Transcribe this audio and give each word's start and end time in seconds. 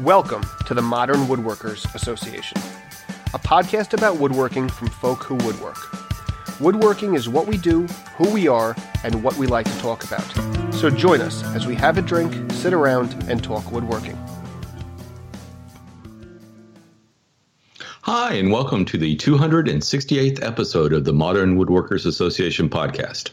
Welcome 0.00 0.44
to 0.66 0.74
the 0.74 0.82
Modern 0.82 1.20
Woodworkers 1.20 1.94
Association, 1.94 2.60
a 3.32 3.38
podcast 3.38 3.94
about 3.94 4.18
woodworking 4.18 4.68
from 4.68 4.88
folk 4.88 5.24
who 5.24 5.36
woodwork. 5.36 5.78
Woodworking 6.60 7.14
is 7.14 7.30
what 7.30 7.46
we 7.46 7.56
do, 7.56 7.86
who 8.18 8.28
we 8.30 8.46
are, 8.46 8.76
and 9.04 9.22
what 9.22 9.38
we 9.38 9.46
like 9.46 9.64
to 9.64 9.78
talk 9.78 10.04
about. 10.04 10.74
So 10.74 10.90
join 10.90 11.22
us 11.22 11.42
as 11.54 11.66
we 11.66 11.74
have 11.76 11.96
a 11.96 12.02
drink, 12.02 12.52
sit 12.52 12.74
around, 12.74 13.14
and 13.30 13.42
talk 13.42 13.72
woodworking. 13.72 14.18
Hi, 18.06 18.34
and 18.34 18.52
welcome 18.52 18.84
to 18.84 18.98
the 18.98 19.16
268th 19.16 20.40
episode 20.40 20.92
of 20.92 21.04
the 21.04 21.12
Modern 21.12 21.58
Woodworkers 21.58 22.06
Association 22.06 22.68
podcast. 22.68 23.30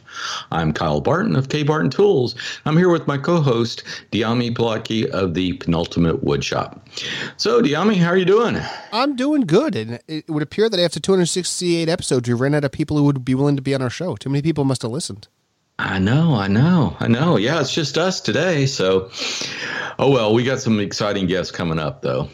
I'm 0.51 0.73
Kyle 0.73 0.99
Barton 0.99 1.35
of 1.35 1.49
K 1.49 1.61
Barton 1.61 1.91
Tools. 1.91 2.33
I'm 2.65 2.75
here 2.75 2.89
with 2.89 3.05
my 3.05 3.19
co-host, 3.19 3.83
Dyami 4.11 4.51
Plotke 4.51 5.07
of 5.11 5.35
the 5.35 5.53
Penultimate 5.53 6.25
Woodshop. 6.25 6.79
So, 7.37 7.61
Dyami, 7.61 7.97
how 7.97 8.07
are 8.07 8.17
you 8.17 8.25
doing? 8.25 8.59
I'm 8.91 9.15
doing 9.15 9.41
good, 9.41 9.75
and 9.75 9.99
it 10.07 10.27
would 10.27 10.41
appear 10.41 10.69
that 10.69 10.79
after 10.79 10.99
268 10.99 11.87
episodes, 11.87 12.27
we 12.27 12.33
ran 12.33 12.55
out 12.55 12.63
of 12.63 12.71
people 12.71 12.97
who 12.97 13.03
would 13.03 13.23
be 13.23 13.35
willing 13.35 13.57
to 13.57 13.61
be 13.61 13.75
on 13.75 13.83
our 13.83 13.91
show. 13.91 14.15
Too 14.15 14.31
many 14.31 14.41
people 14.41 14.63
must 14.63 14.81
have 14.81 14.89
listened. 14.89 15.27
I 15.77 15.99
know, 15.99 16.33
I 16.33 16.47
know, 16.47 16.97
I 16.99 17.07
know. 17.07 17.37
Yeah, 17.37 17.61
it's 17.61 17.71
just 17.71 17.99
us 17.99 18.21
today. 18.21 18.65
So, 18.65 19.11
oh 19.99 20.09
well, 20.09 20.33
we 20.33 20.43
got 20.43 20.61
some 20.61 20.79
exciting 20.79 21.27
guests 21.27 21.51
coming 21.51 21.77
up, 21.77 22.01
though. 22.01 22.29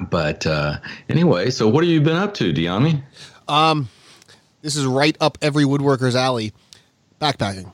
But 0.00 0.46
uh, 0.46 0.78
anyway, 1.08 1.50
so 1.50 1.68
what 1.68 1.84
have 1.84 1.90
you 1.90 2.00
been 2.00 2.16
up 2.16 2.34
to, 2.34 2.52
Dyami? 2.52 3.02
Um, 3.46 3.88
this 4.62 4.76
is 4.76 4.84
right 4.84 5.16
up 5.20 5.38
every 5.42 5.64
woodworker's 5.64 6.16
alley. 6.16 6.52
Backpacking. 7.20 7.72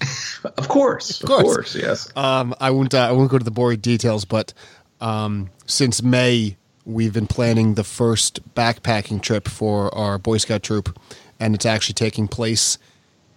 of 0.44 0.68
course, 0.68 1.20
of 1.22 1.26
course, 1.26 1.40
of 1.40 1.44
course 1.44 1.74
yes. 1.74 2.16
Um, 2.16 2.54
I 2.60 2.70
won't. 2.70 2.94
Uh, 2.94 3.08
I 3.08 3.12
won't 3.12 3.30
go 3.30 3.38
to 3.38 3.44
the 3.44 3.50
boring 3.50 3.80
details, 3.80 4.24
but 4.24 4.52
um, 5.00 5.50
since 5.66 6.02
May, 6.02 6.56
we've 6.84 7.12
been 7.12 7.26
planning 7.26 7.74
the 7.74 7.84
first 7.84 8.54
backpacking 8.54 9.22
trip 9.22 9.48
for 9.48 9.94
our 9.94 10.18
Boy 10.18 10.38
Scout 10.38 10.62
troop, 10.62 10.98
and 11.40 11.54
it's 11.54 11.66
actually 11.66 11.94
taking 11.94 12.28
place 12.28 12.78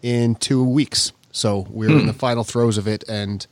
in 0.02 0.36
two 0.36 0.64
weeks. 0.64 1.12
So 1.32 1.68
we're 1.70 1.90
hmm. 1.90 2.00
in 2.00 2.08
the 2.08 2.14
final 2.14 2.44
throes 2.44 2.78
of 2.78 2.88
it, 2.88 3.04
and 3.08 3.46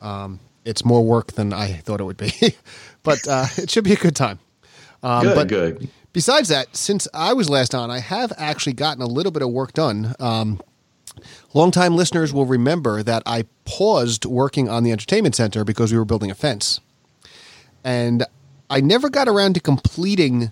um, 0.00 0.40
it's 0.64 0.84
more 0.84 1.04
work 1.04 1.32
than 1.32 1.52
I 1.52 1.72
thought 1.72 2.00
it 2.00 2.04
would 2.04 2.16
be. 2.16 2.32
but 3.02 3.26
uh, 3.28 3.46
it 3.56 3.70
should 3.70 3.84
be 3.84 3.92
a 3.92 3.96
good 3.96 4.16
time. 4.16 4.38
Um, 5.02 5.22
good, 5.24 5.34
but 5.34 5.48
good. 5.48 5.88
Besides 6.12 6.48
that, 6.48 6.76
since 6.76 7.06
I 7.14 7.32
was 7.32 7.48
last 7.48 7.74
on, 7.74 7.90
I 7.90 8.00
have 8.00 8.32
actually 8.36 8.72
gotten 8.72 9.02
a 9.02 9.06
little 9.06 9.30
bit 9.30 9.42
of 9.42 9.50
work 9.50 9.72
done. 9.72 10.14
Um, 10.18 10.60
longtime 11.54 11.94
listeners 11.94 12.32
will 12.32 12.46
remember 12.46 13.02
that 13.02 13.22
I 13.26 13.44
paused 13.64 14.24
working 14.24 14.68
on 14.68 14.82
the 14.82 14.90
entertainment 14.90 15.34
center 15.34 15.64
because 15.64 15.92
we 15.92 15.98
were 15.98 16.04
building 16.04 16.30
a 16.30 16.34
fence, 16.34 16.80
and 17.84 18.24
I 18.70 18.80
never 18.80 19.08
got 19.08 19.28
around 19.28 19.54
to 19.54 19.60
completing 19.60 20.50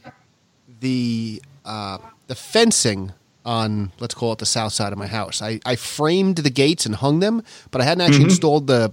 the 0.81 1.43
uh, 1.65 1.99
the 2.27 2.35
fencing 2.35 3.13
on 3.45 3.93
let's 4.01 4.15
call 4.15 4.33
it 4.33 4.39
the 4.41 4.47
south 4.47 4.73
side 4.73 4.93
of 4.93 4.99
my 4.99 5.07
house. 5.07 5.41
I, 5.41 5.61
I 5.65 5.77
framed 5.77 6.39
the 6.39 6.51
gates 6.51 6.85
and 6.85 6.97
hung 6.97 7.21
them, 7.21 7.43
but 7.71 7.81
I 7.81 7.85
hadn't 7.85 8.03
actually 8.03 8.19
mm-hmm. 8.19 8.31
installed 8.31 8.67
the 8.67 8.93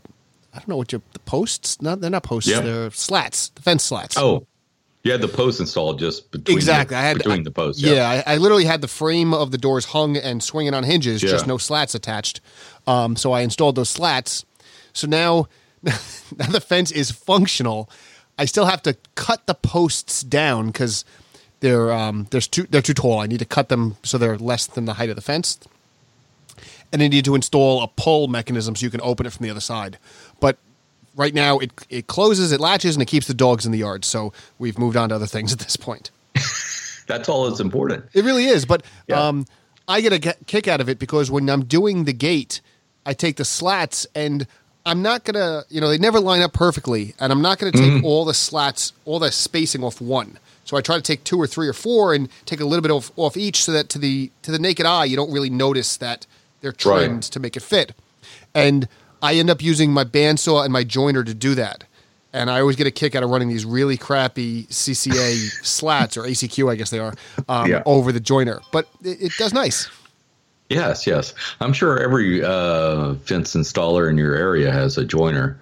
I 0.53 0.59
don't 0.59 0.67
know 0.67 0.77
what 0.77 0.91
your 0.91 1.01
the 1.13 1.19
posts. 1.19 1.81
Not 1.81 2.01
they're 2.01 2.09
not 2.09 2.23
posts. 2.23 2.49
Yep. 2.49 2.63
They're 2.63 2.91
slats, 2.91 3.49
the 3.49 3.61
fence 3.61 3.83
slats. 3.83 4.17
Oh, 4.17 4.45
you 5.03 5.11
had 5.11 5.21
the 5.21 5.27
posts 5.27 5.59
installed 5.59 5.99
just 5.99 6.31
between 6.31 6.57
exactly. 6.57 6.93
The, 6.93 6.99
I 6.99 7.03
had 7.03 7.17
between 7.17 7.41
I, 7.41 7.43
the 7.43 7.51
posts. 7.51 7.81
Yeah, 7.81 8.23
I, 8.25 8.33
I, 8.33 8.37
literally 8.37 8.63
had 8.63 8.81
the 8.81 8.87
frame 8.87 9.33
of 9.33 9.51
the 9.51 9.57
doors 9.57 9.85
hung 9.85 10.15
and 10.15 10.41
swinging 10.41 10.73
on 10.73 10.83
hinges, 10.83 11.21
yeah. 11.21 11.29
just 11.29 11.45
no 11.45 11.57
slats 11.57 11.93
attached. 11.93 12.39
Um, 12.87 13.17
so 13.17 13.33
I 13.33 13.41
installed 13.41 13.75
those 13.75 13.89
slats. 13.89 14.45
So 14.93 15.07
now, 15.07 15.47
now 15.83 16.47
the 16.49 16.61
fence 16.61 16.89
is 16.91 17.11
functional. 17.11 17.89
I 18.37 18.45
still 18.45 18.65
have 18.65 18.81
to 18.83 18.95
cut 19.15 19.45
the 19.45 19.55
posts 19.55 20.21
down 20.23 20.67
because 20.67 21.03
they're 21.59 21.91
um, 21.91 22.27
there's 22.29 22.47
too 22.47 22.63
they're 22.69 22.81
too 22.81 22.93
tall. 22.93 23.19
I 23.19 23.27
need 23.27 23.39
to 23.39 23.45
cut 23.45 23.69
them 23.69 23.97
so 24.03 24.17
they're 24.17 24.37
less 24.37 24.67
than 24.67 24.85
the 24.85 24.93
height 24.93 25.09
of 25.09 25.15
the 25.15 25.21
fence 25.21 25.59
and 26.93 27.01
I 27.01 27.07
need 27.07 27.25
to 27.25 27.35
install 27.35 27.81
a 27.81 27.87
pull 27.87 28.27
mechanism 28.27 28.75
so 28.75 28.85
you 28.85 28.91
can 28.91 29.01
open 29.01 29.25
it 29.25 29.33
from 29.33 29.43
the 29.43 29.49
other 29.49 29.59
side. 29.59 29.97
But 30.39 30.57
right 31.15 31.33
now, 31.33 31.59
it 31.59 31.71
it 31.89 32.07
closes, 32.07 32.51
it 32.51 32.59
latches, 32.59 32.95
and 32.95 33.01
it 33.01 33.07
keeps 33.07 33.27
the 33.27 33.33
dogs 33.33 33.65
in 33.65 33.71
the 33.71 33.79
yard. 33.79 34.05
So 34.05 34.31
we've 34.59 34.77
moved 34.77 34.95
on 34.95 35.09
to 35.09 35.15
other 35.15 35.27
things 35.27 35.51
at 35.51 35.59
this 35.59 35.75
point. 35.75 36.11
That's 37.05 37.27
all 37.27 37.49
that's 37.49 37.59
important. 37.59 38.05
It 38.13 38.23
really 38.23 38.45
is. 38.45 38.65
But 38.65 38.85
yeah. 39.07 39.27
um, 39.27 39.45
I 39.89 39.99
get 39.99 40.13
a 40.13 40.33
kick 40.45 40.69
out 40.69 40.79
of 40.79 40.87
it 40.87 40.99
because 40.99 41.29
when 41.29 41.49
I'm 41.49 41.65
doing 41.65 42.05
the 42.05 42.13
gate, 42.13 42.61
I 43.05 43.13
take 43.13 43.35
the 43.35 43.43
slats 43.43 44.07
and 44.15 44.47
I'm 44.85 45.01
not 45.01 45.25
gonna, 45.25 45.63
you 45.67 45.81
know, 45.81 45.89
they 45.89 45.97
never 45.97 46.21
line 46.21 46.41
up 46.41 46.53
perfectly, 46.53 47.13
and 47.19 47.33
I'm 47.33 47.41
not 47.41 47.59
gonna 47.59 47.73
take 47.73 47.91
mm-hmm. 47.91 48.05
all 48.05 48.23
the 48.23 48.33
slats, 48.33 48.93
all 49.03 49.19
the 49.19 49.33
spacing 49.33 49.83
off 49.83 49.99
one. 49.99 50.39
So 50.63 50.77
I 50.77 50.81
try 50.81 50.95
to 50.95 51.01
take 51.01 51.25
two 51.25 51.37
or 51.37 51.45
three 51.45 51.67
or 51.67 51.73
four 51.73 52.13
and 52.13 52.29
take 52.45 52.61
a 52.61 52.65
little 52.65 52.81
bit 52.81 52.91
off, 52.91 53.11
off 53.17 53.35
each, 53.35 53.63
so 53.63 53.73
that 53.73 53.89
to 53.89 53.99
the 53.99 54.31
to 54.43 54.51
the 54.51 54.59
naked 54.59 54.85
eye, 54.85 55.03
you 55.03 55.17
don't 55.17 55.31
really 55.31 55.49
notice 55.49 55.97
that 55.97 56.25
they're 56.63 56.71
trimmed 56.71 57.13
right. 57.15 57.21
to 57.21 57.39
make 57.39 57.55
it 57.55 57.61
fit. 57.61 57.93
And 58.55 58.87
I 59.21 59.35
end 59.35 59.49
up 59.49 59.61
using 59.61 59.91
my 59.91 60.05
bandsaw 60.05 60.63
and 60.63 60.73
my 60.73 60.83
joiner 60.83 61.23
to 61.23 61.33
do 61.33 61.53
that. 61.55 61.83
And 62.31 62.49
I 62.49 62.61
always 62.61 62.77
get 62.77 62.87
a 62.87 62.91
kick 62.91 63.13
out 63.13 63.21
of 63.21 63.29
running 63.29 63.49
these 63.49 63.65
really 63.65 63.97
crappy 63.97 64.63
CCA 64.63 65.35
slats 65.63 66.17
or 66.17 66.23
ACQ, 66.23 66.71
I 66.71 66.75
guess 66.75 66.89
they 66.89 66.99
are, 66.99 67.13
um, 67.47 67.69
yeah. 67.69 67.83
over 67.85 68.11
the 68.11 68.21
joiner. 68.21 68.61
But 68.71 68.87
it, 69.03 69.21
it, 69.21 69.31
does 69.37 69.53
nice. 69.53 69.89
Yes, 70.69 71.05
yes. 71.05 71.35
I'm 71.59 71.73
sure 71.73 71.99
every 71.99 72.43
uh, 72.43 73.15
fence 73.15 73.53
installer 73.53 74.09
in 74.09 74.17
your 74.17 74.33
area 74.33 74.71
has 74.71 74.97
a 74.97 75.05
joiner. 75.05 75.59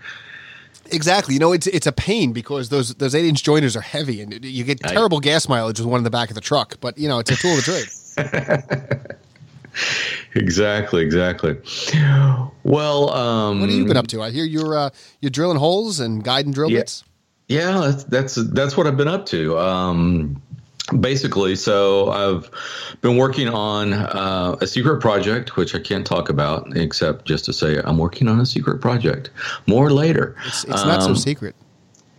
Exactly. 0.92 1.34
You 1.34 1.40
know, 1.40 1.52
it's 1.52 1.68
it's 1.68 1.88
a 1.88 1.92
pain 1.92 2.32
because 2.32 2.70
those 2.70 2.94
those 2.96 3.16
eight 3.16 3.26
inch 3.26 3.44
joiners 3.44 3.78
are 3.78 3.82
heavy, 3.82 4.22
and 4.22 4.44
you 4.44 4.66
get 4.66 4.82
terrible 4.82 5.20
I, 5.20 5.22
gas 5.22 5.48
mileage 5.48 5.80
with 5.80 5.88
one 5.88 6.00
in 6.00 6.04
the 6.04 6.10
back 6.10 6.30
of 6.30 6.36
the 6.36 6.42
truck. 6.42 6.80
But 6.82 6.98
you 6.98 7.08
know, 7.08 7.20
it's 7.20 7.32
a 7.32 7.36
tool 7.36 7.58
of 7.58 7.66
the 7.66 8.62
trade. 8.76 9.18
exactly, 10.36 11.04
exactly. 11.04 11.58
Well, 12.64 13.10
um, 13.12 13.60
what 13.60 13.70
have 13.70 13.78
you 13.78 13.86
been 13.86 13.98
up 13.98 14.08
to? 14.08 14.22
I 14.22 14.32
hear 14.32 14.46
you're 14.46 14.78
uh, 14.78 14.90
you're 15.20 15.32
drilling 15.32 15.58
holes 15.58 16.00
and 16.00 16.24
guiding 16.24 16.52
drill 16.52 16.72
yeah, 16.72 16.80
bits. 16.80 17.04
Yeah, 17.48 17.80
that's, 17.80 18.04
that's 18.06 18.36
that's 18.36 18.78
what 18.78 18.88
I've 18.88 18.98
been 18.98 19.08
up 19.08 19.26
to. 19.28 19.58
Um, 19.58 20.42
basically, 21.00 21.56
so 21.56 22.10
I've 22.10 22.50
been 23.02 23.18
working 23.18 23.48
on 23.48 23.94
uh, 23.94 24.58
a 24.62 24.68
secret 24.68 25.02
project, 25.02 25.58
which 25.58 25.76
I 25.76 25.80
can't 25.80 26.06
talk 26.06 26.30
about 26.30 26.76
except 26.76 27.26
just 27.26 27.46
to 27.46 27.54
say 27.54 27.80
I'm 27.84 27.98
working 27.98 28.28
on 28.28 28.40
a 28.40 28.46
secret 28.46 28.82
project. 28.82 29.30
More 29.68 29.92
later. 29.92 30.36
It's, 30.48 30.64
it's 30.66 30.82
um, 30.82 30.88
not 30.88 31.04
so 31.04 31.10
um, 31.10 31.16
secret. 31.16 31.56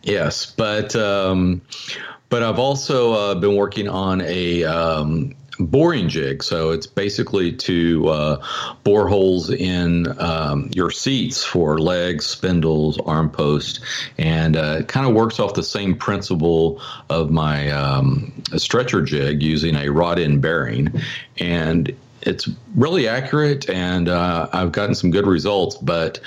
Yes, 0.03 0.47
but 0.47 0.97
um, 0.97 1.63
but 2.29 2.43
I've 2.43 2.59
also 2.59 3.13
uh, 3.13 3.35
been 3.35 3.57
working 3.57 3.89
on 3.89 4.21
a 4.23 4.65
um, 4.65 5.35
boring 5.59 6.09
jig. 6.09 6.43
So 6.43 6.71
it's 6.71 6.87
basically 6.87 7.53
to 7.53 8.09
uh, 8.09 8.47
bore 8.85 9.09
holes 9.09 9.51
in 9.51 10.19
um, 10.21 10.71
your 10.75 10.91
seats 10.91 11.45
for 11.45 11.79
legs, 11.79 12.27
spindles, 12.27 12.99
arm 13.01 13.31
post, 13.31 13.81
and 14.19 14.57
uh, 14.57 14.79
it 14.81 14.89
kind 14.89 15.07
of 15.07 15.15
works 15.15 15.39
off 15.39 15.55
the 15.55 15.63
same 15.63 15.97
principle 15.97 16.81
of 17.11 17.31
my 17.31 17.71
um, 17.71 18.33
stretcher 18.57 19.03
jig 19.03 19.43
using 19.43 19.77
a 19.77 19.89
rod 19.89 20.19
end 20.19 20.43
bearing. 20.43 20.93
And 21.39 21.95
it's 22.23 22.49
really 22.75 23.09
accurate, 23.09 23.69
and 23.69 24.09
uh, 24.09 24.49
I've 24.53 24.73
gotten 24.73 24.95
some 24.95 25.11
good 25.11 25.27
results, 25.27 25.77
but 25.77 26.21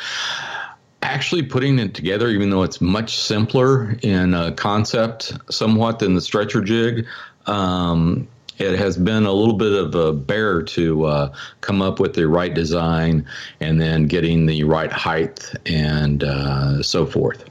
actually 1.02 1.44
putting 1.44 1.80
it 1.80 1.94
together, 1.94 2.30
even 2.30 2.50
though 2.50 2.64
it's 2.64 2.82
much 2.82 3.18
simpler 3.18 3.96
in 4.02 4.56
concept 4.56 5.34
somewhat 5.50 6.00
than 6.00 6.16
the 6.16 6.22
stretcher 6.22 6.62
jig, 6.62 7.06
um, 7.46 8.28
it 8.58 8.78
has 8.78 8.98
been 8.98 9.26
a 9.26 9.32
little 9.32 9.56
bit 9.56 9.74
of 9.74 9.96
a 9.96 10.14
bear 10.14 10.62
to 10.64 11.06
uh, 11.06 11.36
come 11.62 11.82
up 11.82 12.00
with 12.00 12.14
the 12.14 12.28
right 12.28 12.54
design 12.54 13.26
and 13.60 13.82
then 13.82 14.08
getting 14.08 14.46
the 14.46 14.64
right 14.64 14.92
height 14.92 15.54
and 15.66 16.24
uh, 16.24 16.82
so 16.82 17.06
forth. 17.06 17.44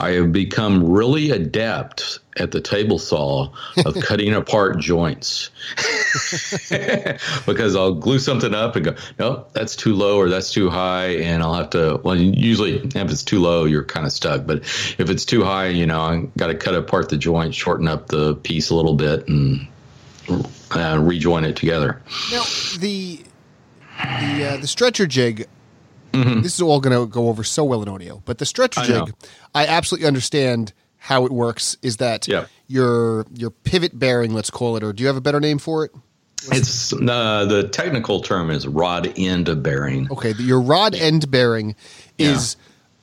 I 0.00 0.12
have 0.12 0.32
become 0.32 0.84
really 0.84 1.30
adept 1.30 2.20
at 2.38 2.50
the 2.50 2.60
table 2.60 2.98
saw 2.98 3.50
of 3.84 3.94
cutting 4.02 4.34
apart 4.34 4.78
joints 4.78 5.50
because 7.46 7.76
I'll 7.76 7.94
glue 7.94 8.18
something 8.18 8.54
up 8.54 8.76
and 8.76 8.84
go, 8.84 8.94
nope, 9.18 9.50
that's 9.52 9.74
too 9.74 9.94
low 9.94 10.18
or 10.18 10.28
that's 10.28 10.52
too 10.52 10.68
high. 10.68 11.08
And 11.16 11.42
I'll 11.42 11.54
have 11.54 11.70
to, 11.70 12.00
well, 12.02 12.16
usually 12.16 12.76
if 12.76 12.94
it's 12.94 13.22
too 13.22 13.40
low, 13.40 13.64
you're 13.64 13.84
kind 13.84 14.06
of 14.06 14.12
stuck. 14.12 14.46
But 14.46 14.58
if 14.98 15.10
it's 15.10 15.24
too 15.24 15.44
high, 15.44 15.68
you 15.68 15.86
know, 15.86 16.00
I 16.00 16.28
got 16.38 16.48
to 16.48 16.54
cut 16.54 16.74
apart 16.74 17.08
the 17.08 17.16
joint, 17.16 17.54
shorten 17.54 17.88
up 17.88 18.08
the 18.08 18.34
piece 18.36 18.70
a 18.70 18.74
little 18.74 18.94
bit 18.94 19.28
and 19.28 19.66
uh, 20.28 20.98
rejoin 21.00 21.44
it 21.44 21.56
together. 21.56 22.02
Now 22.32 22.42
the 22.78 23.22
the 23.98 24.44
uh, 24.44 24.56
the 24.58 24.66
stretcher 24.66 25.06
jig. 25.06 25.46
Mm-hmm. 26.12 26.40
This 26.40 26.54
is 26.54 26.62
all 26.62 26.80
going 26.80 26.98
to 26.98 27.06
go 27.10 27.28
over 27.28 27.44
so 27.44 27.62
well 27.64 27.82
in 27.82 27.88
audio, 27.88 28.22
but 28.24 28.38
the 28.38 28.46
stretcher 28.46 28.80
I 28.80 28.86
jig, 28.86 28.96
know. 28.96 29.08
I 29.54 29.66
absolutely 29.66 30.06
understand 30.06 30.72
how 30.96 31.26
it 31.26 31.32
works. 31.32 31.76
Is 31.82 31.98
that 31.98 32.26
yeah. 32.26 32.46
your 32.68 33.26
your 33.34 33.50
pivot 33.50 33.98
bearing, 33.98 34.32
let's 34.32 34.50
call 34.50 34.76
it, 34.76 34.82
or 34.82 34.92
do 34.92 35.02
you 35.02 35.08
have 35.08 35.16
a 35.16 35.20
better 35.20 35.40
name 35.40 35.58
for 35.58 35.84
it? 35.84 35.92
What's 36.46 36.92
it's 36.92 36.92
uh, 36.92 37.44
the 37.46 37.68
technical 37.68 38.20
term 38.20 38.50
is 38.50 38.66
rod 38.66 39.12
end 39.16 39.62
bearing. 39.62 40.10
Okay, 40.10 40.32
your 40.38 40.60
rod 40.60 40.94
end 40.94 41.30
bearing 41.30 41.76
is 42.18 42.56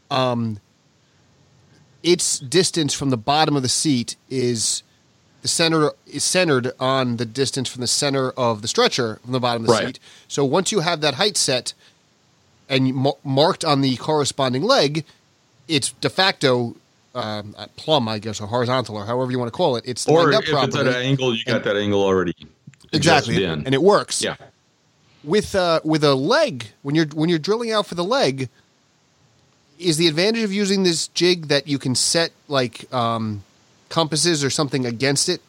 yeah. 0.09 0.31
um, 0.31 0.59
its 2.01 2.39
distance 2.39 2.93
from 2.93 3.09
the 3.09 3.17
bottom 3.17 3.55
of 3.55 3.63
the 3.63 3.69
seat 3.69 4.15
is 4.29 4.83
the 5.43 5.47
center 5.47 5.91
is 6.07 6.23
centered 6.23 6.71
on 6.79 7.17
the 7.17 7.25
distance 7.25 7.69
from 7.69 7.81
the 7.81 7.87
center 7.87 8.31
of 8.31 8.61
the 8.63 8.67
stretcher 8.67 9.19
from 9.23 9.33
the 9.33 9.39
bottom 9.39 9.63
of 9.63 9.67
the 9.67 9.73
Right. 9.73 9.85
seat. 9.87 9.99
So 10.27 10.43
once 10.43 10.71
you 10.71 10.79
have 10.79 11.01
that 11.01 11.13
height 11.15 11.37
set 11.37 11.73
and 12.67 12.93
mar- 12.95 13.17
marked 13.23 13.63
on 13.63 13.81
the 13.81 13.95
corresponding 13.97 14.63
leg, 14.63 15.03
it's 15.67 15.91
de 16.01 16.09
facto 16.09 16.75
um, 17.15 17.55
plumb, 17.75 18.07
I 18.07 18.17
guess, 18.17 18.41
or 18.41 18.47
horizontal, 18.47 18.95
or 18.97 19.05
however 19.05 19.31
you 19.31 19.37
want 19.37 19.47
to 19.53 19.55
call 19.55 19.75
it. 19.75 19.83
It's 19.85 20.07
Or 20.07 20.23
lined 20.23 20.33
up 20.35 20.43
if 20.43 20.49
it's 20.49 20.57
at 20.57 20.69
properly. 20.71 20.89
an 20.89 20.95
angle, 20.95 21.35
you 21.35 21.45
got 21.45 21.63
that 21.63 21.75
angle 21.77 22.01
already 22.01 22.33
exactly, 22.91 23.43
in. 23.43 23.65
and 23.67 23.73
it 23.75 23.83
works. 23.83 24.21
yeah. 24.23 24.35
with 25.23 25.53
uh, 25.55 25.79
with 25.83 26.03
a 26.03 26.15
leg 26.15 26.67
when 26.81 26.95
you're 26.95 27.05
when 27.13 27.29
you're 27.29 27.37
drilling 27.39 27.71
out 27.71 27.85
for 27.85 27.95
the 27.95 28.03
leg 28.03 28.49
is 29.79 29.97
the 29.97 30.07
advantage 30.07 30.43
of 30.43 30.51
using 30.53 30.83
this 30.83 31.07
jig 31.09 31.47
that 31.49 31.67
you 31.67 31.77
can 31.77 31.93
set 31.95 32.31
like 32.47 32.91
um, 32.93 33.43
compasses 33.93 34.43
or 34.43 34.49
something 34.49 34.87
against 34.87 35.29
it 35.29 35.39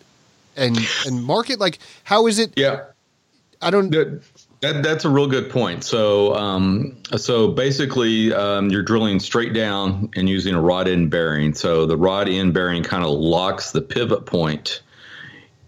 and 0.55 0.79
and 1.07 1.25
mark 1.25 1.49
it 1.49 1.59
like 1.59 1.79
how 2.05 2.27
is 2.27 2.39
it 2.39 2.53
Yeah. 2.57 2.85
i 3.63 3.71
don't 3.71 3.91
That, 3.91 4.21
that 4.61 4.83
that's 4.83 5.05
a 5.07 5.09
real 5.11 5.27
good 5.27 5.51
point. 5.51 5.83
So 5.85 6.35
um, 6.35 6.97
so 7.17 7.49
basically, 7.49 8.33
um, 8.33 8.71
you're 8.71 8.83
drilling 8.83 9.21
straight 9.21 9.53
down 9.55 10.11
and 10.17 10.29
using 10.29 10.55
a 10.55 10.61
rod 10.61 10.89
end 10.89 11.11
bearing. 11.11 11.55
So 11.55 11.87
the 11.87 11.97
rod 11.97 12.29
end 12.29 12.55
bearing 12.55 12.83
kind 12.83 13.05
of 13.05 13.11
locks 13.11 13.73
the 13.73 13.83
pivot 13.83 14.25
point 14.27 14.83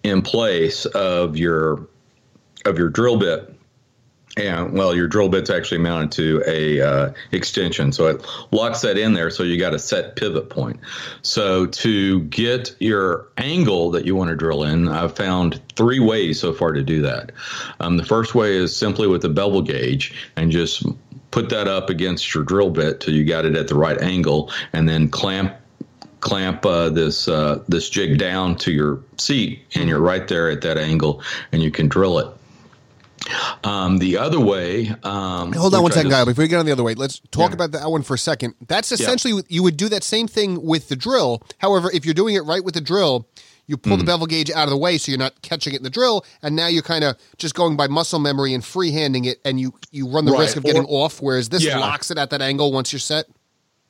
in 0.03 0.23
place 0.23 0.87
of 0.87 1.37
your 1.37 1.89
of 2.65 2.79
your 2.79 2.89
drill 2.89 3.19
bit. 3.19 3.55
And 4.37 4.75
well, 4.75 4.95
your 4.95 5.09
drill 5.09 5.31
bit's 5.31 5.49
actually 5.49 5.79
mounted 5.79 6.13
to 6.13 6.43
a 6.47 6.81
uh, 6.81 7.13
extension, 7.33 7.91
so 7.91 8.07
it 8.07 8.27
locks 8.51 8.83
that 8.83 8.99
in 8.99 9.15
there. 9.15 9.31
So 9.31 9.43
you 9.43 9.59
got 9.59 9.73
a 9.73 9.79
set 9.79 10.17
pivot 10.17 10.51
point. 10.51 10.79
So 11.23 11.65
to 11.67 12.21
get 12.25 12.77
your 12.79 13.29
angle 13.39 13.91
that 13.93 14.05
you 14.05 14.15
want 14.15 14.29
to 14.29 14.37
drill 14.37 14.65
in, 14.65 14.89
I've 14.89 15.17
found 15.17 15.63
three 15.75 16.01
ways 16.01 16.39
so 16.39 16.53
far 16.53 16.73
to 16.73 16.83
do 16.83 17.01
that. 17.01 17.33
Um, 17.81 17.97
the 17.97 18.05
first 18.05 18.35
way 18.35 18.57
is 18.57 18.77
simply 18.77 19.07
with 19.07 19.25
a 19.25 19.31
bevel 19.31 19.63
gauge 19.63 20.15
and 20.37 20.53
just 20.53 20.85
put 21.31 21.49
that 21.49 21.67
up 21.67 21.89
against 21.89 22.35
your 22.35 22.45
drill 22.45 22.71
bit 22.71 23.01
till 23.01 23.15
you 23.15 23.25
got 23.25 23.47
it 23.47 23.57
at 23.57 23.69
the 23.69 23.75
right 23.75 24.01
angle, 24.03 24.53
and 24.75 24.87
then 24.87 25.09
clamp 25.09 25.55
clamp 26.21 26.67
uh, 26.67 26.91
this 26.91 27.27
uh, 27.27 27.63
this 27.69 27.89
jig 27.89 28.19
down 28.19 28.57
to 28.57 28.71
your 28.73 29.01
seat, 29.17 29.65
and 29.75 29.89
you're 29.89 30.01
right 30.01 30.29
there 30.29 30.51
at 30.51 30.61
that 30.61 30.77
angle, 30.77 31.23
and 31.53 31.63
you 31.63 31.71
can 31.71 31.89
drill 31.89 32.19
it. 32.19 32.27
Um, 33.65 33.99
the 33.99 34.19
other 34.19 34.39
way. 34.41 34.95
Um, 35.03 35.53
hold 35.53 35.75
on 35.75 35.83
one 35.83 35.93
second, 35.93 36.09
which 36.09 36.15
I 36.15 36.19
guy 36.21 36.25
before 36.25 36.43
we 36.45 36.49
get 36.49 36.59
on 36.59 36.67
the 36.67 36.73
other 36.73 36.83
way 36.85 36.95
let's 36.95 37.21
talk 37.31 37.51
Yeah. 37.51 37.55
about 37.55 37.73
that 37.73 37.91
one 37.91 38.03
for 38.03 38.15
a 38.15 38.19
second 38.19 38.55
that's 38.69 38.93
essentially 38.93 39.43
you 39.49 39.63
would 39.63 39.77
do 39.77 39.89
that 39.89 40.05
same 40.05 40.29
thing 40.29 40.63
with 40.65 40.89
the 40.89 40.97
drill 40.97 41.43
however 41.59 41.91
if 41.93 42.05
you're 42.05 42.15
doing 42.15 42.35
it 42.35 42.41
right 42.41 42.63
with 42.65 42.75
the 42.75 42.81
drill 42.81 43.27
you 43.67 43.77
pull 43.77 43.97
the 43.97 44.05
Mm. 44.05 44.07
bevel 44.07 44.27
gauge 44.27 44.51
out 44.51 44.65
of 44.65 44.71
the 44.71 44.77
way 44.77 44.97
so 44.99 45.11
you're 45.11 45.19
not 45.19 45.41
catching 45.43 45.73
it 45.75 45.79
in 45.79 45.83
the 45.83 45.91
drill 45.91 46.25
and 46.43 46.55
now 46.55 46.69
you're 46.69 46.83
kind 46.83 47.03
of 47.05 47.17
just 47.39 47.55
going 47.55 47.77
by 47.77 47.89
muscle 47.89 48.19
memory 48.21 48.55
and 48.55 48.63
freehanding 48.63 49.27
it 49.27 49.39
and 49.45 49.59
you 49.59 49.75
you 49.91 50.07
run 50.09 50.25
the 50.25 50.33
Right, 50.33 50.41
risk 50.43 50.57
of 50.57 50.63
getting 50.65 50.85
or- 50.85 51.05
off 51.07 51.21
whereas 51.21 51.49
this 51.49 51.65
Yeah. 51.65 51.79
locks 51.79 52.11
it 52.11 52.19
at 52.19 52.31
that 52.31 52.43
angle 52.43 52.71
once 52.73 52.93
you're 52.93 53.01
set 53.01 53.27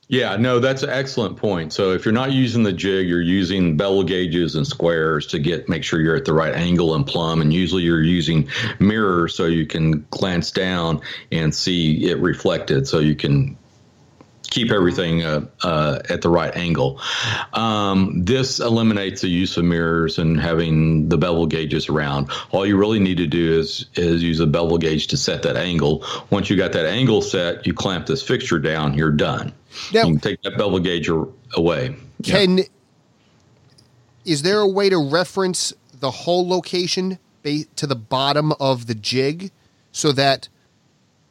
Yeah, 0.09 0.37
no, 0.37 0.59
that's 0.59 0.83
an 0.83 0.89
excellent 0.89 1.35
point. 1.35 1.73
So 1.73 1.91
if 1.91 2.05
you're 2.05 2.13
not 2.13 2.31
using 2.31 2.63
the 2.63 2.71
jig, 2.71 3.09
you're 3.09 3.21
using 3.21 3.75
bevel 3.75 4.03
gauges 4.03 4.55
and 4.55 4.65
squares 4.65 5.27
to 5.27 5.39
get 5.39 5.67
make 5.67 5.83
sure 5.83 5.99
you're 5.99 6.15
at 6.15 6.23
the 6.23 6.33
right 6.33 6.53
angle 6.53 6.95
and 6.95 7.05
plumb. 7.05 7.41
And 7.41 7.53
usually 7.53 7.83
you're 7.83 8.01
using 8.01 8.47
mirrors 8.79 9.35
so 9.35 9.47
you 9.47 9.65
can 9.65 10.05
glance 10.09 10.51
down 10.51 11.01
and 11.29 11.53
see 11.53 12.05
it 12.05 12.19
reflected, 12.19 12.87
so 12.87 12.99
you 12.99 13.15
can 13.15 13.57
keep 14.49 14.71
everything 14.71 15.23
uh, 15.23 15.45
uh, 15.61 15.99
at 16.09 16.21
the 16.21 16.29
right 16.29 16.55
angle. 16.55 17.01
Um, 17.51 18.23
this 18.23 18.61
eliminates 18.61 19.21
the 19.21 19.27
use 19.27 19.57
of 19.57 19.65
mirrors 19.65 20.19
and 20.19 20.39
having 20.39 21.09
the 21.09 21.17
bevel 21.17 21.47
gauges 21.47 21.89
around. 21.89 22.29
All 22.51 22.65
you 22.65 22.77
really 22.77 22.99
need 22.99 23.17
to 23.17 23.27
do 23.27 23.59
is 23.59 23.87
is 23.95 24.23
use 24.23 24.39
a 24.39 24.47
bevel 24.47 24.77
gauge 24.77 25.07
to 25.07 25.17
set 25.17 25.43
that 25.43 25.57
angle. 25.57 26.05
Once 26.29 26.49
you 26.49 26.55
got 26.55 26.71
that 26.71 26.85
angle 26.85 27.21
set, 27.21 27.67
you 27.67 27.73
clamp 27.73 28.05
this 28.05 28.23
fixture 28.23 28.59
down. 28.59 28.93
You're 28.93 29.11
done. 29.11 29.51
Now- 29.93 30.01
you 30.07 30.13
can 30.13 30.19
take 30.19 30.41
that 30.43 30.57
bevel 30.57 30.79
gauge 30.79 31.09
away. 31.55 31.95
Yeah. 32.21 32.35
Can 32.35 32.59
is 34.25 34.41
there 34.41 34.59
a 34.59 34.67
way 34.67 34.89
to 34.89 34.97
reference 34.97 35.73
the 35.99 36.11
hole 36.11 36.47
location 36.47 37.17
to 37.77 37.87
the 37.87 37.95
bottom 37.95 38.51
of 38.59 38.87
the 38.87 38.93
jig 38.93 39.51
so 39.93 40.11
that 40.11 40.49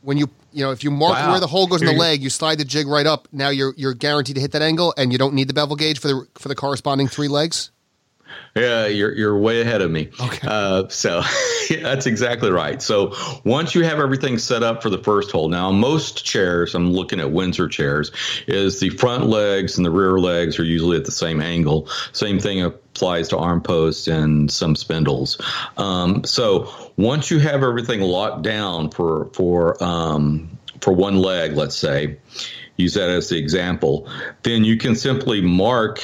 when 0.01 0.17
you 0.17 0.31
you 0.53 0.65
know 0.65 0.71
if 0.71 0.83
you 0.83 0.91
mark 0.91 1.13
Wow. 1.15 1.33
where 1.33 1.41
the 1.41 1.47
hole 1.47 1.67
goes 1.67 1.83
in 1.83 1.87
the 1.89 1.93
leg, 1.93 2.23
you 2.23 2.31
slide 2.31 2.57
the 2.57 2.65
jig 2.65 2.87
right 2.87 3.07
up. 3.07 3.29
Now 3.33 3.51
you're 3.51 3.75
you're 3.77 3.93
guaranteed 3.93 4.37
to 4.37 4.41
hit 4.41 4.53
that 4.53 4.63
angle, 4.63 4.95
and 4.97 5.13
you 5.13 5.19
don't 5.19 5.35
need 5.35 5.49
the 5.49 5.53
bevel 5.55 5.77
gauge 5.77 5.99
for 6.01 6.09
the 6.09 6.27
for 6.37 6.49
the 6.49 6.55
corresponding 6.55 7.07
three 7.09 7.29
legs. 7.29 7.71
Yeah, 8.55 8.87
you're 8.87 9.15
you're 9.15 9.37
way 9.37 9.61
ahead 9.61 9.83
of 9.83 9.91
me. 9.91 10.09
Okay. 10.19 10.49
Uh, 10.49 10.89
so 10.89 11.23
yeah, 11.71 11.83
that's 11.83 12.07
exactly 12.07 12.51
right. 12.51 12.81
So 12.81 13.15
once 13.45 13.75
you 13.75 13.85
have 13.85 13.99
everything 13.99 14.39
set 14.39 14.63
up 14.63 14.83
for 14.83 14.89
the 14.89 14.99
first 14.99 15.31
hole, 15.31 15.49
now 15.49 15.71
most 15.71 16.25
chairs, 16.25 16.75
I'm 16.75 16.91
looking 16.91 17.21
at 17.21 17.31
Windsor 17.31 17.69
chairs, 17.69 18.13
is 18.47 18.81
the 18.81 18.89
front 18.91 19.27
legs 19.27 19.77
and 19.77 19.85
the 19.85 19.91
rear 19.91 20.19
legs 20.19 20.59
are 20.59 20.65
usually 20.65 20.97
at 20.97 21.05
the 21.05 21.13
same 21.13 21.43
angle. 21.43 21.89
Same 22.13 22.39
thing 22.41 22.63
applies 22.63 23.29
to 23.29 23.37
arm 23.37 23.61
posts 23.61 24.09
and 24.09 24.51
some 24.51 24.75
spindles. 24.75 25.39
Um, 25.77 26.25
so 26.25 26.93
once 26.97 27.31
you 27.31 27.39
have 27.41 27.63
everything 27.63 28.01
locked 28.01 28.43
down 28.43 28.91
for 28.91 29.27
for 29.35 29.83
um, 29.85 30.57
for 30.81 30.95
one 30.95 31.19
leg, 31.19 31.53
let's 31.53 31.77
say, 31.77 32.17
use 32.77 32.95
that 32.95 33.11
as 33.11 33.29
the 33.29 33.37
example, 33.37 34.09
then 34.45 34.65
you 34.65 34.79
can 34.79 34.95
simply 34.95 35.43
mark 35.43 36.01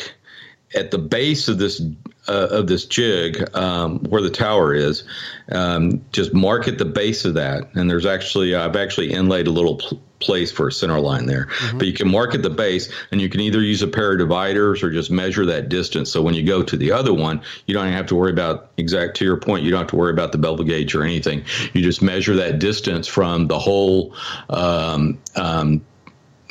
at 0.74 0.90
the 0.90 0.98
base 0.98 1.48
of 1.48 1.58
this 1.58 1.82
uh, 2.28 2.48
of 2.50 2.66
this 2.66 2.84
jig 2.84 3.54
um, 3.54 3.98
where 4.04 4.22
the 4.22 4.30
tower 4.30 4.74
is. 4.74 5.04
Um, 5.50 6.04
just 6.12 6.32
mark 6.32 6.68
at 6.68 6.78
the 6.78 6.84
base 6.84 7.24
of 7.24 7.34
that, 7.34 7.74
and 7.74 7.90
there's 7.90 8.06
actually 8.06 8.54
I've 8.54 8.76
actually 8.76 9.12
inlaid 9.12 9.46
a 9.46 9.50
little 9.50 9.76
pl- 9.76 10.00
place 10.20 10.52
for 10.52 10.68
a 10.68 10.72
center 10.72 11.00
line 11.00 11.26
there. 11.26 11.48
But 11.74 11.86
you 11.86 11.92
can 11.92 12.08
mark 12.08 12.34
at 12.34 12.42
the 12.42 12.50
base, 12.50 12.92
and 13.10 13.20
you 13.20 13.28
can 13.28 13.40
either 13.40 13.60
use 13.60 13.82
a 13.82 13.88
pair 13.88 14.12
of 14.12 14.18
dividers 14.18 14.82
or 14.82 14.90
just 14.90 15.10
measure 15.10 15.44
that 15.46 15.68
distance. 15.68 16.10
So 16.10 16.22
when 16.22 16.34
you 16.34 16.44
go 16.44 16.62
to 16.62 16.76
the 16.76 16.92
other 16.92 17.12
one, 17.12 17.42
you 17.66 17.74
don't 17.74 17.90
have 17.92 18.06
to 18.06 18.14
worry 18.14 18.30
about 18.30 18.70
exact. 18.76 19.16
To 19.16 19.24
your 19.24 19.36
point, 19.36 19.64
you 19.64 19.70
don't 19.70 19.80
have 19.80 19.90
to 19.90 19.96
worry 19.96 20.12
about 20.12 20.32
the 20.32 20.38
bevel 20.38 20.64
gauge 20.64 20.94
or 20.94 21.02
anything. 21.02 21.44
You 21.72 21.82
just 21.82 22.02
measure 22.02 22.36
that 22.36 22.60
distance 22.60 23.08
from 23.08 23.48
the 23.48 23.58
hole. 23.58 24.14
Um, 24.48 25.18
um, 25.34 25.84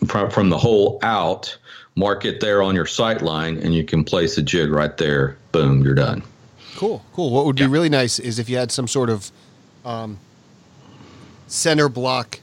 from, 0.08 0.32
from 0.32 0.50
the 0.50 0.58
hole 0.58 1.00
out, 1.04 1.58
mark 1.96 2.26
it 2.26 2.40
there 2.40 2.62
on 2.62 2.76
your 2.76 2.86
sight 2.86 3.22
line, 3.22 3.58
and 3.58 3.74
you 3.74 3.84
can 3.84 4.04
place 4.04 4.38
a 4.38 4.42
jig 4.42 4.70
right 4.72 4.96
there. 4.98 5.38
Boom, 5.52 5.84
you're 5.84 5.96
done. 5.96 6.24
Cool, 6.76 7.04
cool. 7.14 7.30
What 7.32 7.46
would 7.46 7.56
be 7.58 7.68
really 7.68 7.90
nice 7.90 8.18
is 8.18 8.40
if 8.40 8.50
you 8.50 8.58
had 8.58 8.72
some 8.72 8.88
sort 8.88 9.10
of 9.10 9.32
um, 9.86 10.18
center 11.48 11.90
block 11.90 12.40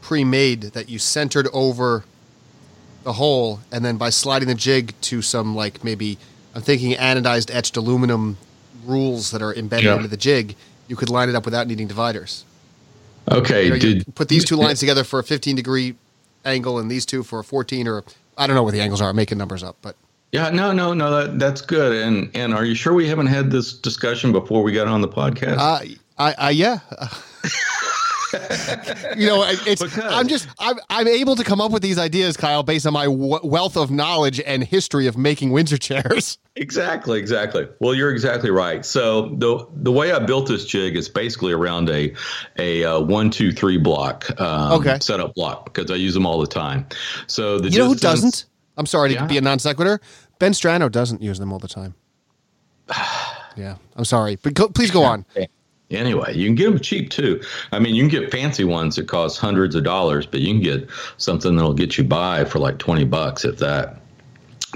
pre-made 0.00 0.62
that 0.62 0.88
you 0.88 0.98
centered 0.98 1.48
over 1.52 2.04
the 3.04 3.12
hole, 3.14 3.60
and 3.70 3.84
then 3.84 3.96
by 3.96 4.10
sliding 4.10 4.48
the 4.48 4.54
jig 4.54 4.94
to 5.02 5.22
some 5.22 5.54
like 5.54 5.84
maybe 5.84 6.18
I'm 6.54 6.62
thinking 6.62 6.92
anodized 6.96 7.54
etched 7.54 7.76
aluminum 7.76 8.36
rules 8.84 9.30
that 9.30 9.40
are 9.42 9.54
embedded 9.54 9.84
Yeah. 9.86 9.96
into 9.96 10.08
the 10.08 10.16
jig, 10.16 10.56
you 10.88 10.96
could 10.96 11.08
line 11.10 11.28
it 11.28 11.34
up 11.34 11.44
without 11.44 11.66
needing 11.66 11.86
dividers. 11.86 12.44
Okay, 13.30 13.64
You 13.64 13.70
know, 13.70 13.78
did 13.78 14.14
put 14.14 14.28
these 14.28 14.44
two 14.44 14.56
lines 14.56 14.80
together 14.80 15.04
for 15.04 15.20
a 15.20 15.24
15 15.24 15.54
degree 15.54 15.94
angle, 16.44 16.78
and 16.78 16.90
these 16.90 17.06
two 17.06 17.22
for 17.22 17.38
a 17.40 17.44
14, 17.44 17.86
or 17.86 18.02
I 18.40 18.46
don't 18.46 18.56
know 18.56 18.62
what 18.62 18.72
the 18.72 18.80
angles 18.80 19.02
are. 19.02 19.10
I'm 19.10 19.16
making 19.16 19.36
numbers 19.36 19.62
up, 19.62 19.76
but 19.82 19.96
yeah, 20.32 20.48
no, 20.48 20.72
no, 20.72 20.94
no, 20.94 21.10
that 21.10 21.38
that's 21.38 21.60
good. 21.60 21.92
And 22.02 22.30
and 22.34 22.54
are 22.54 22.64
you 22.64 22.74
sure 22.74 22.94
we 22.94 23.06
haven't 23.06 23.26
had 23.26 23.50
this 23.50 23.74
discussion 23.74 24.32
before 24.32 24.62
we 24.62 24.72
got 24.72 24.86
on 24.86 25.02
the 25.02 25.08
podcast? 25.08 25.58
Uh, 25.58 25.94
I, 26.18 26.34
I, 26.38 26.50
yeah. 26.50 26.78
you 29.16 29.26
know, 29.26 29.42
I- 29.42 29.56
it's. 29.66 29.82
Because- 29.82 29.98
I'm 30.12 30.28
just. 30.28 30.48
I'm. 30.58 30.76
I'm 30.88 31.08
able 31.08 31.36
to 31.36 31.44
come 31.44 31.60
up 31.60 31.70
with 31.72 31.82
these 31.82 31.98
ideas, 31.98 32.36
Kyle, 32.36 32.62
based 32.62 32.86
on 32.86 32.92
my 32.92 33.04
w- 33.06 33.40
wealth 33.42 33.76
of 33.76 33.90
knowledge 33.90 34.40
and 34.40 34.62
history 34.64 35.06
of 35.06 35.16
making 35.16 35.50
Windsor 35.50 35.78
chairs. 35.78 36.38
Exactly, 36.56 37.18
exactly. 37.18 37.66
Well, 37.78 37.94
you're 37.94 38.10
exactly 38.10 38.50
right. 38.50 38.84
So 38.84 39.28
the 39.36 39.66
the 39.72 39.92
way 39.92 40.12
I 40.12 40.18
built 40.18 40.48
this 40.48 40.66
jig 40.66 40.94
is 40.96 41.08
basically 41.08 41.52
around 41.52 41.88
a 41.88 42.12
a 42.58 42.84
uh, 42.84 43.00
one 43.00 43.30
two 43.30 43.50
three 43.52 43.78
block 43.78 44.28
um, 44.38 44.72
Okay. 44.72 44.98
setup 45.00 45.34
block 45.36 45.66
because 45.72 45.90
I 45.90 45.94
use 45.94 46.12
them 46.12 46.26
all 46.26 46.38
the 46.40 46.48
time. 46.48 46.86
So 47.28 47.58
the 47.60 47.70
You 47.70 47.78
know 47.78 47.86
who 47.86 47.94
doesn't? 47.94 48.44
I'm 48.76 48.84
sorry 48.84 49.10
to 49.10 49.14
Yeah. 49.14 49.26
be 49.26 49.38
a 49.38 49.40
non 49.40 49.58
sequitur. 49.60 50.00
Ben 50.40 50.52
Strano 50.52 50.90
doesn't 50.90 51.22
use 51.22 51.38
them 51.38 51.50
all 51.52 51.60
the 51.60 51.68
time. 51.68 51.94
yeah, 53.56 53.76
I'm 53.96 54.04
sorry, 54.04 54.36
but 54.42 54.52
go, 54.52 54.68
please 54.68 54.90
go 54.90 55.02
on. 55.04 55.24
Anyway, 55.90 56.34
you 56.36 56.46
can 56.46 56.54
get 56.54 56.70
them 56.70 56.78
cheap 56.78 57.10
too. 57.10 57.42
I 57.72 57.80
mean, 57.80 57.94
you 57.94 58.08
can 58.08 58.20
get 58.20 58.30
fancy 58.30 58.64
ones 58.64 58.96
that 58.96 59.08
cost 59.08 59.40
hundreds 59.40 59.74
of 59.74 59.82
dollars, 59.82 60.24
but 60.24 60.40
you 60.40 60.54
can 60.54 60.62
get 60.62 60.88
something 61.16 61.56
that'll 61.56 61.74
get 61.74 61.98
you 61.98 62.04
by 62.04 62.44
for 62.44 62.60
like 62.60 62.78
20 62.78 63.04
bucks, 63.04 63.44
if 63.44 63.58
that. 63.58 63.96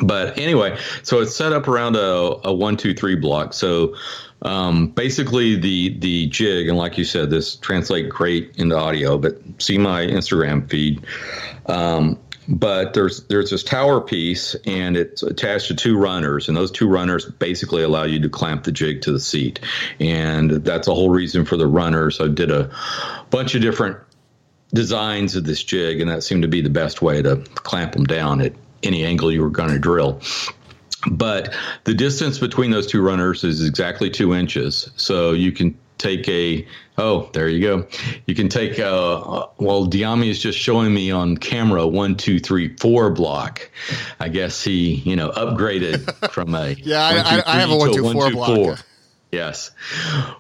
But 0.03 0.37
anyway, 0.37 0.77
so 1.05 1.21
it's 1.21 1.37
set 1.37 1.53
up 1.53 1.69
around 1.69 1.95
a, 1.95 2.41
a 2.45 2.53
one, 2.53 2.77
two, 2.77 2.95
three 2.95 3.15
block. 3.15 3.53
So 3.53 3.95
um, 4.43 4.89
basically, 4.89 5.57
the 5.57 5.97
the 6.01 6.27
jig, 6.27 6.69
and 6.69 6.77
like 6.77 6.99
you 6.99 7.05
said, 7.05 7.31
this 7.31 7.57
translate 7.57 8.09
great 8.09 8.55
into 8.57 8.77
audio. 8.77 9.17
But 9.17 9.41
see 9.59 9.79
my 9.79 10.05
Instagram 10.05 10.69
feed. 10.69 11.07
Um, 11.67 12.19
but 12.49 12.95
there's 12.95 13.25
there's 13.25 13.51
this 13.51 13.63
tower 13.63 14.01
piece 14.01 14.55
and 14.67 14.97
it's 14.97 15.23
attached 15.23 15.69
to 15.69 15.75
two 15.75 15.97
runners 15.97 16.49
and 16.49 16.57
those 16.57 16.71
two 16.71 16.89
runners 16.89 17.25
basically 17.25 17.83
allow 17.83 18.05
you 18.05 18.21
to 18.21 18.29
clamp 18.29 18.65
the 18.65 18.73
jig 18.73 19.03
to 19.03 19.13
the 19.13 19.21
seat. 19.21 19.61
And 20.01 20.51
that's 20.51 20.87
the 20.87 20.95
whole 20.95 21.11
reason 21.11 21.45
for 21.45 21.57
the 21.57 21.67
runners. 21.67 22.21
I 22.21 22.29
did 22.29 22.51
a 22.51 22.71
bunch 23.31 23.55
of 23.55 23.63
different 23.63 23.99
designs 24.73 25.37
of 25.37 25.45
this 25.45 25.63
jig 25.63 26.01
and 26.01 26.11
that 26.11 26.23
seemed 26.23 26.43
to 26.43 26.49
be 26.49 26.61
the 26.61 26.71
best 26.71 27.01
way 27.01 27.23
to 27.23 27.37
clamp 27.55 27.93
them 27.93 28.05
down 28.05 28.41
at 28.41 28.53
any 28.83 29.05
angle 29.05 29.33
you 29.33 29.43
were 29.43 29.51
going 29.51 29.71
to 29.71 29.79
drill. 29.79 30.21
But 31.11 31.55
the 31.85 31.95
distance 31.95 32.39
between 32.39 32.71
those 32.71 32.87
two 32.87 33.03
runners 33.03 33.45
is 33.45 33.67
exactly 33.67 34.11
two 34.11 34.35
inches. 34.35 34.91
So 34.97 35.33
you 35.33 35.53
can 35.53 35.77
take 35.99 36.29
a 36.29 36.67
oh 36.99 37.29
there 37.33 37.49
you 37.49 37.61
go 37.61 37.87
you 38.27 38.35
can 38.35 38.49
take 38.49 38.79
uh 38.79 39.47
well 39.59 39.87
Dyami 39.87 40.29
is 40.29 40.41
just 40.41 40.59
showing 40.59 40.93
me 40.93 41.11
on 41.11 41.37
camera 41.37 41.87
one 41.87 42.17
two 42.17 42.39
three 42.39 42.77
four 42.77 43.11
block 43.11 43.71
i 44.21 44.29
guess 44.29 44.63
he 44.63 44.95
you 44.95 45.17
know 45.17 45.31
upgraded 45.31 46.13
from 46.31 46.55
a 46.55 46.71
yeah 46.71 47.15
one, 47.15 47.25
two, 47.25 47.49
I, 47.49 47.57
I, 47.57 47.61
have 47.61 47.71
a 47.71 47.77
one 47.77 47.93
two 47.93 48.13
four 48.13 48.31
block 48.31 48.57
four. 48.57 48.77
yes 49.33 49.71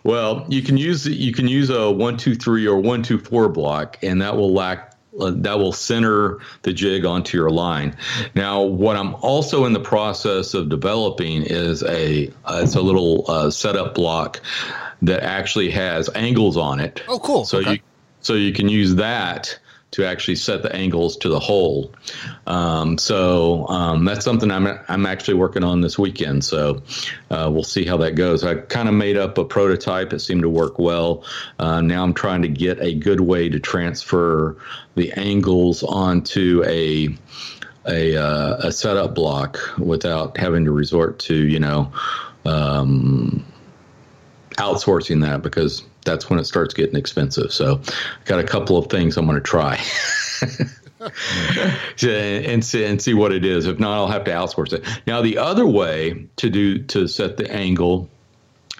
well 0.04 0.46
you 0.48 0.62
can 0.62 0.76
use 0.76 1.06
you 1.06 1.32
can 1.32 1.48
use 1.48 1.70
a 1.70 1.90
one 1.90 2.16
two 2.16 2.34
three 2.34 2.66
or 2.66 2.78
one 2.78 3.02
two 3.02 3.18
four 3.18 3.48
block 3.48 3.98
and 4.02 4.22
that 4.22 4.36
will 4.36 4.52
lack 4.52 4.94
uh, 5.20 5.30
that 5.30 5.58
will 5.58 5.72
center 5.72 6.40
the 6.62 6.72
jig 6.72 7.04
onto 7.04 7.38
your 7.38 7.50
line. 7.50 7.96
Now, 8.34 8.62
what 8.62 8.96
I'm 8.96 9.14
also 9.16 9.64
in 9.64 9.72
the 9.72 9.80
process 9.80 10.54
of 10.54 10.68
developing 10.68 11.42
is 11.42 11.84
a 11.84 12.32
uh, 12.44 12.62
it's 12.64 12.74
a 12.74 12.82
little 12.82 13.24
uh, 13.28 13.50
setup 13.50 13.94
block 13.94 14.40
that 15.06 15.22
actually 15.22 15.70
has 15.70 16.10
angles 16.14 16.56
on 16.56 16.80
it. 16.80 17.02
Oh, 17.08 17.18
cool. 17.18 17.44
So 17.44 17.58
okay. 17.58 17.72
you 17.72 17.78
so 18.20 18.34
you 18.34 18.52
can 18.52 18.68
use 18.68 18.94
that 18.96 19.58
to 19.94 20.04
actually 20.04 20.34
set 20.34 20.62
the 20.62 20.74
angles 20.74 21.16
to 21.18 21.28
the 21.28 21.38
hole. 21.38 21.92
Um, 22.48 22.98
so 22.98 23.68
um, 23.68 24.04
that's 24.04 24.24
something 24.24 24.50
I'm 24.50 24.66
I'm 24.88 25.06
actually 25.06 25.34
working 25.34 25.62
on 25.62 25.82
this 25.82 25.96
weekend. 25.96 26.44
So 26.44 26.82
uh, 27.30 27.48
we'll 27.52 27.62
see 27.62 27.84
how 27.84 27.98
that 27.98 28.16
goes. 28.16 28.42
I 28.42 28.56
kind 28.56 28.88
of 28.88 28.94
made 28.94 29.16
up 29.16 29.38
a 29.38 29.44
prototype. 29.44 30.12
It 30.12 30.18
seemed 30.18 30.42
to 30.42 30.48
work 30.48 30.80
well. 30.80 31.24
Uh, 31.60 31.80
now 31.80 32.02
I'm 32.02 32.12
trying 32.12 32.42
to 32.42 32.48
get 32.48 32.80
a 32.80 32.92
good 32.92 33.20
way 33.20 33.48
to 33.48 33.60
transfer 33.60 34.56
the 34.96 35.12
angles 35.12 35.84
onto 35.84 36.64
a 36.66 37.16
a, 37.86 38.16
uh, 38.16 38.56
a 38.68 38.72
setup 38.72 39.14
block 39.14 39.60
without 39.78 40.38
having 40.38 40.64
to 40.64 40.72
resort 40.72 41.20
to 41.20 41.36
you 41.36 41.60
know. 41.60 41.92
Um, 42.44 43.44
outsourcing 44.56 45.22
that 45.22 45.42
because 45.42 45.82
that's 46.04 46.28
when 46.28 46.38
it 46.38 46.44
starts 46.44 46.74
getting 46.74 46.96
expensive. 46.96 47.52
So, 47.52 47.80
I 47.86 48.24
got 48.24 48.40
a 48.40 48.44
couple 48.44 48.76
of 48.76 48.88
things 48.88 49.16
I'm 49.16 49.26
going 49.26 49.36
to 49.36 49.42
try. 49.42 49.82
and 52.02 52.64
see 52.64 52.84
and 52.84 53.00
see 53.00 53.14
what 53.14 53.32
it 53.32 53.44
is. 53.44 53.66
If 53.66 53.78
not, 53.78 53.94
I'll 53.94 54.08
have 54.08 54.24
to 54.24 54.30
outsource 54.30 54.72
it. 54.72 54.84
Now, 55.06 55.22
the 55.22 55.38
other 55.38 55.66
way 55.66 56.26
to 56.36 56.50
do 56.50 56.82
to 56.84 57.06
set 57.06 57.36
the 57.36 57.50
angle, 57.50 58.08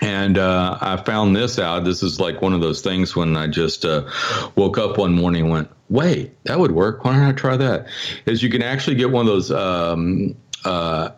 and 0.01 0.39
uh, 0.39 0.79
I 0.81 0.97
found 0.99 1.37
this 1.37 1.59
out. 1.59 1.85
This 1.85 2.03
is 2.03 2.21
like 2.21 2.43
one 2.43 2.53
of 2.53 2.61
those 2.61 2.81
things 2.81 3.15
when 3.15 3.37
I 3.37 3.47
just 3.47 3.85
uh, 3.85 4.09
woke 4.57 4.79
up 4.79 4.99
one 4.99 5.15
morning 5.15 5.43
and 5.43 5.51
went, 5.51 5.71
"Wait, 5.89 6.33
that 6.45 6.59
would 6.59 6.73
work. 6.73 7.05
Why 7.05 7.13
don't 7.13 7.23
I 7.23 7.33
try 7.33 7.57
that?" 7.57 7.87
Is 8.27 8.43
you 8.43 8.51
can 8.51 8.63
actually 8.63 8.97
get 8.97 9.11
one 9.11 9.27
of 9.27 9.33
those. 9.33 9.51
Um, 9.51 10.35
uh, 10.65 11.11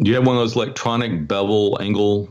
do 0.00 0.10
you 0.10 0.16
have 0.16 0.26
one 0.26 0.36
of 0.36 0.42
those 0.42 0.56
electronic 0.56 1.28
bevel 1.28 1.80
angle 1.80 2.28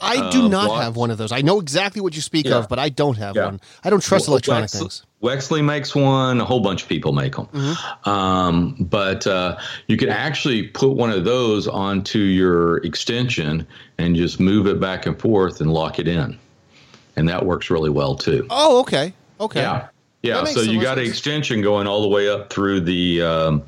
I 0.00 0.30
do 0.30 0.46
uh, 0.46 0.48
not 0.48 0.66
blocks. 0.66 0.84
have 0.84 0.96
one 0.96 1.10
of 1.10 1.18
those. 1.18 1.32
I 1.32 1.42
know 1.42 1.60
exactly 1.60 2.00
what 2.00 2.14
you 2.14 2.22
speak 2.22 2.46
yeah. 2.46 2.56
of, 2.56 2.68
but 2.68 2.78
I 2.78 2.88
don't 2.88 3.16
have 3.18 3.36
yeah. 3.36 3.46
one. 3.46 3.60
I 3.84 3.90
don't 3.90 4.02
trust 4.02 4.28
well, 4.28 4.34
electronic 4.34 4.70
Wex- 4.70 4.78
things. 4.78 5.06
Wixey 5.22 5.62
makes 5.62 5.94
one. 5.94 6.40
A 6.40 6.44
whole 6.44 6.60
bunch 6.60 6.82
of 6.82 6.88
people 6.88 7.12
make 7.12 7.36
them. 7.36 7.46
Mm-hmm. 7.46 8.08
Um, 8.08 8.76
but 8.80 9.26
uh, 9.26 9.58
you 9.86 9.96
can 9.96 10.08
actually 10.08 10.68
put 10.68 10.90
one 10.90 11.10
of 11.10 11.24
those 11.24 11.68
onto 11.68 12.18
your 12.18 12.78
extension 12.78 13.66
and 13.98 14.16
just 14.16 14.40
move 14.40 14.66
it 14.66 14.80
back 14.80 15.06
and 15.06 15.18
forth 15.18 15.60
and 15.60 15.72
lock 15.72 15.98
it 15.98 16.08
in, 16.08 16.38
and 17.16 17.28
that 17.28 17.44
works 17.44 17.70
really 17.70 17.90
well 17.90 18.16
too. 18.16 18.46
Oh, 18.48 18.80
okay, 18.80 19.12
okay. 19.38 19.60
Yeah, 19.60 19.88
yeah. 20.22 20.44
So 20.44 20.62
you 20.62 20.80
got 20.80 20.96
sense. 20.96 21.06
an 21.06 21.10
extension 21.10 21.60
going 21.62 21.86
all 21.86 22.02
the 22.02 22.08
way 22.08 22.28
up 22.28 22.52
through 22.52 22.80
the. 22.80 23.22
Um, 23.22 23.62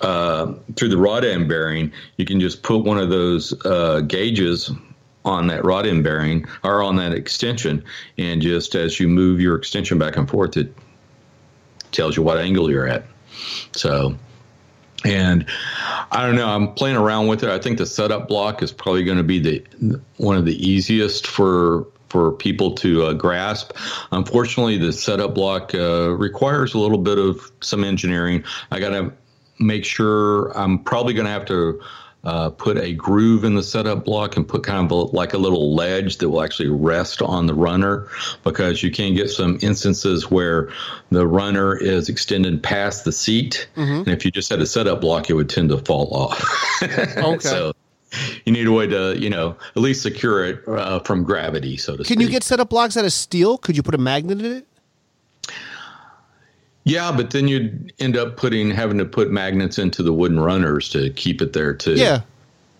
uh, 0.00 0.54
through 0.76 0.88
the 0.88 0.96
rod 0.96 1.24
end 1.24 1.48
bearing, 1.48 1.92
you 2.18 2.24
can 2.24 2.38
just 2.38 2.62
put 2.62 2.84
one 2.84 2.98
of 2.98 3.10
those 3.10 3.52
uh, 3.66 4.00
gauges 4.02 4.70
on 5.28 5.46
that 5.48 5.64
rod 5.64 5.86
end 5.86 6.02
bearing 6.04 6.46
or 6.64 6.82
on 6.82 6.96
that 6.96 7.12
extension. 7.12 7.84
And 8.16 8.42
just 8.42 8.74
as 8.74 8.98
you 8.98 9.08
move 9.08 9.40
your 9.40 9.56
extension 9.56 9.98
back 9.98 10.16
and 10.16 10.28
forth, 10.28 10.56
it 10.56 10.72
tells 11.92 12.16
you 12.16 12.22
what 12.22 12.38
angle 12.38 12.70
you're 12.70 12.88
at. 12.88 13.04
So, 13.72 14.16
and 15.04 15.46
I 16.10 16.26
don't 16.26 16.34
know. 16.34 16.48
I'm 16.48 16.74
playing 16.74 16.96
around 16.96 17.28
with 17.28 17.44
it. 17.44 17.50
I 17.50 17.58
think 17.58 17.78
the 17.78 17.86
setup 17.86 18.28
block 18.28 18.62
is 18.62 18.72
probably 18.72 19.04
going 19.04 19.18
to 19.18 19.24
be 19.24 19.38
the 19.38 20.00
one 20.16 20.36
of 20.36 20.44
the 20.44 20.56
easiest 20.66 21.26
for 21.26 21.86
for 22.08 22.32
people 22.32 22.72
to 22.72 23.04
uh, 23.04 23.12
grasp. 23.12 23.72
Unfortunately, 24.12 24.78
the 24.78 24.92
setup 24.92 25.34
block 25.34 25.74
uh, 25.74 26.10
requires 26.16 26.74
a 26.74 26.78
little 26.78 26.98
bit 26.98 27.18
of 27.18 27.52
some 27.60 27.84
engineering. 27.84 28.42
I 28.70 28.80
got 28.80 28.90
to 28.90 29.12
make 29.58 29.84
sure 29.84 30.56
I'm 30.56 30.78
probably 30.78 31.12
going 31.14 31.26
to 31.26 31.32
have 31.32 31.44
to 31.46 31.80
uh, 32.24 32.50
put 32.50 32.76
a 32.76 32.92
groove 32.92 33.44
in 33.44 33.54
the 33.54 33.62
setup 33.62 34.04
block 34.04 34.36
and 34.36 34.46
put 34.46 34.64
kind 34.64 34.84
of 34.84 34.90
a, 34.90 35.16
like 35.16 35.32
a 35.32 35.38
little 35.38 35.74
ledge 35.74 36.18
that 36.18 36.28
will 36.28 36.42
actually 36.42 36.68
rest 36.68 37.22
on 37.22 37.46
the 37.46 37.54
runner 37.54 38.08
because 38.44 38.82
you 38.82 38.90
can 38.90 39.14
get 39.14 39.30
some 39.30 39.58
instances 39.62 40.30
where 40.30 40.70
the 41.10 41.26
runner 41.26 41.76
is 41.76 42.08
extended 42.08 42.62
past 42.62 43.04
the 43.04 43.12
seat. 43.12 43.68
Mm-hmm. 43.76 43.98
And 43.98 44.08
if 44.08 44.24
you 44.24 44.30
just 44.30 44.50
had 44.50 44.60
a 44.60 44.66
setup 44.66 45.00
block, 45.00 45.30
it 45.30 45.34
would 45.34 45.48
tend 45.48 45.68
to 45.70 45.78
fall 45.78 46.08
off. 46.12 46.82
okay. 46.82 47.38
so 47.38 47.72
you 48.44 48.52
need 48.52 48.66
a 48.66 48.72
way 48.72 48.86
to, 48.86 49.16
you 49.18 49.30
know, 49.30 49.56
at 49.76 49.82
least 49.82 50.02
secure 50.02 50.44
it 50.44 50.66
uh, 50.68 51.00
from 51.00 51.22
gravity, 51.22 51.76
so 51.76 51.92
to 51.92 51.98
Can 51.98 52.16
speak. 52.16 52.20
you 52.20 52.28
get 52.28 52.42
setup 52.42 52.70
blocks 52.70 52.96
out 52.96 53.04
of 53.04 53.12
steel? 53.12 53.58
Could 53.58 53.76
you 53.76 53.82
put 53.82 53.94
a 53.94 53.98
magnet 53.98 54.40
in 54.40 54.52
it? 54.52 54.67
Yeah, 56.88 57.12
but 57.12 57.30
then 57.30 57.48
you'd 57.48 57.92
end 57.98 58.16
up 58.16 58.36
putting 58.36 58.70
having 58.70 58.98
to 58.98 59.04
put 59.04 59.30
magnets 59.30 59.78
into 59.78 60.02
the 60.02 60.12
wooden 60.12 60.40
runners 60.40 60.88
to 60.90 61.10
keep 61.10 61.42
it 61.42 61.52
there 61.52 61.74
too. 61.74 61.94
Yeah. 61.94 62.22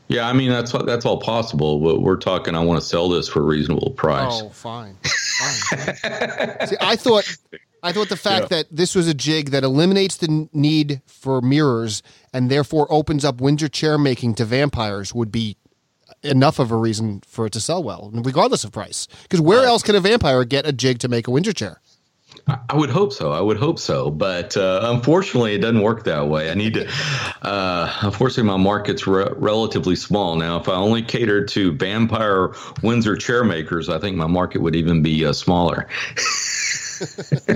Yeah, 0.09 0.27
I 0.27 0.33
mean 0.33 0.51
that's 0.51 0.73
that's 0.73 1.05
all 1.05 1.19
possible, 1.19 1.81
but 1.81 2.01
we're 2.01 2.17
talking. 2.17 2.55
I 2.55 2.65
want 2.65 2.81
to 2.81 2.87
sell 2.87 3.11
this 3.11 3.29
for 3.29 3.41
a 3.41 3.43
reasonable 3.43 3.91
price. 3.91 4.41
Oh, 4.43 4.49
fine. 4.49 4.97
fine. 5.05 6.67
See, 6.67 6.77
I 6.81 6.97
thought 6.97 7.37
I 7.83 7.93
thought 7.93 8.09
the 8.09 8.17
fact 8.17 8.45
yeah. 8.45 8.57
that 8.57 8.67
this 8.71 8.95
was 8.95 9.07
a 9.07 9.13
jig 9.13 9.51
that 9.51 9.65
eliminates 9.65 10.17
the 10.17 10.49
need 10.55 11.03
for 11.07 11.43
mirrors 11.43 12.03
and 12.33 12.51
therefore 12.51 12.91
opens 12.91 13.23
up 13.23 13.43
Windsor 13.43 13.69
chair 13.69 13.99
making 13.99 14.35
to 14.37 14.47
vampires 14.47 15.15
would 15.15 15.31
be 15.31 15.59
enough 16.23 16.59
of 16.59 16.71
a 16.71 16.77
reason 16.77 17.23
for 17.27 17.47
it 17.47 17.53
to 17.53 17.61
sell 17.61 17.83
well, 17.83 18.11
regardless 18.13 18.65
of 18.65 18.73
price. 18.73 19.09
Because 19.23 19.41
where 19.41 19.61
uh, 19.61 19.67
else 19.67 19.83
can 19.83 19.95
a 19.95 20.01
vampire 20.01 20.45
get 20.45 20.67
a 20.67 20.73
jig 20.73 20.99
to 21.01 21.09
make 21.09 21.29
a 21.29 21.31
Windsor 21.31 21.53
chair? 21.53 21.81
I 22.47 22.77
would 22.77 22.89
hope 22.89 23.13
so. 23.13 23.31
I 23.33 23.41
would 23.41 23.59
hope 23.59 23.79
so, 23.79 24.11
but 24.11 24.57
uh, 24.57 24.81
unfortunately, 24.85 25.55
it 25.55 25.59
doesn't 25.59 25.83
work 25.83 26.05
that 26.05 26.29
way. 26.29 26.51
I 26.51 26.55
need 26.55 26.75
to. 26.75 26.89
Uh, 27.41 27.91
unfortunately, 28.01 28.43
my 28.43 28.57
market's 28.57 29.07
re- 29.07 29.31
relatively 29.37 29.95
small 29.97 30.35
now. 30.37 30.59
If 30.59 30.69
I 30.69 30.75
only 30.75 31.03
catered 31.03 31.49
to 31.49 31.73
vampire 31.73 32.53
Windsor 32.83 33.17
chair 33.17 33.45
makers, 33.45 33.89
I 33.89 33.99
think 33.99 34.17
my 34.17 34.27
market 34.27 34.61
would 34.61 34.75
even 34.75 35.03
be 35.03 35.25
uh, 35.25 35.33
smaller. 35.33 35.87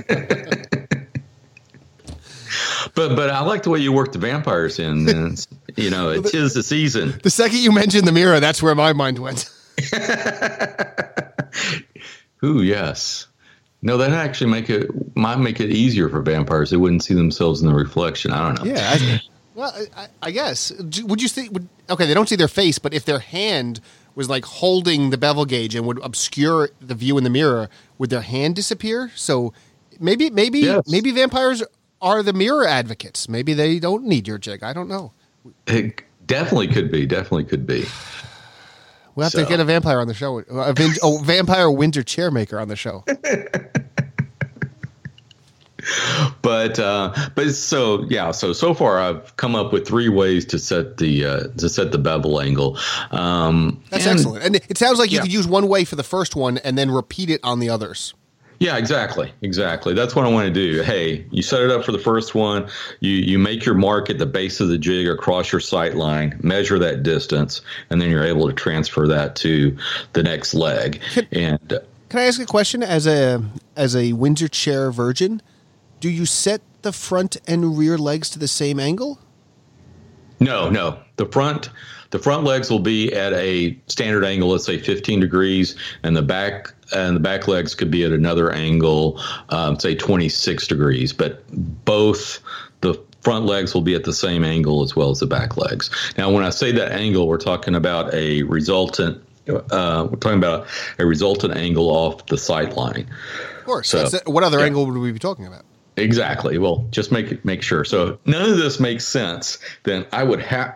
but 2.94 3.16
but 3.16 3.30
I 3.30 3.40
like 3.40 3.64
the 3.64 3.70
way 3.70 3.80
you 3.80 3.92
work 3.92 4.12
the 4.12 4.18
vampires 4.18 4.78
in. 4.78 5.08
And, 5.08 5.46
you 5.76 5.90
know, 5.90 6.10
it 6.10 6.32
is 6.34 6.54
the 6.54 6.62
season. 6.62 7.18
The 7.22 7.30
second 7.30 7.58
you 7.58 7.72
mentioned 7.72 8.06
the 8.06 8.12
mirror, 8.12 8.40
that's 8.40 8.62
where 8.62 8.74
my 8.74 8.92
mind 8.92 9.18
went. 9.18 9.50
Ooh, 12.44 12.62
yes. 12.62 13.26
No, 13.82 13.96
that 13.96 14.12
actually 14.12 14.50
make 14.50 14.70
it 14.70 15.16
might 15.16 15.36
make 15.36 15.60
it 15.60 15.70
easier 15.70 16.08
for 16.08 16.22
vampires. 16.22 16.70
They 16.70 16.76
wouldn't 16.76 17.02
see 17.02 17.14
themselves 17.14 17.60
in 17.60 17.68
the 17.68 17.74
reflection. 17.74 18.30
I 18.30 18.46
don't 18.46 18.64
know. 18.64 18.72
Yeah. 18.72 18.90
I, 18.92 19.20
well, 19.54 19.86
I, 19.96 20.06
I, 20.22 20.30
guess. 20.30 20.72
Would 20.80 21.20
you 21.20 21.28
see? 21.28 21.48
Would, 21.48 21.68
okay, 21.90 22.06
they 22.06 22.14
don't 22.14 22.28
see 22.28 22.36
their 22.36 22.48
face, 22.48 22.78
but 22.78 22.94
if 22.94 23.04
their 23.04 23.18
hand 23.18 23.80
was 24.14 24.28
like 24.28 24.44
holding 24.44 25.10
the 25.10 25.18
bevel 25.18 25.44
gauge 25.44 25.74
and 25.74 25.86
would 25.86 25.98
obscure 26.02 26.70
the 26.80 26.94
view 26.94 27.18
in 27.18 27.24
the 27.24 27.30
mirror, 27.30 27.68
would 27.98 28.10
their 28.10 28.20
hand 28.20 28.54
disappear? 28.54 29.10
So 29.16 29.52
maybe, 29.98 30.30
maybe, 30.30 30.60
yes. 30.60 30.84
maybe 30.88 31.10
vampires 31.10 31.62
are 32.00 32.22
the 32.22 32.32
mirror 32.32 32.66
advocates. 32.66 33.28
Maybe 33.28 33.52
they 33.52 33.78
don't 33.78 34.04
need 34.04 34.28
your 34.28 34.38
jig. 34.38 34.62
I 34.62 34.72
don't 34.72 34.88
know. 34.88 35.12
It 35.66 36.02
definitely 36.26 36.68
could 36.68 36.90
be. 36.90 37.06
Definitely 37.06 37.44
could 37.44 37.66
be. 37.66 37.84
We'll 39.14 39.24
have 39.24 39.32
so. 39.32 39.42
to 39.42 39.48
get 39.48 39.60
a 39.60 39.64
vampire 39.64 40.00
on 40.00 40.08
the 40.08 40.14
show. 40.14 40.38
A, 40.38 40.72
vin- 40.72 40.94
a 41.02 41.18
vampire 41.22 41.70
Windsor 41.70 42.02
chair 42.02 42.30
maker 42.30 42.58
on 42.58 42.68
the 42.68 42.76
show. 42.76 43.04
but 46.42 46.78
uh, 46.78 47.14
but 47.34 47.50
so 47.52 48.04
yeah 48.08 48.30
so 48.30 48.52
so 48.52 48.74
far 48.74 48.98
I've 48.98 49.36
come 49.36 49.54
up 49.54 49.72
with 49.72 49.86
three 49.86 50.08
ways 50.08 50.44
to 50.46 50.58
set 50.58 50.96
the 50.96 51.24
uh, 51.24 51.40
to 51.58 51.68
set 51.68 51.92
the 51.92 51.98
bevel 51.98 52.40
angle. 52.40 52.78
Um, 53.10 53.82
That's 53.90 54.06
and, 54.06 54.18
excellent, 54.18 54.44
and 54.44 54.56
it 54.56 54.78
sounds 54.78 54.98
like 54.98 55.10
you 55.10 55.16
yeah. 55.16 55.22
could 55.22 55.32
use 55.32 55.46
one 55.46 55.68
way 55.68 55.84
for 55.84 55.96
the 55.96 56.04
first 56.04 56.36
one 56.36 56.58
and 56.58 56.76
then 56.76 56.90
repeat 56.90 57.30
it 57.30 57.40
on 57.42 57.60
the 57.60 57.70
others. 57.70 58.14
Yeah, 58.62 58.76
exactly, 58.76 59.32
exactly. 59.42 59.92
That's 59.92 60.14
what 60.14 60.24
I 60.24 60.28
want 60.28 60.46
to 60.46 60.52
do. 60.52 60.82
Hey, 60.82 61.26
you 61.32 61.42
set 61.42 61.62
it 61.62 61.72
up 61.72 61.84
for 61.84 61.90
the 61.90 61.98
first 61.98 62.36
one. 62.36 62.68
You 63.00 63.10
you 63.10 63.36
make 63.36 63.64
your 63.64 63.74
mark 63.74 64.08
at 64.08 64.18
the 64.18 64.26
base 64.26 64.60
of 64.60 64.68
the 64.68 64.78
jig 64.78 65.08
across 65.08 65.50
your 65.50 65.60
sight 65.60 65.96
line, 65.96 66.38
measure 66.44 66.78
that 66.78 67.02
distance, 67.02 67.60
and 67.90 68.00
then 68.00 68.08
you're 68.08 68.22
able 68.22 68.46
to 68.46 68.52
transfer 68.52 69.08
that 69.08 69.34
to 69.36 69.76
the 70.12 70.22
next 70.22 70.54
leg. 70.54 71.00
And 71.32 71.58
Can 72.08 72.20
I 72.20 72.22
ask 72.22 72.40
a 72.40 72.46
question 72.46 72.84
as 72.84 73.04
a 73.04 73.42
as 73.74 73.96
a 73.96 74.12
Windsor 74.12 74.46
chair 74.46 74.92
virgin? 74.92 75.42
Do 76.02 76.10
you 76.10 76.26
set 76.26 76.62
the 76.82 76.92
front 76.92 77.36
and 77.46 77.78
rear 77.78 77.96
legs 77.96 78.28
to 78.30 78.40
the 78.40 78.48
same 78.48 78.80
angle? 78.80 79.20
no, 80.40 80.68
no, 80.68 80.98
the 81.14 81.26
front 81.26 81.70
the 82.10 82.18
front 82.18 82.42
legs 82.42 82.70
will 82.70 82.80
be 82.80 83.14
at 83.14 83.32
a 83.32 83.78
standard 83.86 84.24
angle, 84.24 84.50
let's 84.50 84.66
say 84.66 84.78
15 84.78 85.20
degrees, 85.20 85.76
and 86.02 86.16
the 86.16 86.22
back 86.22 86.74
and 86.92 87.14
the 87.14 87.20
back 87.20 87.46
legs 87.46 87.76
could 87.76 87.90
be 87.90 88.04
at 88.04 88.10
another 88.10 88.52
angle, 88.52 89.18
um, 89.48 89.78
say 89.78 89.94
26 89.94 90.66
degrees. 90.66 91.12
But 91.12 91.42
both 91.84 92.40
the 92.82 93.00
front 93.22 93.46
legs 93.46 93.72
will 93.72 93.82
be 93.82 93.94
at 93.94 94.02
the 94.02 94.12
same 94.12 94.44
angle 94.44 94.82
as 94.82 94.96
well 94.96 95.10
as 95.10 95.20
the 95.20 95.26
back 95.28 95.56
legs. 95.56 95.88
Now, 96.18 96.30
when 96.32 96.42
I 96.42 96.50
say 96.50 96.72
that 96.72 96.90
angle, 96.90 97.28
we're 97.28 97.38
talking 97.38 97.76
about 97.76 98.12
a 98.12 98.42
resultant. 98.42 99.22
Uh, 99.48 100.08
we're 100.10 100.18
talking 100.18 100.38
about 100.38 100.66
a 100.98 101.06
resultant 101.06 101.56
angle 101.56 101.88
off 101.88 102.26
the 102.26 102.36
sight 102.36 102.76
line. 102.76 103.08
Of 103.60 103.64
course. 103.64 103.88
So, 103.88 104.08
what 104.26 104.42
other 104.42 104.58
yeah. 104.58 104.66
angle 104.66 104.84
would 104.84 104.98
we 104.98 105.12
be 105.12 105.20
talking 105.20 105.46
about? 105.46 105.64
Exactly. 105.96 106.58
Well, 106.58 106.86
just 106.90 107.12
make 107.12 107.44
make 107.44 107.62
sure. 107.62 107.84
So 107.84 108.18
none 108.24 108.48
of 108.48 108.56
this 108.56 108.80
makes 108.80 109.04
sense. 109.04 109.58
Then 109.82 110.06
I 110.12 110.22
would 110.22 110.40
have 110.40 110.74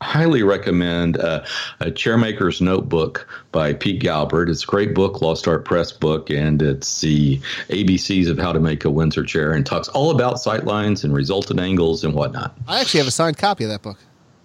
highly 0.00 0.42
recommend 0.42 1.18
uh, 1.18 1.44
a 1.80 1.86
Chairmaker's 1.86 2.60
Notebook 2.60 3.26
by 3.50 3.72
Pete 3.72 4.00
Galbert. 4.00 4.48
It's 4.48 4.62
a 4.62 4.66
great 4.66 4.94
book, 4.94 5.20
Lost 5.20 5.48
Art 5.48 5.64
Press 5.64 5.90
book, 5.90 6.30
and 6.30 6.62
it's 6.62 7.00
the 7.00 7.38
ABCs 7.68 8.28
of 8.28 8.38
how 8.38 8.52
to 8.52 8.60
make 8.60 8.84
a 8.84 8.90
Windsor 8.90 9.24
chair 9.24 9.52
and 9.52 9.66
talks 9.66 9.88
all 9.88 10.10
about 10.10 10.38
sight 10.38 10.64
lines 10.64 11.02
and 11.02 11.12
resultant 11.12 11.58
angles 11.60 12.04
and 12.04 12.14
whatnot. 12.14 12.56
I 12.68 12.80
actually 12.80 12.98
have 12.98 13.08
a 13.08 13.12
signed 13.12 13.38
copy 13.38 13.64
of 13.64 13.70
that 13.70 13.82
book. 13.82 13.98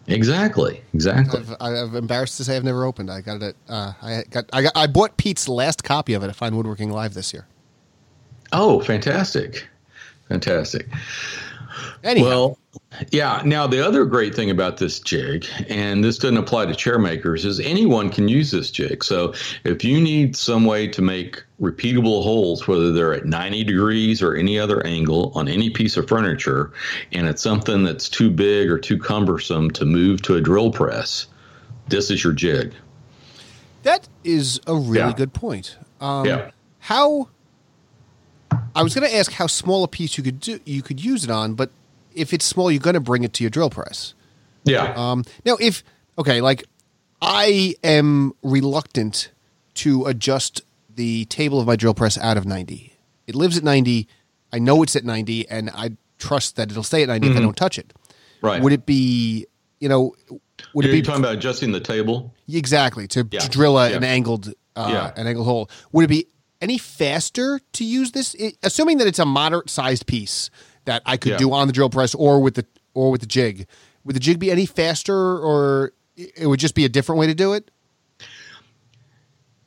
Exactly, 0.07 0.81
exactly. 0.93 1.41
I've, 1.61 1.87
I'm 1.87 1.95
embarrassed 1.95 2.35
to 2.37 2.43
say 2.43 2.57
I've 2.57 2.63
never 2.63 2.83
opened. 2.83 3.09
I 3.09 3.21
got 3.21 3.41
it. 3.41 3.55
Uh, 3.69 3.93
I 4.01 4.23
got. 4.29 4.45
I 4.51 4.63
got. 4.63 4.73
I 4.75 4.87
bought 4.87 5.15
Pete's 5.15 5.47
last 5.47 5.83
copy 5.83 6.13
of 6.13 6.23
it 6.23 6.27
at 6.27 6.35
Fine 6.35 6.57
Woodworking 6.57 6.91
Live 6.91 7.13
this 7.13 7.31
year. 7.31 7.47
Oh, 8.51 8.81
fantastic, 8.81 9.65
fantastic. 10.29 10.87
Anyhow. 12.03 12.25
Well, 12.27 12.57
yeah. 13.11 13.41
Now, 13.45 13.65
the 13.65 13.85
other 13.85 14.05
great 14.05 14.35
thing 14.35 14.49
about 14.49 14.77
this 14.77 14.99
jig, 14.99 15.45
and 15.69 16.03
this 16.03 16.17
doesn't 16.17 16.37
apply 16.37 16.65
to 16.65 16.75
chair 16.75 16.99
makers, 16.99 17.45
is 17.45 17.59
anyone 17.61 18.09
can 18.09 18.27
use 18.27 18.51
this 18.51 18.69
jig. 18.69 19.03
So 19.03 19.33
if 19.63 19.83
you 19.83 19.99
need 20.01 20.35
some 20.35 20.65
way 20.65 20.87
to 20.89 21.01
make 21.01 21.41
repeatable 21.61 22.21
holes, 22.23 22.67
whether 22.67 22.91
they're 22.91 23.13
at 23.13 23.25
90 23.25 23.63
degrees 23.63 24.21
or 24.21 24.35
any 24.35 24.59
other 24.59 24.85
angle 24.85 25.31
on 25.33 25.47
any 25.47 25.69
piece 25.69 25.97
of 25.97 26.07
furniture, 26.07 26.71
and 27.13 27.27
it's 27.27 27.41
something 27.41 27.83
that's 27.83 28.09
too 28.09 28.29
big 28.29 28.69
or 28.69 28.77
too 28.77 28.97
cumbersome 28.97 29.71
to 29.71 29.85
move 29.85 30.21
to 30.23 30.35
a 30.35 30.41
drill 30.41 30.71
press, 30.71 31.27
this 31.87 32.11
is 32.11 32.23
your 32.23 32.33
jig. 32.33 32.73
That 33.83 34.07
is 34.23 34.59
a 34.67 34.75
really 34.75 34.97
Yeah. 34.97 35.13
good 35.13 35.33
point. 35.33 35.77
Um, 35.99 36.25
Yeah. 36.25 36.51
How? 36.79 37.29
I 38.75 38.83
was 38.83 38.95
going 38.95 39.07
to 39.09 39.15
ask 39.15 39.31
how 39.31 39.47
small 39.47 39.83
a 39.83 39.87
piece 39.87 40.17
you 40.17 40.23
could 40.23 40.39
do 40.39 40.59
you 40.65 40.81
could 40.81 41.03
use 41.03 41.23
it 41.23 41.29
on, 41.29 41.53
but 41.53 41.69
if 42.13 42.33
it's 42.33 42.45
small, 42.45 42.71
you're 42.71 42.79
going 42.81 42.93
to 42.95 42.99
bring 42.99 43.23
it 43.23 43.33
to 43.33 43.43
your 43.43 43.49
drill 43.49 43.69
press. 43.69 44.13
Yeah. 44.63 44.93
Um, 44.95 45.23
now, 45.45 45.57
if 45.59 45.83
okay, 46.17 46.41
like 46.41 46.63
I 47.21 47.75
am 47.83 48.33
reluctant 48.43 49.31
to 49.75 50.05
adjust 50.05 50.61
the 50.95 51.25
table 51.25 51.59
of 51.59 51.67
my 51.67 51.75
drill 51.75 51.93
press 51.93 52.17
out 52.17 52.37
of 52.37 52.45
90. 52.45 52.93
It 53.27 53.35
lives 53.35 53.57
at 53.57 53.63
90. 53.63 54.07
I 54.51 54.59
know 54.59 54.83
it's 54.83 54.95
at 54.95 55.03
90, 55.05 55.49
and 55.49 55.69
I 55.73 55.91
trust 56.19 56.55
that 56.57 56.69
it'll 56.69 56.83
stay 56.83 57.01
at 57.03 57.07
90 57.09 57.31
if 57.31 57.37
I 57.37 57.39
don't 57.39 57.57
touch 57.57 57.79
it. 57.79 57.87
Mm-hmm. 57.89 58.45
right. 58.47 58.61
Would 58.61 58.73
it 58.73 58.85
be, 58.85 59.47
you 59.79 59.89
know, 59.89 60.13
would 60.73 60.85
Are 60.85 60.89
it 60.89 60.93
you 60.95 61.01
be 61.01 61.01
talking 61.01 61.21
about 61.23 61.33
adjusting 61.35 61.71
the 61.71 61.79
table? 61.79 62.33
exactly 62.47 63.07
to, 63.09 63.27
Yeah. 63.31 63.39
to 63.39 63.49
drill 63.49 63.77
a, 63.79 63.89
Yeah. 63.89 63.97
an 63.97 64.03
angled 64.03 64.53
uh, 64.75 64.89
Yeah. 64.91 65.11
an 65.19 65.27
angled 65.27 65.45
hole? 65.47 65.69
Would 65.91 66.05
it 66.05 66.07
be 66.07 66.27
any 66.63 66.77
faster 66.77 67.59
to 67.73 67.83
use 67.83 68.11
this, 68.13 68.35
I 68.41 68.53
assuming 68.63 68.97
that 68.99 69.07
it's 69.07 69.19
a 69.19 69.25
moderate 69.25 69.69
sized 69.69 70.07
piece 70.07 70.49
that 70.85 71.01
I 71.05 71.17
could 71.17 71.33
Yeah. 71.33 71.37
do 71.37 71.51
on 71.51 71.67
the 71.67 71.73
drill 71.73 71.89
press 71.89 72.15
or 72.15 72.39
with 72.41 72.55
the 72.55 72.65
or 72.93 73.11
with 73.11 73.21
the 73.21 73.27
jig? 73.27 73.67
Would 74.05 74.15
the 74.15 74.19
jig 74.19 74.39
be 74.39 74.49
any 74.51 74.65
faster, 74.65 75.15
or 75.15 75.93
it 76.15 76.47
would 76.47 76.59
just 76.59 76.75
be 76.75 76.85
a 76.85 76.89
different 76.89 77.19
way 77.19 77.27
to 77.27 77.33
do 77.35 77.53
it? 77.53 77.69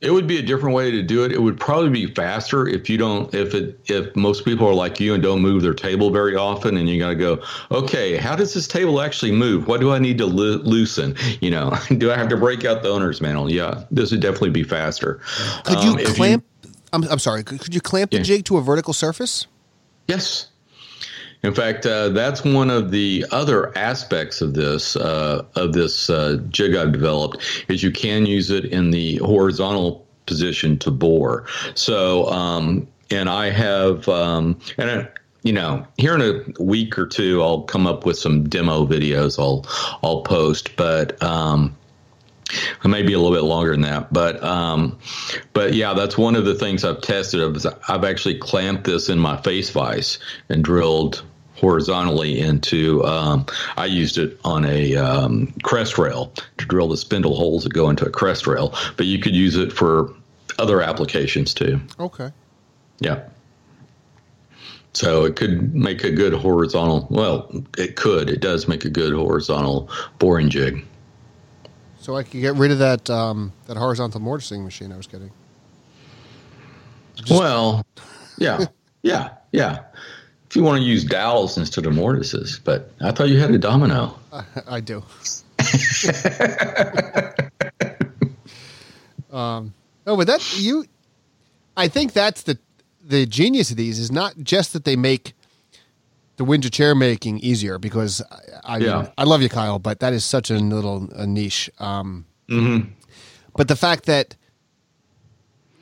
It 0.03 0.11
would 0.11 0.27
be 0.27 0.39
a 0.39 0.43
different 0.43 0.75
way 0.77 0.91
to 0.91 1.03
do 1.03 1.25
it. 1.25 1.33
It 1.33 1.41
would 1.41 1.59
probably 1.59 1.89
be 1.89 2.07
faster 2.15 2.69
if 2.69 2.91
you 2.91 2.99
don't 2.99 3.33
if 3.35 3.55
it 3.55 3.81
if 3.87 4.15
most 4.15 4.45
people 4.45 4.69
are 4.69 4.75
like 4.75 5.01
you 5.01 5.15
and 5.15 5.23
don't 5.23 5.41
move 5.41 5.63
their 5.63 5.73
table 5.75 6.11
very 6.11 6.37
often 6.37 6.77
and 6.77 6.87
you 6.89 6.99
got 6.99 7.09
to 7.09 7.15
go, 7.15 7.43
"Okay, 7.71 8.17
how 8.17 8.37
does 8.37 8.53
this 8.53 8.69
table 8.69 9.01
actually 9.01 9.33
move? 9.33 9.67
What 9.67 9.81
do 9.81 9.93
I 9.93 9.99
need 9.99 10.19
to 10.19 10.27
lo- 10.27 10.61
loosen? 10.65 11.17
You 11.41 11.51
know, 11.51 11.77
do 11.97 12.13
I 12.13 12.17
have 12.19 12.29
to 12.29 12.37
break 12.37 12.65
out 12.67 12.83
the 12.83 12.91
owner's 12.91 13.23
manual?" 13.23 13.51
Yeah, 13.51 13.85
this 13.91 14.11
would 14.11 14.21
definitely 14.21 14.51
be 14.51 14.65
faster. 14.65 15.19
Could 15.65 15.83
you 15.83 15.93
Um, 15.93 16.15
clamp? 16.15 16.45
I'm, 16.93 17.05
I'm 17.05 17.19
sorry. 17.19 17.43
Could, 17.45 17.61
could 17.61 17.75
you 17.75 17.81
clamp 17.81 18.11
the 18.11 18.19
Yeah. 18.19 18.23
jig 18.23 18.45
to 18.47 18.57
a 18.57 18.63
vertical 18.63 18.93
surface? 18.93 19.47
Yes. 20.09 20.49
In 21.43 21.55
fact, 21.55 21.85
uh, 21.87 22.09
that's 22.09 22.45
one 22.45 22.71
of 22.71 22.91
the 22.91 23.25
other 23.31 23.77
aspects 23.77 24.41
of 24.41 24.55
this 24.55 24.97
uh, 24.97 25.45
of 25.55 25.73
this 25.75 26.09
uh, 26.11 26.39
jig 26.49 26.75
I've 26.75 26.93
developed 26.93 27.39
is 27.69 27.83
you 27.83 27.91
can 27.91 28.27
use 28.27 28.51
it 28.51 28.65
in 28.65 28.91
the 28.91 29.17
horizontal 29.19 30.07
position 30.27 30.79
to 30.79 30.91
bore. 30.91 31.45
So, 31.75 32.27
um, 32.31 32.89
and 33.11 33.29
I 33.29 33.51
have, 33.51 34.09
um, 34.09 34.59
and 34.79 34.91
I, 34.91 35.09
you 35.45 35.53
know, 35.53 35.87
here 35.99 36.15
in 36.17 36.23
a 36.23 36.63
week 36.63 36.99
or 36.99 37.07
two, 37.07 37.41
I'll 37.43 37.63
come 37.63 37.87
up 37.87 38.05
with 38.07 38.19
some 38.19 38.49
demo 38.49 38.85
videos. 38.87 39.39
I'll 39.39 39.65
I'll 40.03 40.23
post, 40.23 40.75
but. 40.77 41.23
Um, 41.23 41.77
it 42.51 42.89
may 42.89 43.03
be 43.03 43.13
a 43.13 43.19
little 43.19 43.37
bit 43.37 43.45
longer 43.45 43.73
than 43.73 43.83
that, 43.83 44.13
but 44.13 44.43
um, 44.43 44.99
but 45.53 45.75
yeah, 45.75 45.95
that's 45.95 46.17
one 46.17 46.37
of 46.37 46.45
the 46.45 46.55
things 46.55 46.85
I've 46.85 47.01
tested. 47.01 47.57
Is 47.57 47.67
I've 47.67 48.05
actually 48.05 48.39
clamped 48.39 48.85
this 48.85 49.09
in 49.09 49.19
my 49.19 49.37
face 49.43 49.71
vise 49.71 50.19
and 50.49 50.63
drilled 50.63 51.23
horizontally 51.55 52.41
into. 52.41 53.05
Um, 53.05 53.47
I 53.77 53.87
used 53.87 54.19
it 54.19 54.39
on 54.45 54.65
a 54.65 54.97
um, 54.97 55.53
crest 55.63 55.99
rail 55.99 56.33
to 56.59 56.67
drill 56.67 56.89
the 56.89 56.97
spindle 56.97 57.35
holes 57.35 57.65
that 57.65 57.73
go 57.73 57.91
into 57.91 58.05
a 58.07 58.11
crest 58.11 58.47
rail, 58.47 58.75
but 58.97 59.07
you 59.07 59.19
could 59.19 59.35
use 59.35 59.57
it 59.57 59.73
for 59.73 60.15
other 60.59 60.81
applications 60.81 61.53
too. 61.53 61.81
Okay. 61.99 62.31
Yeah. 63.01 63.25
So 64.93 65.27
it 65.27 65.37
could 65.37 65.75
make 65.75 66.05
a 66.05 66.11
good 66.11 66.33
horizontal. 66.33 67.07
Well, 67.11 67.51
it 67.77 67.97
could. 67.97 68.31
It 68.31 68.41
does 68.41 68.67
make 68.67 68.87
a 68.87 68.89
good 68.89 69.13
horizontal 69.13 69.91
boring 70.19 70.49
jig. 70.49 70.87
So 72.07 72.15
I 72.15 72.23
could 72.23 72.41
get 72.41 72.55
rid 72.55 72.71
of 72.71 72.79
that 72.79 73.11
um, 73.11 73.53
that 73.67 73.77
horizontal 73.77 74.21
mortising 74.21 74.63
machine 74.63 74.93
I 74.93 74.97
was 74.97 75.09
getting. 75.09 75.33
well, 77.29 77.85
yeah, 78.39 78.67
yeah, 79.03 79.31
yeah. 79.51 79.81
If 80.49 80.55
you 80.55 80.63
want 80.63 80.79
to 80.79 80.85
use 80.85 81.05
dowels 81.05 81.59
instead 81.59 81.85
of 81.85 81.97
mortises, 81.97 82.61
but 82.63 82.93
I 83.01 83.11
thought 83.11 83.29
you 83.29 83.41
had 83.41 83.51
a 83.51 83.59
domino. 83.59 84.17
I, 84.33 84.45
I 84.69 84.81
do. 84.81 85.03
um, 89.37 89.75
no, 90.07 90.17
but 90.17 90.29
that 90.29 90.57
you, 90.61 90.85
I 91.77 91.89
think 91.89 92.13
that's 92.13 92.45
the 92.45 92.57
the 93.05 93.27
genius 93.27 93.73
of 93.73 93.79
these 93.79 93.99
is 93.99 94.13
not 94.13 94.39
just 94.45 94.75
that 94.75 94.85
they 94.85 94.95
make 94.95 95.35
the 96.37 96.45
Windsor 96.45 96.71
chair 96.71 96.95
making 96.95 97.39
easier 97.39 97.79
because 97.79 98.23
I, 98.31 98.75
I, 98.75 98.79
Yeah. 98.79 99.11
I 99.17 99.25
love 99.25 99.43
you, 99.43 99.49
Kyle, 99.49 99.79
but 99.79 100.01
that 100.01 100.13
is 100.13 100.25
such 100.25 100.51
a 100.51 100.59
little 100.59 101.09
a 101.15 101.27
niche. 101.27 101.71
Um, 101.79 102.27
Mm-hmm. 102.49 102.91
But 103.57 103.67
the 103.69 103.75
fact 103.75 104.07
that 104.07 104.37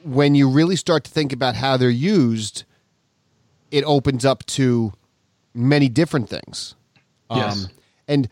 when 0.03 0.35
you 0.35 0.49
really 0.49 0.77
start 0.77 1.05
to 1.05 1.11
think 1.11 1.33
about 1.33 1.57
how 1.57 1.77
they're 1.77 1.91
used, 1.91 2.65
it 3.71 3.85
opens 3.85 4.25
up 4.25 4.47
to 4.47 4.93
many 5.55 5.89
different 5.89 6.29
things. 6.29 6.75
Yes. 7.31 7.67
and 8.07 8.29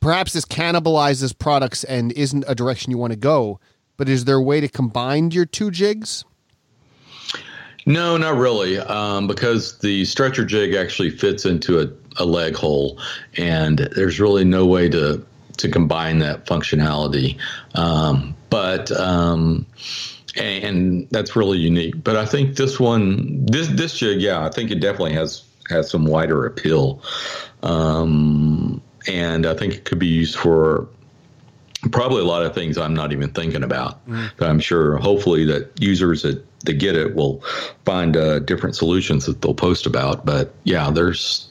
perhaps 0.00 0.32
this 0.32 0.44
cannibalizes 0.44 1.36
products 1.36 1.82
and 1.84 2.12
isn't 2.12 2.44
a 2.46 2.54
direction 2.54 2.92
you 2.92 2.98
want 2.98 3.12
to 3.12 3.18
go. 3.18 3.58
But 3.96 4.08
is 4.08 4.24
there 4.24 4.36
a 4.36 4.42
way 4.42 4.60
to 4.60 4.68
combine 4.68 5.32
your 5.32 5.46
two 5.46 5.70
jigs? 5.70 6.24
No, 7.86 8.16
not 8.16 8.36
really, 8.36 8.78
um, 8.78 9.28
because 9.28 9.78
the 9.78 10.04
stretcher 10.04 10.44
jig 10.44 10.74
actually 10.74 11.10
fits 11.10 11.44
into 11.44 11.80
a, 11.80 11.88
a 12.16 12.24
leg 12.24 12.56
hole, 12.56 13.00
and 13.36 13.78
there's 13.78 14.18
really 14.18 14.44
no 14.44 14.66
way 14.66 14.88
to 14.88 15.24
to 15.58 15.70
combine 15.70 16.18
that 16.18 16.46
functionality. 16.46 17.38
Um, 17.74 18.36
but 18.50 18.90
um, 18.90 19.66
and, 20.36 20.64
and 20.64 21.10
that's 21.10 21.36
really 21.36 21.58
unique. 21.58 22.02
But 22.02 22.16
I 22.16 22.26
think 22.26 22.56
this 22.56 22.80
one, 22.80 23.46
this 23.46 23.68
this 23.68 23.96
jig, 23.96 24.20
yeah, 24.20 24.44
I 24.44 24.50
think 24.50 24.72
it 24.72 24.80
definitely 24.80 25.14
has 25.14 25.44
has 25.68 25.88
some 25.88 26.06
wider 26.06 26.44
appeal, 26.44 27.00
um, 27.62 28.82
and 29.06 29.46
I 29.46 29.54
think 29.54 29.74
it 29.74 29.84
could 29.84 30.00
be 30.00 30.08
used 30.08 30.36
for 30.36 30.88
probably 31.90 32.22
a 32.22 32.24
lot 32.24 32.44
of 32.44 32.54
things 32.54 32.78
I'm 32.78 32.94
not 32.94 33.12
even 33.12 33.30
thinking 33.30 33.62
about. 33.62 34.04
Mm. 34.06 34.30
But 34.36 34.48
I'm 34.48 34.60
sure, 34.60 34.96
hopefully, 34.96 35.44
that 35.46 35.80
users 35.80 36.22
that, 36.22 36.44
that 36.64 36.74
get 36.74 36.96
it 36.96 37.14
will 37.14 37.42
find 37.84 38.16
uh, 38.16 38.40
different 38.40 38.76
solutions 38.76 39.26
that 39.26 39.42
they'll 39.42 39.54
post 39.54 39.86
about. 39.86 40.24
But 40.24 40.54
yeah, 40.64 40.90
there's, 40.90 41.48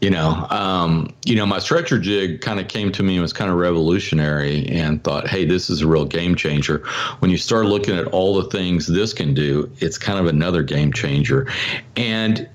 you 0.00 0.10
know, 0.10 0.46
um, 0.50 1.14
you 1.24 1.36
know, 1.36 1.46
my 1.46 1.58
stretcher 1.58 1.98
jig 1.98 2.40
kind 2.40 2.60
of 2.60 2.68
came 2.68 2.92
to 2.92 3.02
me 3.02 3.14
and 3.14 3.22
was 3.22 3.32
kind 3.32 3.50
of 3.50 3.56
revolutionary, 3.56 4.66
and 4.68 5.02
thought, 5.02 5.28
hey, 5.28 5.44
this 5.44 5.70
is 5.70 5.80
a 5.80 5.86
real 5.86 6.04
game 6.04 6.34
changer. 6.34 6.78
When 7.20 7.30
you 7.30 7.38
start 7.38 7.66
looking 7.66 7.96
at 7.96 8.06
all 8.08 8.34
the 8.34 8.50
things 8.50 8.86
this 8.86 9.14
can 9.14 9.32
do, 9.32 9.70
it's 9.78 9.96
kind 9.96 10.18
of 10.18 10.26
another 10.26 10.62
game 10.62 10.92
changer, 10.92 11.50
and 11.96 12.48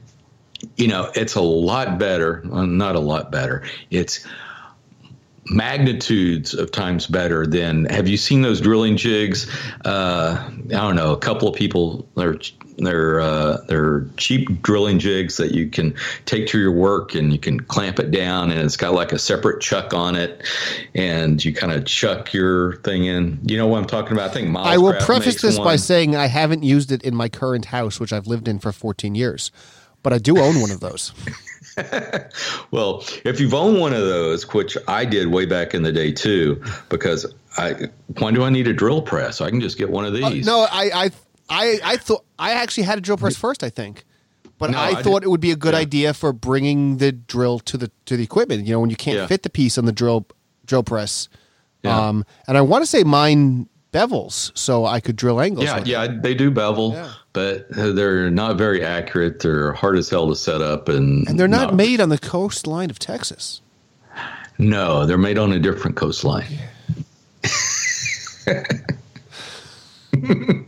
you 0.76 0.88
know, 0.90 1.10
it's 1.16 1.36
a 1.36 1.42
lot 1.42 1.98
better. 1.98 2.44
Well, 2.46 2.68
not 2.68 2.96
a 2.96 3.00
lot 3.00 3.32
better. 3.32 3.64
It's 3.92 4.28
magnitudes 5.48 6.54
of 6.54 6.72
times 6.72 7.08
better 7.08 7.46
than 7.46 7.86
have 7.86 8.08
you 8.08 8.18
seen 8.18 8.42
those 8.42 8.62
drilling 8.62 8.98
jigs? 8.98 9.50
Uh, 9.86 10.50
i 10.50 10.74
don't 10.74 10.96
know 10.96 11.14
a 11.14 11.18
couple 11.18 11.48
of 11.48 11.56
people 11.56 12.08
they're 12.16 12.38
they're 12.78 13.20
uh, 13.20 13.58
they're 13.68 14.06
cheap 14.18 14.62
drilling 14.62 15.00
jigs 15.00 15.38
that 15.38 15.52
you 15.52 15.70
can 15.70 15.94
take 16.26 16.48
to 16.48 16.60
your 16.60 16.72
work 16.72 17.14
and 17.16 17.32
you 17.34 17.40
can 17.40 17.60
clamp 17.60 18.00
it 18.00 18.12
down 18.12 18.52
and 18.52 18.62
it's 18.62 18.78
got 18.78 18.94
like 18.94 19.12
a 19.12 19.20
separate 19.20 19.62
chuck 19.62 19.94
on 19.94 20.16
it 20.16 20.42
and 20.96 21.44
you 21.44 21.54
kind 21.54 21.74
of 21.74 21.86
chuck 21.86 22.34
your 22.34 22.78
thing 22.78 23.06
in. 23.06 23.40
You 23.44 23.58
know 23.58 23.68
what 23.68 23.80
i'm 23.80 23.86
talking 23.86 24.14
about? 24.14 24.32
I 24.32 24.34
think 24.34 24.50
Miles 24.50 24.68
i 24.68 24.78
will 24.78 24.94
preface 24.94 25.42
this 25.42 25.58
one. 25.58 25.66
by 25.66 25.76
saying 25.76 26.16
i 26.16 26.28
haven't 26.28 26.64
used 26.64 26.92
it 26.92 27.04
in 27.04 27.16
my 27.16 27.30
current 27.30 27.66
house 27.66 28.00
which 28.00 28.14
i've 28.14 28.28
lived 28.28 28.48
in 28.48 28.60
for 28.60 28.72
14 28.72 29.16
years 29.16 29.52
but 30.04 30.14
i 30.14 30.18
do 30.18 30.40
own 30.40 30.62
one 30.62 30.72
of 30.72 30.80
those 30.80 31.14
well, 32.72 33.04
if 33.26 33.40
you've 33.40 33.54
owned 33.54 33.80
one 33.80 33.94
of 33.94 34.02
those, 34.02 34.52
which 34.54 34.78
I 34.88 35.06
did 35.06 35.28
way 35.28 35.46
back 35.46 35.74
in 35.74 35.84
the 35.84 35.92
day 35.92 36.12
too, 36.12 36.64
because 36.90 37.26
I 37.58 37.90
why 38.18 38.32
do 38.32 38.44
I 38.44 38.50
need 38.50 38.68
a 38.68 38.74
drill 38.74 39.02
press? 39.02 39.42
I 39.42 39.50
can 39.50 39.62
just 39.62 39.78
get 39.78 39.90
one 39.90 40.06
of 40.06 40.14
uh, 40.14 40.30
these. 40.30 40.48
Uh, 40.48 40.52
no, 40.52 40.68
I, 40.72 40.92
I 40.94 41.12
I 41.50 41.80
I 41.84 41.98
thought 41.98 42.26
I 42.38 42.52
actually 42.52 42.84
had 42.84 42.98
a 42.98 43.02
drill 43.02 43.18
press 43.18 43.36
first. 43.36 43.64
I 43.64 43.70
think. 43.70 44.06
But 44.58 44.72
no, 44.72 44.78
I, 44.78 44.88
I, 44.88 45.04
thought 45.04 45.22
did. 45.22 45.28
it 45.28 45.30
would 45.30 45.40
be 45.40 45.52
a 45.52 45.56
good 45.56 45.74
yeah. 45.74 45.80
idea 45.80 46.14
for 46.14 46.34
bringing 46.34 46.98
the 46.98 47.14
drill 47.14 47.60
to 47.60 47.78
the 47.78 47.90
to 48.06 48.18
the 48.18 48.24
equipment. 48.24 48.66
You 48.66 48.74
know, 48.74 48.82
when 48.82 48.90
you 48.90 48.98
can't 48.98 49.18
yeah. 49.18 49.28
fit 49.28 49.44
the 49.44 49.50
piece 49.50 49.78
on 49.78 49.86
the 49.86 49.94
drill 49.94 50.28
drill 50.66 50.84
press. 50.84 51.30
Yeah. 51.82 51.98
Um, 51.98 52.26
and 52.46 52.58
I 52.58 52.62
want 52.62 52.84
to 52.84 52.86
say 52.86 53.04
mine 53.04 53.70
bevels, 53.92 54.58
so 54.58 54.86
I 54.86 55.00
could 55.00 55.16
drill 55.16 55.42
angles. 55.42 55.66
Yeah, 55.66 55.84
yeah, 55.86 56.08
they 56.08 56.34
do 56.34 56.52
bevel, 56.52 56.94
yeah. 56.94 57.12
but 57.34 57.68
they're 57.70 58.30
not 58.30 58.58
very 58.58 58.84
accurate. 58.84 59.40
They're 59.40 59.74
hard 59.74 59.98
as 59.98 60.10
hell 60.10 60.28
to 60.30 60.36
set 60.36 60.62
up, 60.62 60.90
and 60.90 61.28
and 61.28 61.40
they're 61.40 61.48
not, 61.48 61.70
not 61.70 61.76
made 61.76 62.02
on 62.02 62.10
the 62.10 62.18
coastline 62.18 62.90
of 62.90 63.00
Texas. 63.00 63.62
No, 64.58 65.06
they're 65.06 65.18
made 65.18 65.38
on 65.38 65.54
a 65.54 65.60
different 65.60 65.96
coastline. 65.96 66.48
Yeah. 68.46 68.64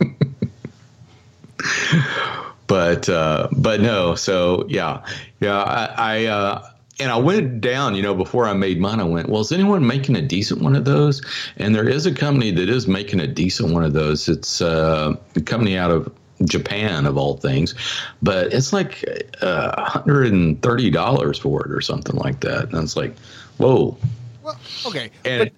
but 2.66 3.08
uh, 3.08 3.48
but 3.52 3.80
no, 3.80 4.14
so 4.14 4.64
yeah, 4.68 5.04
yeah, 5.40 5.62
I, 5.62 5.94
I 5.96 6.24
uh, 6.26 6.71
and 7.00 7.10
I 7.10 7.16
went 7.16 7.60
down, 7.60 7.94
you 7.94 8.02
know, 8.02 8.14
before 8.14 8.46
I 8.46 8.52
made 8.52 8.80
mine, 8.80 9.00
I 9.00 9.04
went, 9.04 9.28
well, 9.28 9.40
is 9.40 9.50
anyone 9.50 9.86
making 9.86 10.16
a 10.16 10.22
decent 10.22 10.60
one 10.60 10.76
of 10.76 10.84
those? 10.84 11.22
And 11.56 11.74
there 11.74 11.88
is 11.88 12.06
a 12.06 12.14
company 12.14 12.50
that 12.52 12.68
is 12.68 12.86
making 12.86 13.20
a 13.20 13.26
decent 13.26 13.72
one 13.72 13.84
of 13.84 13.92
those. 13.92 14.28
It's 14.28 14.60
uh, 14.60 15.16
a 15.34 15.40
company 15.40 15.76
out 15.76 15.90
of 15.90 16.12
Japan, 16.44 17.06
of 17.06 17.16
all 17.16 17.36
things, 17.36 17.74
but 18.20 18.52
it's 18.52 18.72
like 18.72 19.04
uh, 19.40 19.84
$130 19.90 21.40
for 21.40 21.66
it 21.66 21.72
or 21.72 21.80
something 21.80 22.16
like 22.16 22.40
that. 22.40 22.72
And 22.72 22.82
it's 22.82 22.96
like, 22.96 23.16
whoa. 23.56 23.96
Well, 24.42 24.58
okay. 24.86 25.10
And, 25.24 25.50
but 25.50 25.52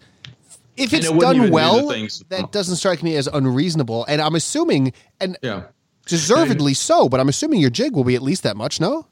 if 0.77 0.93
it's 0.93 1.11
done 1.11 1.51
well, 1.51 1.89
that 2.29 2.49
doesn't 2.53 2.77
strike 2.77 3.03
me 3.03 3.17
as 3.17 3.27
unreasonable. 3.27 4.05
And 4.07 4.21
I'm 4.21 4.35
assuming, 4.35 4.93
and 5.21 5.37
yeah. 5.43 5.65
deservedly 6.07 6.75
so, 6.75 7.09
but 7.09 7.19
I'm 7.19 7.29
assuming 7.29 7.61
your 7.61 7.71
jig 7.71 7.95
will 7.95 8.05
be 8.05 8.15
at 8.15 8.23
least 8.23 8.43
that 8.45 8.57
much, 8.57 8.81
no? 8.81 9.07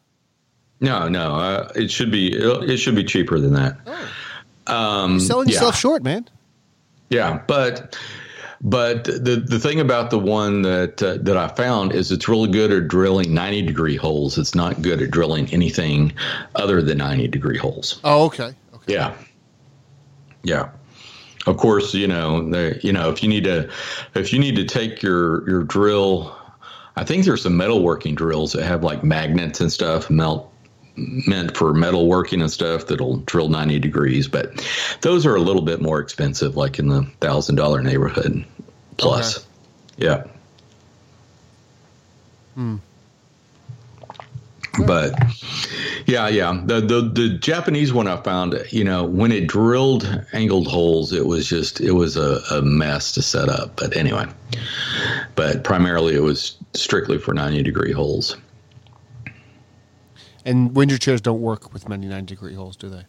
No, 0.82 1.08
no, 1.08 1.36
uh, 1.36 1.72
it 1.76 1.90
should 1.90 2.10
be 2.10 2.32
it 2.36 2.76
should 2.76 2.96
be 2.96 3.04
cheaper 3.04 3.38
than 3.38 3.54
that. 3.54 3.76
Oh. 3.86 4.74
Um, 4.74 5.12
You're 5.12 5.20
selling 5.20 5.48
yourself 5.48 5.74
yeah. 5.76 5.78
short, 5.78 6.02
man. 6.02 6.28
Yeah, 7.08 7.40
but 7.46 7.96
but 8.60 9.04
the 9.04 9.36
the 9.46 9.60
thing 9.60 9.78
about 9.78 10.10
the 10.10 10.18
one 10.18 10.62
that 10.62 11.00
uh, 11.00 11.18
that 11.20 11.36
I 11.36 11.48
found 11.48 11.92
is 11.94 12.10
it's 12.10 12.28
really 12.28 12.50
good 12.50 12.72
at 12.72 12.88
drilling 12.88 13.32
90 13.32 13.62
degree 13.62 13.96
holes. 13.96 14.36
It's 14.38 14.56
not 14.56 14.82
good 14.82 15.00
at 15.00 15.12
drilling 15.12 15.48
anything 15.52 16.12
other 16.56 16.82
than 16.82 16.98
90 16.98 17.28
degree 17.28 17.58
holes. 17.58 18.00
Oh, 18.02 18.24
okay. 18.26 18.52
okay. 18.74 18.92
Yeah. 18.92 19.14
Yeah. 20.42 20.70
Of 21.46 21.56
course, 21.58 21.94
you 21.94 22.08
know, 22.08 22.40
you 22.82 22.92
know, 22.92 23.10
if 23.10 23.22
you 23.22 23.28
need 23.28 23.44
to 23.44 23.70
if 24.16 24.32
you 24.32 24.40
need 24.40 24.56
to 24.56 24.64
take 24.64 25.00
your 25.00 25.48
your 25.48 25.62
drill 25.62 26.36
I 26.96 27.04
think 27.04 27.24
there's 27.24 27.42
some 27.42 27.54
metalworking 27.54 28.14
drills 28.14 28.52
that 28.52 28.64
have 28.64 28.84
like 28.84 29.02
magnets 29.02 29.60
and 29.60 29.72
stuff 29.72 30.10
melt 30.10 30.51
meant 30.96 31.56
for 31.56 31.72
metal 31.72 32.06
working 32.08 32.40
and 32.40 32.50
stuff 32.50 32.86
that'll 32.86 33.18
drill 33.18 33.48
90 33.48 33.78
degrees, 33.78 34.28
but 34.28 34.66
those 35.00 35.24
are 35.24 35.34
a 35.34 35.40
little 35.40 35.62
bit 35.62 35.80
more 35.80 36.00
expensive, 36.00 36.56
like 36.56 36.78
in 36.78 36.88
the 36.88 37.02
thousand 37.20 37.56
dollar 37.56 37.82
neighborhood 37.82 38.44
plus. 38.98 39.38
Okay. 39.38 39.46
Yeah. 39.98 40.24
Hmm. 42.54 42.76
But 44.86 45.14
yeah, 46.06 46.28
yeah, 46.28 46.60
the, 46.64 46.80
the 46.80 47.02
the 47.02 47.38
Japanese 47.38 47.92
one 47.92 48.08
I 48.08 48.16
found, 48.22 48.54
you 48.70 48.84
know, 48.84 49.04
when 49.04 49.30
it 49.30 49.46
drilled 49.46 50.24
angled 50.32 50.66
holes, 50.66 51.12
it 51.12 51.26
was 51.26 51.46
just 51.46 51.80
it 51.80 51.92
was 51.92 52.16
a, 52.16 52.40
a 52.50 52.62
mess 52.62 53.12
to 53.12 53.22
set 53.22 53.50
up. 53.50 53.76
But 53.76 53.94
anyway, 53.94 54.26
but 55.34 55.62
primarily 55.62 56.14
it 56.14 56.22
was 56.22 56.56
strictly 56.72 57.18
for 57.18 57.34
ninety 57.34 57.62
degree 57.62 57.92
holes. 57.92 58.36
And 60.44 60.74
Windsor 60.74 60.98
chairs 60.98 61.20
don't 61.20 61.40
work 61.40 61.72
with 61.72 61.88
99 61.88 62.24
degree 62.24 62.54
holes, 62.54 62.76
do 62.76 62.88
they? 62.88 63.04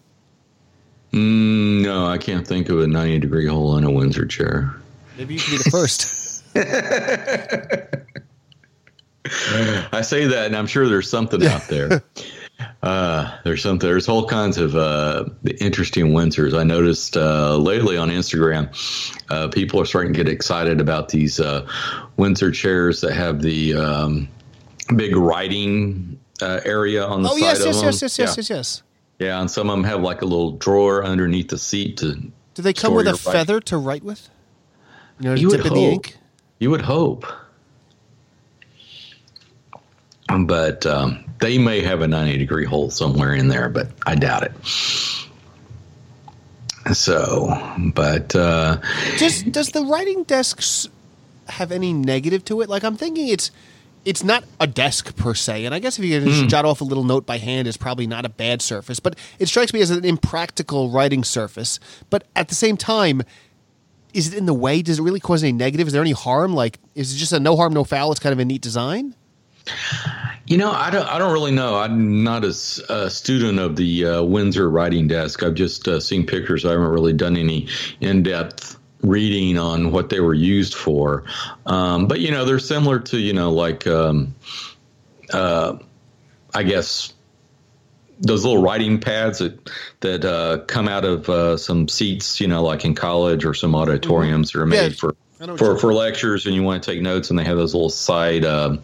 Mm, 1.14 1.84
no, 1.84 2.08
I 2.08 2.18
can't 2.18 2.48
think 2.48 2.70
of 2.70 2.80
a 2.80 2.88
90 2.88 3.20
degree 3.20 3.48
hole 3.48 3.78
in 3.78 3.84
a 3.84 3.92
Windsor 3.92 4.26
chair. 4.26 4.76
Maybe 5.18 5.36
you 5.36 5.40
can 5.40 5.52
be 5.52 5.58
the 5.58 5.70
first. 5.70 6.44
I 9.94 10.02
say 10.02 10.26
that, 10.26 10.48
and 10.48 10.56
I'm 10.56 10.68
sure 10.68 10.88
there's 10.88 11.10
something 11.10 11.46
out 11.46 11.68
there. 11.68 12.04
Uh, 12.82 13.38
there's 13.44 13.62
something. 13.62 13.88
There's 13.88 14.10
all 14.10 14.28
kinds 14.28 14.58
of 14.58 14.76
uh, 14.76 15.26
interesting 15.60 16.08
Windsors. 16.08 16.58
I 16.58 16.64
noticed 16.64 17.16
uh, 17.16 17.58
lately 17.58 17.98
on 17.98 18.10
Instagram, 18.10 18.70
uh, 19.30 19.50
people 19.50 19.80
are 19.80 19.86
starting 19.86 20.14
to 20.14 20.18
get 20.18 20.32
excited 20.32 20.82
about 20.82 21.10
these 21.10 21.40
uh, 21.40 21.68
Windsor 22.18 22.52
chairs 22.52 23.02
that 23.02 23.14
have 23.14 23.42
the 23.42 23.76
um, 23.76 24.28
big 24.96 25.16
writing 25.16 26.20
uh, 26.42 26.62
area 26.66 27.06
on 27.06 27.24
the 27.24 27.30
oh, 27.30 27.34
side 27.34 27.40
yes, 27.40 27.60
of 27.60 27.66
yes, 27.66 27.76
them. 27.76 27.86
yes, 27.86 28.02
yes, 28.02 28.20
yes, 28.20 28.38
yes, 28.38 28.50
yes. 28.50 28.84
Yeah, 29.20 29.40
and 29.40 29.50
some 29.50 29.70
of 29.70 29.78
them 29.78 29.84
have 29.86 30.02
like 30.02 30.22
a 30.22 30.26
little 30.26 30.52
drawer 30.52 31.06
underneath 31.06 31.50
the 31.50 31.58
seat 31.58 31.98
to. 31.98 32.16
Do 32.56 32.62
they 32.62 32.74
come 32.74 32.94
with 32.94 33.08
a 33.08 33.18
feather 33.18 33.60
to 33.62 33.78
write 33.78 34.04
with? 34.04 34.30
You 35.20 35.30
know, 35.30 35.36
you 35.36 35.50
dip 35.50 35.62
in 35.62 35.68
hope. 35.68 35.76
the 35.76 35.84
ink. 35.84 36.18
You 36.60 36.72
would 36.72 36.82
hope. 36.82 37.26
But 40.28 40.86
um, 40.86 41.24
they 41.40 41.58
may 41.58 41.82
have 41.82 42.02
a 42.02 42.08
90 42.08 42.38
degree 42.38 42.66
hole 42.66 42.90
somewhere 42.90 43.34
in 43.34 43.50
there, 43.50 43.70
but 43.70 43.90
I 44.06 44.16
doubt 44.16 44.44
it. 44.44 44.54
So, 46.94 47.54
but 47.94 48.36
uh, 48.36 48.78
just 49.18 49.52
does 49.52 49.70
the 49.70 49.84
writing 49.84 50.24
desks 50.24 50.88
have 51.48 51.72
any 51.72 51.94
negative 51.94 52.44
to 52.46 52.62
it? 52.62 52.70
Like 52.70 52.84
I'm 52.84 52.98
thinking 52.98 53.30
it's 53.30 53.52
it's 54.06 54.24
not 54.24 54.44
a 54.60 54.68
desk 54.68 55.16
per 55.16 55.34
se, 55.34 55.66
and 55.66 55.74
I 55.74 55.80
guess 55.80 55.98
if 55.98 56.06
you 56.06 56.20
just 56.20 56.44
mm. 56.44 56.50
jot 56.50 56.66
off 56.66 56.82
a 56.82 56.84
little 56.84 57.04
note 57.04 57.26
by 57.26 57.38
hand 57.38 57.68
is 57.68 57.78
probably 57.78 58.08
not 58.08 58.26
a 58.26 58.30
bad 58.30 58.62
surface. 58.62 59.00
But 59.00 59.18
it 59.40 59.48
strikes 59.48 59.74
me 59.74 59.82
as 59.82 59.92
an 59.92 60.04
impractical 60.04 60.90
writing 60.90 61.24
surface. 61.24 61.80
But 62.10 62.26
at 62.36 62.50
the 62.50 62.56
same 62.56 62.78
time, 62.78 63.24
is 64.14 64.32
it 64.32 64.38
in 64.38 64.46
the 64.46 64.54
way? 64.54 64.82
Does 64.82 65.00
it 65.00 65.04
really 65.04 65.20
cause 65.20 65.44
any 65.44 65.54
negative? 65.54 65.88
Is 65.88 65.94
there 65.94 66.02
any 66.02 66.12
harm? 66.12 66.54
Like, 66.54 66.80
is 66.96 67.14
it 67.14 67.18
just 67.18 67.34
a 67.34 67.40
no 67.40 67.56
harm, 67.56 67.74
no 67.74 67.84
foul? 67.84 68.12
It's 68.12 68.20
kind 68.20 68.34
of 68.34 68.40
a 68.40 68.46
neat 68.46 68.62
design. 68.62 69.16
You 70.46 70.58
know, 70.58 70.72
I 70.72 70.90
don't. 70.90 71.08
I 71.08 71.18
don't 71.18 71.32
really 71.32 71.54
know. 71.54 71.76
I'm 71.76 72.24
not 72.24 72.44
a, 72.44 72.54
a 72.90 73.10
student 73.10 73.60
of 73.60 73.78
the 73.78 74.06
uh, 74.06 74.24
Windsor 74.24 74.70
writing 74.70 75.08
desk. 75.08 75.42
I've 75.42 75.54
just 75.54 75.88
uh, 75.88 76.02
seen 76.02 76.26
pictures. 76.26 76.66
I 76.66 76.72
haven't 76.72 76.90
really 76.90 77.14
done 77.14 77.38
any 77.38 77.70
in 78.02 78.24
depth 78.24 78.78
reading 79.04 79.58
on 79.58 79.92
what 79.92 80.10
they 80.10 80.20
were 80.20 80.34
used 80.34 80.74
for. 80.74 81.26
Um, 81.66 82.08
but 82.08 82.20
you 82.20 82.32
know, 82.32 82.46
they're 82.46 82.60
similar 82.60 83.00
to 83.00 83.18
you 83.18 83.34
know 83.34 83.52
like 83.52 83.86
um, 83.86 84.34
uh, 85.32 85.78
I 86.54 86.64
guess 86.64 87.14
those 88.20 88.46
little 88.46 88.62
writing 88.62 89.00
pads 89.00 89.40
that 89.40 89.70
that 90.00 90.26
uh, 90.26 90.60
come 90.66 90.88
out 90.88 91.06
of 91.06 91.30
uh, 91.30 91.58
some 91.58 91.88
seats, 91.88 92.40
you 92.40 92.48
know, 92.48 92.64
like 92.64 92.86
in 92.86 92.96
college 92.96 93.46
or 93.46 93.54
some 93.54 93.76
auditoriums 93.76 94.52
mm-hmm. 94.52 94.60
that 94.60 94.64
are 94.64 94.68
made 94.68 94.92
yeah. 94.92 94.98
for 94.98 95.16
for 95.58 95.78
for 95.78 95.94
lectures 95.94 96.46
and 96.46 96.56
you 96.56 96.64
want 96.64 96.82
to 96.84 96.92
take 96.92 97.02
notes, 97.02 97.30
and 97.30 97.38
they 97.38 97.44
have 97.44 97.58
those 97.58 97.74
little 97.74 97.90
side 97.90 98.46
um, 98.46 98.82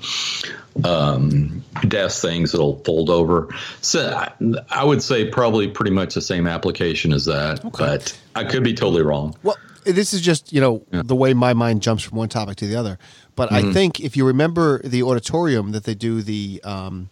um, 0.84 1.63
desk 1.88 2.21
things 2.21 2.51
that'll 2.51 2.84
fold 2.84 3.10
over. 3.10 3.47
So 3.82 4.13
I, 4.13 4.32
I, 4.69 4.84
would 4.84 5.01
say 5.01 5.29
probably 5.29 5.69
pretty 5.69 5.91
much 5.91 6.15
the 6.15 6.21
same 6.21 6.47
application 6.47 7.13
as 7.13 7.25
that, 7.25 7.63
okay. 7.63 7.69
but 7.77 8.19
I 8.36 8.43
could 8.43 8.63
be 8.63 8.73
totally 8.73 9.03
wrong. 9.03 9.36
Well, 9.43 9.58
this 9.91 10.13
is 10.13 10.21
just 10.21 10.54
you 10.54 10.62
know 10.62 10.86
yeah. 10.91 11.02
the 11.04 11.15
way 11.15 11.34
my 11.34 11.54
mind 11.54 11.82
jumps 11.82 12.04
from 12.04 12.17
one 12.17 12.30
topic 12.30 12.58
to 12.58 12.67
the 12.67 12.75
other. 12.75 12.97
But 13.36 13.49
mm-hmm. 13.49 13.69
I 13.69 13.73
think 13.73 13.99
if 13.99 14.17
you 14.17 14.25
remember 14.25 14.82
the 14.84 15.04
auditorium 15.04 15.71
that 15.71 15.84
they 15.84 15.95
do 15.95 16.21
the 16.21 16.62
um, 16.63 17.10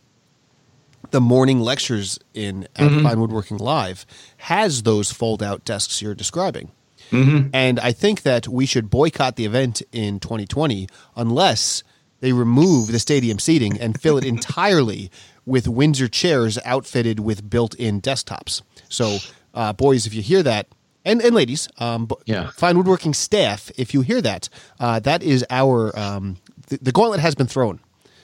the 1.12 1.22
morning 1.22 1.60
lectures 1.60 2.20
in 2.34 2.64
at 2.76 2.90
mm-hmm. 2.90 3.04
Fine 3.04 3.20
Woodworking 3.20 3.58
Live 3.58 4.06
has 4.38 4.84
those 4.84 5.12
fold 5.12 5.42
out 5.42 5.66
desks 5.66 6.02
you're 6.02 6.16
describing. 6.16 6.72
Mm-hmm. 7.12 7.50
And 7.54 7.80
I 7.80 7.92
think 7.92 8.24
that 8.24 8.48
we 8.48 8.66
should 8.66 8.90
boycott 8.90 9.36
the 9.36 9.46
event 9.46 9.82
in 9.92 10.20
2020 10.20 10.90
unless 11.16 11.84
they 12.20 12.34
remove 12.34 12.92
the 12.92 13.00
stadium 13.00 13.40
seating 13.40 13.80
and 13.80 14.00
fill 14.00 14.18
it 14.18 14.26
entirely 14.26 15.12
with 15.46 15.68
Windsor 15.68 16.08
chairs 16.08 16.60
outfitted 16.66 17.20
with 17.20 17.50
built 17.50 17.74
in 17.76 18.02
desktops. 18.02 18.62
So, 18.90 19.18
uh, 19.54 19.74
boys, 19.74 20.06
if 20.06 20.14
you 20.14 20.22
hear 20.22 20.44
that, 20.44 20.68
and, 21.08 21.22
and 21.22 21.34
ladies, 21.34 21.68
um, 21.80 22.10
yeah. 22.26 22.52
fine 22.52 22.78
woodworking 22.78 23.14
staff, 23.14 23.72
if 23.78 23.94
you 23.94 24.02
hear 24.02 24.22
that, 24.22 24.50
uh, 24.80 25.00
that 25.00 25.24
is 25.24 25.46
our, 25.50 25.98
um, 25.98 26.38
the, 26.68 26.78
the, 26.82 26.92
gauntlet 26.92 27.20
has 27.20 27.34
been 27.34 27.48
thrown. 27.48 27.80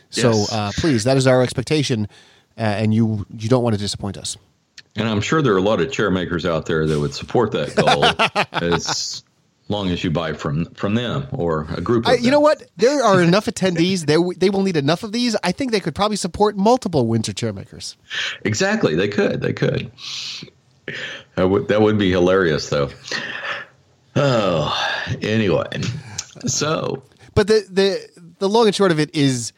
So 0.10 0.30
yes. 0.30 0.54
uh, 0.54 0.72
please, 0.76 1.04
that 1.06 1.17
is 1.17 1.26
our 1.26 1.41
expectation, 1.41 2.08
uh, 2.58 2.62
and 2.62 2.93
you 2.93 3.26
you 3.36 3.50
don't 3.50 3.63
want 3.63 3.74
to 3.74 3.80
disappoint 3.80 4.15
us. 4.15 4.38
And 4.96 5.08
I'm 5.10 5.22
sure 5.22 5.41
there 5.41 5.54
are 5.54 5.58
a 5.58 5.62
lot 5.62 5.82
of 5.82 5.91
chair 5.91 6.12
makers 6.12 6.46
out 6.46 6.67
there 6.67 6.86
that 6.86 7.00
would 7.00 7.15
support 7.15 7.52
that 7.54 7.76
goal 7.76 8.06
as 8.52 9.24
long 9.69 9.89
as 9.89 10.04
you 10.04 10.12
buy 10.12 10.34
from 10.34 10.65
from 10.76 10.93
them 10.93 11.28
or 11.32 11.65
a 11.76 11.82
group. 11.82 12.08
I, 12.08 12.15
you 12.15 12.30
know 12.30 12.39
what? 12.39 12.63
There 12.78 13.04
are 13.04 13.22
enough 13.22 13.46
attendees. 13.46 14.06
They 14.06 14.17
they 14.38 14.50
will 14.50 14.62
need 14.62 14.78
enough 14.78 15.04
of 15.04 15.12
these. 15.12 15.36
I 15.43 15.52
think 15.52 15.72
they 15.72 15.80
could 15.80 15.96
probably 15.96 16.17
support 16.17 16.56
multiple 16.56 17.08
Windsor 17.08 17.34
chair 17.34 17.54
makers. 17.54 17.98
Exactly, 18.43 18.96
they 18.96 19.08
could. 19.08 19.41
They 19.41 19.54
could. 19.54 19.91
That 21.36 21.48
would 21.48 21.67
that 21.69 21.82
would 21.82 21.98
be 21.98 22.12
hilarious, 22.12 22.69
though. 22.69 22.89
Oh, 24.15 24.76
anyway, 25.22 25.82
so. 26.46 27.04
But 27.36 27.48
the 27.48 27.65
the 27.69 28.34
the 28.39 28.50
long 28.50 28.67
and 28.67 28.76
short 28.76 28.91
of 28.91 29.00
it 29.00 29.13
is 29.15 29.54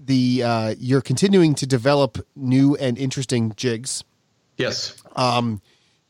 the 0.00 0.42
uh, 0.42 0.74
you're 0.78 1.02
continuing 1.02 1.54
to 1.56 1.66
develop 1.66 2.24
new 2.34 2.74
and 2.76 2.96
interesting 2.96 3.52
jigs 3.56 4.02
Yes. 4.56 4.96
Um, 5.14 5.60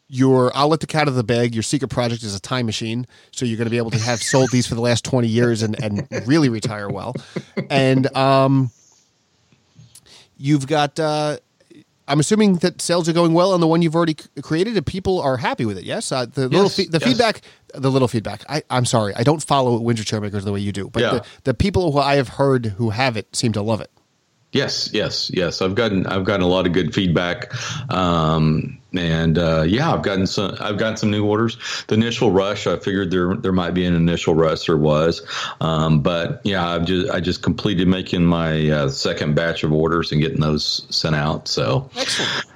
your 0.08 0.56
I'll 0.56 0.68
let 0.68 0.80
the 0.80 0.86
cat 0.86 1.02
out 1.02 1.08
of 1.08 1.14
the 1.14 1.24
bag. 1.24 1.54
Your 1.54 1.64
secret 1.64 1.88
project 1.88 2.22
is 2.22 2.34
a 2.34 2.40
time 2.40 2.66
machine, 2.66 3.06
so 3.32 3.44
you're 3.44 3.56
going 3.56 3.66
to 3.66 3.70
be 3.70 3.76
able 3.76 3.90
to 3.90 3.98
have 3.98 4.22
sold 4.22 4.50
these 4.52 4.66
for 4.66 4.76
the 4.76 4.80
last 4.80 5.04
twenty 5.04 5.28
years 5.28 5.62
and 5.62 5.82
and 5.82 6.06
really 6.26 6.48
retire 6.48 6.88
well. 6.88 7.14
And 7.70 8.14
um, 8.16 8.70
you've 10.36 10.66
got. 10.66 10.98
Uh, 11.00 11.38
I'm 12.08 12.20
assuming 12.20 12.56
that 12.56 12.80
sales 12.80 13.08
are 13.08 13.12
going 13.12 13.32
well 13.32 13.52
on 13.52 13.60
the 13.60 13.66
one 13.66 13.82
you've 13.82 13.96
already 13.96 14.16
created, 14.42 14.76
and 14.76 14.86
people 14.86 15.20
are 15.20 15.36
happy 15.36 15.64
with 15.64 15.78
it. 15.78 15.84
Yes, 15.84 16.12
uh, 16.12 16.26
the 16.26 16.42
yes, 16.42 16.50
little 16.50 16.68
fe- 16.68 16.86
the 16.86 16.98
yes. 16.98 17.08
feedback, 17.08 17.40
the 17.74 17.90
little 17.90 18.08
feedback. 18.08 18.44
I, 18.48 18.62
I'm 18.70 18.84
sorry, 18.84 19.14
I 19.14 19.22
don't 19.22 19.42
follow 19.42 19.78
Windsor 19.80 20.04
Chairmakers 20.04 20.44
the 20.44 20.52
way 20.52 20.60
you 20.60 20.72
do, 20.72 20.88
but 20.88 21.02
yeah. 21.02 21.10
the, 21.10 21.26
the 21.44 21.54
people 21.54 21.92
who 21.92 21.98
I 21.98 22.16
have 22.16 22.28
heard 22.28 22.66
who 22.66 22.90
have 22.90 23.16
it 23.16 23.34
seem 23.34 23.52
to 23.52 23.62
love 23.62 23.80
it. 23.80 23.90
Yes, 24.56 24.90
yes, 24.92 25.30
yes. 25.32 25.60
I've 25.60 25.74
gotten 25.74 26.06
I've 26.06 26.24
gotten 26.24 26.42
a 26.42 26.48
lot 26.48 26.66
of 26.66 26.72
good 26.72 26.94
feedback, 26.94 27.52
um, 27.92 28.78
and 28.94 29.36
uh, 29.38 29.64
yeah, 29.66 29.92
I've 29.92 30.02
gotten 30.02 30.26
some 30.26 30.56
I've 30.60 30.78
gotten 30.78 30.96
some 30.96 31.10
new 31.10 31.26
orders. 31.26 31.58
The 31.88 31.94
initial 31.94 32.30
rush, 32.30 32.66
I 32.66 32.78
figured 32.78 33.10
there 33.10 33.36
there 33.36 33.52
might 33.52 33.72
be 33.72 33.84
an 33.84 33.94
initial 33.94 34.34
rush. 34.34 34.66
There 34.66 34.76
was, 34.76 35.22
um, 35.60 36.00
but 36.00 36.40
yeah, 36.44 36.66
I've 36.66 36.86
just 36.86 37.10
I 37.10 37.20
just 37.20 37.42
completed 37.42 37.86
making 37.86 38.24
my 38.24 38.70
uh, 38.70 38.88
second 38.88 39.34
batch 39.34 39.62
of 39.62 39.72
orders 39.72 40.10
and 40.12 40.20
getting 40.20 40.40
those 40.40 40.86
sent 40.88 41.14
out. 41.14 41.48
So, 41.48 41.90
excellent. 41.96 42.46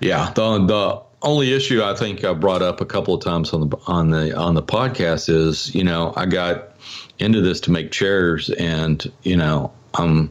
Yeah, 0.00 0.30
the 0.34 0.58
the 0.66 1.02
only 1.22 1.52
issue 1.52 1.82
I 1.82 1.94
think 1.94 2.24
I 2.24 2.32
brought 2.32 2.62
up 2.62 2.80
a 2.80 2.86
couple 2.86 3.14
of 3.14 3.22
times 3.22 3.52
on 3.52 3.68
the 3.68 3.76
on 3.86 4.10
the 4.10 4.36
on 4.36 4.54
the 4.54 4.62
podcast 4.62 5.28
is 5.28 5.74
you 5.74 5.84
know 5.84 6.12
I 6.16 6.26
got 6.26 6.74
into 7.18 7.40
this 7.40 7.60
to 7.62 7.70
make 7.70 7.90
chairs 7.90 8.50
and 8.50 9.10
you 9.22 9.36
know 9.36 9.72
um, 9.94 10.30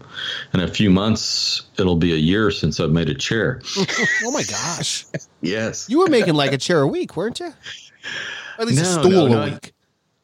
in 0.53 0.59
a 0.59 0.67
few 0.67 0.89
months, 0.89 1.63
it'll 1.77 1.95
be 1.95 2.13
a 2.13 2.17
year 2.17 2.51
since 2.51 2.79
I've 2.79 2.91
made 2.91 3.09
a 3.09 3.15
chair. 3.15 3.61
oh 4.23 4.31
my 4.31 4.43
gosh! 4.43 5.05
yes, 5.41 5.87
you 5.89 5.99
were 5.99 6.07
making 6.07 6.35
like 6.35 6.51
a 6.51 6.57
chair 6.57 6.81
a 6.81 6.87
week, 6.87 7.17
weren't 7.17 7.39
you? 7.39 7.47
Or 7.47 8.61
at 8.61 8.67
least 8.67 8.83
no, 8.83 8.89
a 8.89 9.03
stool 9.03 9.29
no, 9.29 9.41
a 9.41 9.45
week. 9.51 9.73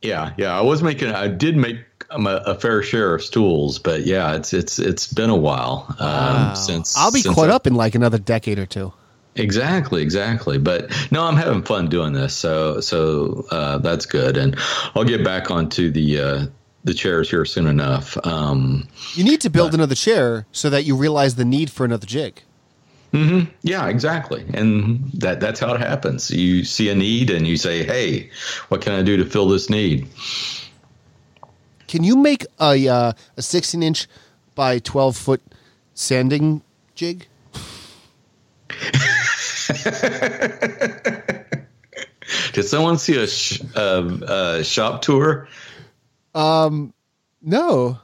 Yeah, 0.02 0.34
yeah, 0.38 0.58
I 0.58 0.62
was 0.62 0.84
making. 0.84 1.10
I 1.10 1.28
did 1.28 1.56
make 1.56 1.78
um, 2.12 2.28
a, 2.28 2.36
a, 2.46 2.56
fair 2.56 2.84
share 2.84 3.16
of 3.16 3.24
stools, 3.24 3.80
but 3.80 4.02
yeah, 4.06 4.36
it's 4.36 4.54
it's 4.54 4.78
it's 4.78 5.12
been 5.12 5.30
a 5.30 5.36
while 5.36 5.86
um, 6.00 6.08
wow. 6.08 6.54
since. 6.54 6.98
I'll 6.98 7.12
be 7.12 7.22
since 7.22 7.34
caught 7.36 7.50
I, 7.50 7.54
up 7.54 7.68
in 7.68 7.76
like 7.76 7.96
another 7.96 8.20
decade 8.20 8.60
or 8.60 8.66
two. 8.66 8.94
Exactly, 9.36 10.02
exactly. 10.02 10.58
But 10.58 10.92
no, 11.12 11.24
I'm 11.24 11.36
having 11.36 11.64
fun 11.64 11.88
doing 11.88 12.14
this, 12.14 12.36
so 12.36 12.82
so 12.82 13.46
uh, 13.50 13.78
that's 13.80 14.06
good, 14.06 14.38
and 14.38 14.56
I'll 14.94 15.06
get 15.06 15.24
back 15.24 15.50
onto 15.50 15.90
the 15.90 16.20
uh, 16.20 16.46
the 16.84 16.94
chairs 16.94 17.30
here 17.30 17.46
soon 17.46 17.68
enough. 17.68 18.18
Um, 18.26 18.88
you 19.16 19.24
need 19.24 19.42
to 19.42 19.50
build 19.50 19.72
but, 19.72 19.76
another 19.76 19.96
chair 19.96 20.46
so 20.52 20.70
that 20.70 20.84
you 20.84 20.96
realize 20.96 21.36
the 21.36 21.46
need 21.46 21.72
for 21.72 21.86
another 21.86 22.06
jig. 22.06 22.42
Mm-hmm. 23.14 23.52
Yeah, 23.62 23.88
exactly, 23.88 24.44
and 24.56 25.12
that 25.14 25.40
that's 25.40 25.60
how 25.60 25.76
it 25.76 25.80
happens. 25.80 26.32
You 26.32 26.64
see 26.64 26.90
a 26.90 26.96
need 26.96 27.30
and 27.30 27.46
you 27.46 27.58
say, 27.58 27.84
"Hey, 27.84 28.32
what 28.70 28.82
can 28.82 28.94
I 28.94 29.04
do 29.04 29.18
to 29.18 29.26
fill 29.26 29.48
this 29.48 29.70
need?" 29.70 30.08
Can 31.88 32.04
you 32.04 32.18
make 32.18 32.48
a 32.60 32.88
uh, 32.88 33.14
a 33.38 33.42
sixteen 33.42 33.84
inch 33.84 34.08
by 34.56 34.80
twelve 34.80 35.16
foot 35.16 35.44
sanding 35.94 36.64
jig? 36.96 37.28
Did 42.54 42.64
someone 42.64 42.98
see 42.98 43.22
a, 43.22 43.28
sh- 43.28 43.62
uh, 43.76 44.18
a 44.28 44.64
shop 44.64 45.02
tour 45.02 45.48
um, 46.36 46.94
no, 47.42 48.00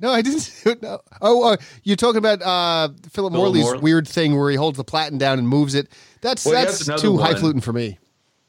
no, 0.00 0.10
I 0.10 0.22
didn't. 0.22 0.52
No. 0.82 1.00
Oh, 1.20 1.52
uh, 1.52 1.56
you're 1.84 1.96
talking 1.96 2.18
about 2.18 2.42
uh, 2.42 2.92
Philip, 3.10 3.32
Morley's 3.32 3.64
Morley? 3.64 3.80
weird 3.80 4.08
thing 4.08 4.36
where 4.36 4.50
he 4.50 4.56
holds 4.56 4.76
the 4.76 4.84
platen 4.84 5.16
down 5.18 5.38
and 5.38 5.48
moves 5.48 5.74
it. 5.74 5.88
That's 6.20 6.44
well, 6.44 6.54
that's 6.54 6.84
too 7.00 7.18
highfalutin 7.18 7.60
for 7.60 7.72
me. 7.72 7.98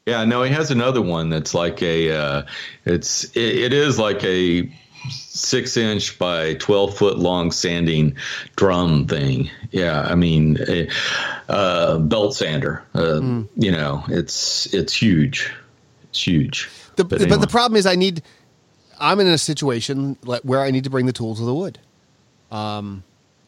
Yeah, 0.04 0.24
no, 0.24 0.42
he 0.42 0.52
has 0.52 0.70
another 0.70 1.02
one 1.02 1.30
that's 1.30 1.54
like 1.54 1.82
a. 1.82 2.10
Uh, 2.10 2.42
it's 2.84 3.24
it, 3.36 3.58
it 3.58 3.72
is 3.72 3.98
like 3.98 4.24
a 4.24 4.70
six 5.08 5.76
inch 5.76 6.18
by 6.18 6.54
12 6.54 6.96
foot 6.96 7.18
long 7.18 7.50
sanding 7.50 8.16
drum 8.56 9.06
thing. 9.06 9.50
Yeah. 9.70 10.02
I 10.02 10.14
mean, 10.14 10.58
a, 10.68 10.88
uh, 11.48 11.98
belt 11.98 12.34
sander, 12.34 12.82
uh, 12.94 13.20
mm. 13.20 13.48
you 13.56 13.70
know, 13.70 14.04
it's, 14.08 14.72
it's 14.74 14.92
huge. 14.92 15.52
It's 16.10 16.26
huge. 16.26 16.68
The, 16.96 17.04
but, 17.04 17.20
anyway. 17.20 17.36
but, 17.36 17.40
the 17.40 17.46
problem 17.46 17.76
is 17.76 17.86
I 17.86 17.94
need, 17.94 18.22
I'm 19.00 19.20
in 19.20 19.26
a 19.26 19.38
situation 19.38 20.16
where 20.42 20.60
I 20.60 20.70
need 20.70 20.84
to 20.84 20.90
bring 20.90 21.06
the 21.06 21.12
tool 21.12 21.34
to 21.34 21.42
the 21.42 21.54
wood. 21.54 21.78
Um, 22.50 23.04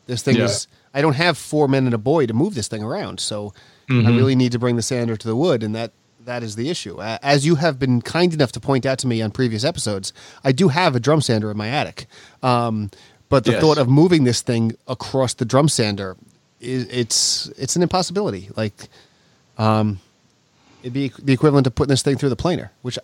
this 0.06 0.22
thing 0.22 0.36
yeah. 0.36 0.44
is 0.44 0.66
I 0.92 1.00
don't 1.00 1.14
have 1.14 1.38
four 1.38 1.68
men 1.68 1.86
and 1.86 1.94
a 1.94 1.98
boy 1.98 2.26
to 2.26 2.34
move 2.34 2.54
this 2.54 2.68
thing 2.68 2.82
around, 2.82 3.20
so 3.20 3.54
mm-hmm. 3.88 4.06
I 4.06 4.10
really 4.10 4.34
need 4.34 4.52
to 4.52 4.58
bring 4.58 4.76
the 4.76 4.82
sander 4.82 5.16
to 5.16 5.26
the 5.26 5.36
wood, 5.36 5.62
and 5.62 5.74
that 5.74 5.92
that 6.24 6.42
is 6.42 6.56
the 6.56 6.68
issue. 6.68 7.00
As 7.00 7.46
you 7.46 7.54
have 7.56 7.78
been 7.78 8.02
kind 8.02 8.32
enough 8.34 8.52
to 8.52 8.60
point 8.60 8.84
out 8.84 8.98
to 9.00 9.06
me 9.06 9.22
on 9.22 9.30
previous 9.30 9.64
episodes, 9.64 10.12
I 10.44 10.52
do 10.52 10.68
have 10.68 10.94
a 10.94 11.00
drum 11.00 11.20
sander 11.20 11.50
in 11.50 11.56
my 11.56 11.68
attic. 11.68 12.06
Um, 12.42 12.90
but 13.28 13.44
the 13.44 13.52
yes. 13.52 13.60
thought 13.60 13.78
of 13.78 13.88
moving 13.88 14.24
this 14.24 14.42
thing 14.42 14.76
across 14.86 15.34
the 15.34 15.44
drum 15.44 15.68
sander 15.68 16.16
is 16.60 16.86
it's 16.90 17.46
it's 17.56 17.76
an 17.76 17.82
impossibility. 17.82 18.50
Like 18.56 18.88
um, 19.56 20.00
it'd 20.82 20.92
be 20.92 21.12
the 21.18 21.32
equivalent 21.32 21.66
of 21.66 21.74
putting 21.74 21.90
this 21.90 22.02
thing 22.02 22.16
through 22.16 22.30
the 22.30 22.36
planer, 22.36 22.72
which 22.82 22.98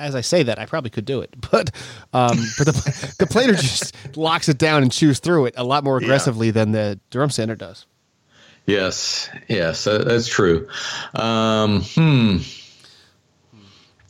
as 0.00 0.14
I 0.14 0.22
say 0.22 0.42
that, 0.42 0.58
I 0.58 0.66
probably 0.66 0.90
could 0.90 1.04
do 1.04 1.20
it, 1.20 1.34
but 1.50 1.70
um, 2.12 2.38
but 2.58 2.66
the 2.66 3.14
the 3.18 3.26
planer 3.26 3.54
just 3.54 3.94
locks 4.16 4.48
it 4.48 4.58
down 4.58 4.82
and 4.82 4.90
chews 4.90 5.20
through 5.20 5.46
it 5.46 5.54
a 5.56 5.64
lot 5.64 5.84
more 5.84 5.98
aggressively 5.98 6.48
yeah. 6.48 6.52
than 6.52 6.72
the 6.72 7.00
drum 7.10 7.30
sander 7.30 7.56
does. 7.56 7.86
Yes, 8.66 9.28
yes, 9.48 9.84
that's 9.84 10.28
true. 10.28 10.68
Um, 11.14 11.82
hmm. 11.82 12.38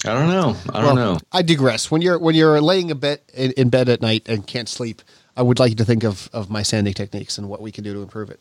I 0.04 0.14
don't 0.14 0.28
know. 0.28 0.56
I 0.70 0.80
don't 0.80 0.96
well, 0.96 1.14
know. 1.14 1.18
I 1.30 1.42
digress. 1.42 1.90
When 1.90 2.00
you're 2.02 2.18
when 2.18 2.34
you're 2.34 2.60
laying 2.60 2.90
a 2.90 2.94
bed 2.94 3.20
in, 3.34 3.52
in, 3.52 3.68
bed 3.68 3.88
at 3.88 4.00
night 4.00 4.28
and 4.28 4.46
can't 4.46 4.68
sleep, 4.68 5.02
I 5.36 5.42
would 5.42 5.58
like 5.58 5.70
you 5.70 5.76
to 5.76 5.84
think 5.84 6.04
of 6.04 6.28
of 6.32 6.50
my 6.50 6.62
sanding 6.62 6.94
techniques 6.94 7.36
and 7.36 7.48
what 7.48 7.60
we 7.60 7.70
can 7.70 7.84
do 7.84 7.92
to 7.94 8.02
improve 8.02 8.30
it. 8.30 8.40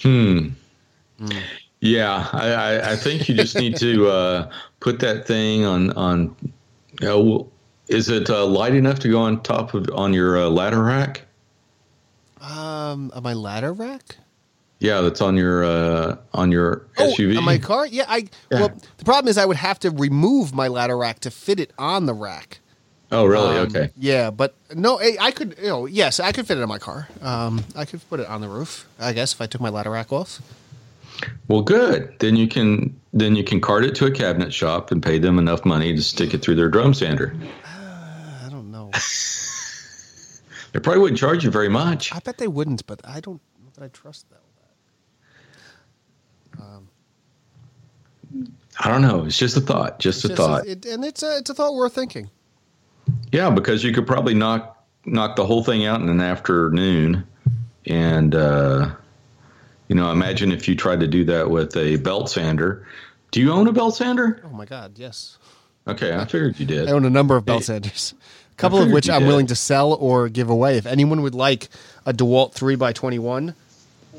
Hmm. 0.00 0.48
hmm. 1.18 1.38
Yeah, 1.84 2.30
I, 2.32 2.92
I, 2.92 2.96
think 2.96 3.28
you 3.28 3.34
just 3.34 3.56
need 3.56 3.76
to 3.76 4.08
uh, 4.08 4.50
put 4.80 5.00
that 5.00 5.26
thing 5.26 5.66
on 5.66 5.90
on. 5.90 6.34
You 7.02 7.06
know, 7.06 7.52
is 7.88 8.08
it 8.08 8.30
uh, 8.30 8.46
light 8.46 8.74
enough 8.74 9.00
to 9.00 9.10
go 9.10 9.20
on 9.20 9.42
top 9.42 9.74
of 9.74 9.90
on 9.92 10.14
your 10.14 10.38
uh, 10.38 10.48
ladder 10.48 10.82
rack? 10.82 11.26
Um, 12.40 13.12
on 13.14 13.22
my 13.22 13.34
ladder 13.34 13.74
rack. 13.74 14.16
Yeah, 14.78 15.02
that's 15.02 15.20
on 15.20 15.36
your 15.36 15.62
uh, 15.62 16.16
on 16.32 16.50
your 16.50 16.86
oh, 16.96 17.12
SUV. 17.12 17.36
On 17.36 17.44
my 17.44 17.58
car. 17.58 17.86
Yeah, 17.86 18.06
I. 18.08 18.28
Yeah. 18.50 18.60
Well, 18.60 18.80
the 18.96 19.04
problem 19.04 19.28
is 19.28 19.36
I 19.36 19.44
would 19.44 19.58
have 19.58 19.78
to 19.80 19.90
remove 19.90 20.54
my 20.54 20.68
ladder 20.68 20.96
rack 20.96 21.20
to 21.20 21.30
fit 21.30 21.60
it 21.60 21.70
on 21.76 22.06
the 22.06 22.14
rack. 22.14 22.60
Oh, 23.12 23.26
really? 23.26 23.58
Um, 23.58 23.66
okay. 23.66 23.90
Yeah, 23.98 24.30
but 24.30 24.54
no, 24.74 24.98
I 24.98 25.18
I 25.20 25.30
could, 25.32 25.54
you 25.58 25.68
know, 25.68 25.84
yes, 25.84 26.18
I 26.18 26.32
could 26.32 26.46
fit 26.46 26.56
it 26.56 26.62
on 26.62 26.68
my 26.70 26.78
car. 26.78 27.08
Um, 27.20 27.62
I 27.76 27.84
could 27.84 28.00
put 28.08 28.20
it 28.20 28.26
on 28.26 28.40
the 28.40 28.48
roof, 28.48 28.88
I 28.98 29.12
guess, 29.12 29.34
if 29.34 29.42
I 29.42 29.46
took 29.46 29.60
my 29.60 29.68
ladder 29.68 29.90
rack 29.90 30.10
off. 30.10 30.40
Well, 31.48 31.62
good. 31.62 32.14
Then 32.20 32.36
you 32.36 32.48
can 32.48 32.98
then 33.12 33.36
you 33.36 33.44
can 33.44 33.60
cart 33.60 33.84
it 33.84 33.94
to 33.96 34.06
a 34.06 34.10
cabinet 34.10 34.52
shop 34.52 34.90
and 34.90 35.02
pay 35.02 35.18
them 35.18 35.38
enough 35.38 35.64
money 35.64 35.94
to 35.94 36.02
stick 36.02 36.34
it 36.34 36.42
through 36.42 36.56
their 36.56 36.68
drum 36.68 36.94
sander. 36.94 37.34
I 37.64 38.48
don't 38.50 38.70
know. 38.70 38.90
They 40.72 40.80
probably 40.80 41.02
wouldn't 41.02 41.20
charge 41.20 41.44
you 41.44 41.52
very 41.52 41.68
much. 41.68 42.12
I 42.12 42.18
bet 42.18 42.36
they 42.38 42.48
wouldn't, 42.48 42.84
but 42.88 43.00
I 43.04 43.20
don't 43.20 43.40
know 43.62 43.70
that 43.74 43.84
I 43.84 43.86
trust 43.88 44.28
that. 44.30 44.40
I 48.80 48.88
don't 48.90 49.02
know. 49.02 49.24
It's 49.24 49.38
just 49.38 49.56
a 49.56 49.60
thought. 49.60 49.98
Just 50.00 50.24
a 50.24 50.28
It's 50.28 50.36
thought. 50.36 50.66
it, 50.66 50.84
and 50.84 51.04
it's 51.04 51.22
a, 51.22 51.36
it's 51.38 51.50
a 51.50 51.54
thought 51.54 51.74
worth 51.74 51.94
thinking. 51.94 52.30
Yeah, 53.32 53.50
because 53.50 53.84
you 53.84 53.92
could 53.92 54.06
probably 54.06 54.34
knock 54.34 54.84
knock 55.06 55.36
the 55.36 55.46
whole 55.46 55.62
thing 55.62 55.84
out 55.84 56.00
in 56.00 56.08
an 56.08 56.20
afternoon, 56.20 57.24
and 57.86 58.34
uh, 58.34 58.90
you 59.88 59.94
know, 59.94 60.10
imagine 60.10 60.52
if 60.52 60.68
you 60.68 60.74
tried 60.74 61.00
to 61.00 61.06
do 61.06 61.24
that 61.24 61.50
with 61.50 61.76
a 61.76 61.96
belt 61.96 62.30
sander. 62.30 62.86
Do 63.30 63.40
you 63.40 63.52
own 63.52 63.66
a 63.68 63.72
belt 63.72 63.96
sander? 63.96 64.42
Oh 64.44 64.50
my 64.50 64.64
God, 64.64 64.98
yes. 64.98 65.38
Okay, 65.86 66.14
I 66.14 66.24
figured 66.24 66.58
you 66.58 66.66
did. 66.66 66.88
I 66.88 66.92
own 66.92 67.04
a 67.04 67.10
number 67.10 67.36
of 67.36 67.44
belt 67.44 67.64
sanders, 67.64 68.14
a 68.52 68.54
couple 68.56 68.80
of 68.80 68.90
which 68.90 69.10
I'm 69.10 69.22
did. 69.22 69.28
willing 69.28 69.46
to 69.48 69.54
sell 69.54 69.92
or 69.92 70.28
give 70.28 70.48
away. 70.48 70.78
If 70.78 70.86
anyone 70.86 71.20
would 71.22 71.34
like 71.34 71.68
a 72.06 72.12
DeWalt 72.12 72.52
three 72.52 72.76
x 72.80 72.98
twenty 72.98 73.18
one 73.18 73.54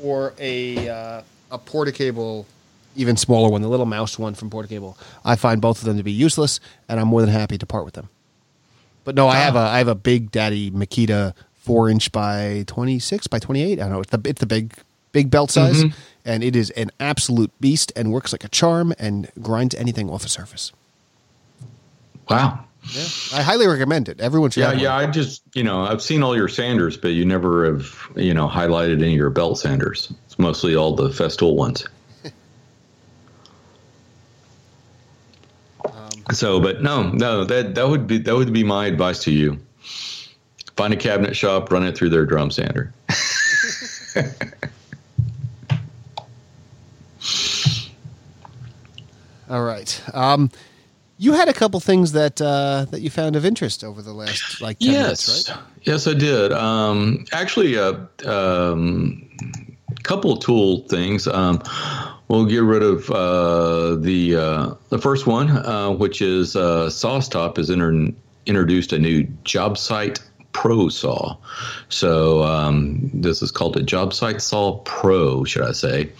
or 0.02 0.32
a 0.38 0.88
uh, 0.88 1.22
a 1.50 1.58
Porter-Cable, 1.58 2.46
even 2.94 3.16
smaller 3.16 3.50
one, 3.50 3.62
the 3.62 3.68
little 3.68 3.86
mouse 3.86 4.18
one 4.18 4.34
from 4.34 4.50
Porter-Cable, 4.50 4.96
I 5.24 5.34
find 5.34 5.60
both 5.60 5.78
of 5.78 5.86
them 5.86 5.96
to 5.96 6.04
be 6.04 6.12
useless, 6.12 6.60
and 6.88 7.00
I'm 7.00 7.08
more 7.08 7.22
than 7.22 7.30
happy 7.30 7.58
to 7.58 7.66
part 7.66 7.84
with 7.84 7.94
them. 7.94 8.08
But 9.04 9.14
no, 9.14 9.28
I 9.28 9.36
have 9.36 9.56
a 9.56 9.60
I 9.60 9.78
have 9.78 9.88
a 9.88 9.94
big 9.94 10.30
daddy 10.30 10.70
Makita 10.70 11.34
four 11.54 11.88
inch 11.88 12.12
by 12.12 12.64
twenty 12.66 12.98
six 12.98 13.26
by 13.26 13.38
twenty 13.40 13.62
eight. 13.62 13.80
I 13.80 13.84
don't 13.84 13.92
know 13.92 14.00
it's 14.00 14.10
the 14.10 14.20
it's 14.24 14.40
the 14.40 14.46
big 14.46 14.72
big 15.16 15.30
belt 15.30 15.50
size, 15.50 15.82
mm-hmm. 15.82 15.98
and 16.26 16.44
it 16.44 16.54
is 16.54 16.68
an 16.72 16.90
absolute 17.00 17.50
beast 17.58 17.90
and 17.96 18.12
works 18.12 18.32
like 18.32 18.44
a 18.44 18.48
charm 18.48 18.92
and 18.98 19.30
grinds 19.40 19.74
anything 19.74 20.10
off 20.10 20.26
a 20.26 20.28
surface. 20.28 20.72
Wow. 22.28 22.66
Yeah, 22.90 23.38
I 23.38 23.42
highly 23.42 23.66
recommend 23.66 24.10
it. 24.10 24.20
Everyone 24.20 24.50
should. 24.50 24.60
Yeah, 24.60 24.72
have 24.72 24.78
yeah. 24.78 24.94
one. 24.94 25.08
I 25.08 25.10
just 25.10 25.42
you 25.54 25.62
know 25.62 25.80
I've 25.86 26.02
seen 26.02 26.22
all 26.22 26.36
your 26.36 26.48
sanders, 26.48 26.98
but 26.98 27.08
you 27.08 27.24
never 27.24 27.64
have 27.64 28.10
you 28.14 28.34
know 28.34 28.46
highlighted 28.46 29.00
any 29.00 29.12
of 29.12 29.16
your 29.16 29.30
belt 29.30 29.58
sanders. 29.58 30.12
It's 30.26 30.38
mostly 30.38 30.76
all 30.76 30.94
the 30.94 31.08
Festool 31.08 31.56
ones. 31.56 31.86
Um, 35.84 36.34
so, 36.34 36.60
but 36.60 36.82
no, 36.82 37.10
no. 37.10 37.44
That 37.44 37.74
that 37.76 37.88
would 37.88 38.06
be 38.06 38.18
that 38.18 38.34
would 38.34 38.52
be 38.52 38.64
my 38.64 38.86
advice 38.86 39.22
to 39.24 39.30
you. 39.30 39.58
Find 40.76 40.92
a 40.92 40.96
cabinet 40.96 41.34
shop, 41.34 41.70
run 41.72 41.86
it 41.86 41.96
through 41.96 42.10
their 42.10 42.26
drum 42.26 42.50
sander. 42.50 42.92
All 49.48 49.62
right. 49.62 50.02
Um, 50.12 50.50
you 51.18 51.32
had 51.32 51.48
a 51.48 51.52
couple 51.52 51.80
things 51.80 52.12
that 52.12 52.40
uh, 52.42 52.86
that 52.90 53.00
you 53.00 53.10
found 53.10 53.36
of 53.36 53.44
interest 53.44 53.82
over 53.82 54.02
the 54.02 54.12
last 54.12 54.60
like 54.60 54.78
10 54.78 54.92
yes, 54.92 55.28
minutes, 55.28 55.50
right? 55.50 55.58
yes, 55.82 56.06
I 56.06 56.14
did. 56.14 56.52
Um, 56.52 57.24
actually, 57.32 57.74
a 57.76 58.08
um, 58.26 59.28
couple 60.02 60.32
of 60.32 60.40
tool 60.40 60.80
things. 60.88 61.26
Um, 61.26 61.62
we'll 62.28 62.44
get 62.44 62.62
rid 62.62 62.82
of 62.82 63.10
uh, 63.10 63.96
the 63.96 64.36
uh, 64.36 64.74
the 64.90 64.98
first 64.98 65.26
one, 65.26 65.50
uh, 65.50 65.90
which 65.90 66.20
is 66.20 66.54
uh, 66.54 66.86
SawStop 66.86 67.56
has 67.56 67.70
inter- 67.70 68.12
introduced 68.46 68.92
a 68.92 68.98
new 68.98 69.24
job 69.44 69.78
site 69.78 70.20
pro 70.56 70.88
saw. 70.88 71.36
So 71.90 72.42
um, 72.42 73.10
this 73.12 73.42
is 73.42 73.50
called 73.50 73.76
a 73.76 73.82
job 73.82 74.14
site 74.14 74.40
saw 74.40 74.78
pro, 74.78 75.44
should 75.44 75.62
I 75.62 75.72
say? 75.72 76.10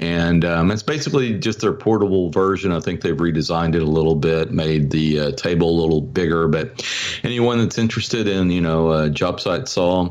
And 0.00 0.44
um, 0.44 0.72
it's 0.72 0.82
basically 0.82 1.38
just 1.38 1.60
their 1.60 1.72
portable 1.72 2.30
version. 2.30 2.72
I 2.72 2.80
think 2.80 3.02
they've 3.02 3.16
redesigned 3.16 3.76
it 3.76 3.82
a 3.82 3.86
little 3.86 4.16
bit, 4.16 4.50
made 4.50 4.90
the 4.90 5.20
uh, 5.20 5.30
table 5.32 5.70
a 5.70 5.76
little 5.80 6.00
bigger. 6.00 6.48
But 6.48 6.84
anyone 7.22 7.58
that's 7.58 7.78
interested 7.78 8.26
in 8.26 8.50
you 8.50 8.60
know 8.60 8.90
a 8.90 9.08
job 9.08 9.40
site 9.40 9.68
saw 9.68 10.10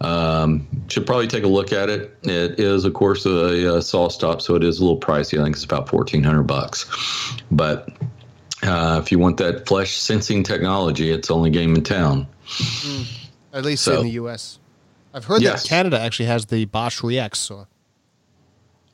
um, 0.00 0.66
should 0.88 1.06
probably 1.06 1.28
take 1.28 1.44
a 1.44 1.48
look 1.48 1.72
at 1.72 1.88
it. 1.90 2.18
It 2.24 2.58
is, 2.58 2.84
of 2.84 2.92
course, 2.92 3.24
a, 3.24 3.30
a 3.30 3.78
SawStop, 3.78 4.42
so 4.42 4.56
it 4.56 4.64
is 4.64 4.80
a 4.80 4.82
little 4.82 4.98
pricey. 4.98 5.40
I 5.40 5.44
think 5.44 5.54
it's 5.54 5.64
about 5.64 5.88
fourteen 5.88 6.24
hundred 6.24 6.48
bucks, 6.48 6.90
but 7.52 7.88
uh, 8.64 9.00
if 9.00 9.12
you 9.12 9.20
want 9.20 9.36
that 9.36 9.68
flesh 9.68 9.96
sensing 9.96 10.42
technology, 10.42 11.12
it's 11.12 11.28
the 11.28 11.34
only 11.34 11.50
game 11.50 11.76
in 11.76 11.84
town. 11.84 12.26
At 13.52 13.64
least 13.64 13.84
So- 13.84 13.98
in 14.00 14.04
the 14.06 14.12
U.S. 14.12 14.58
I've 15.14 15.26
heard 15.26 15.42
Yes. 15.42 15.62
that 15.62 15.68
Canada 15.68 16.00
actually 16.00 16.24
has 16.26 16.46
the 16.46 16.64
Bosch 16.64 17.00
REAXX 17.02 17.36
saw. 17.36 17.64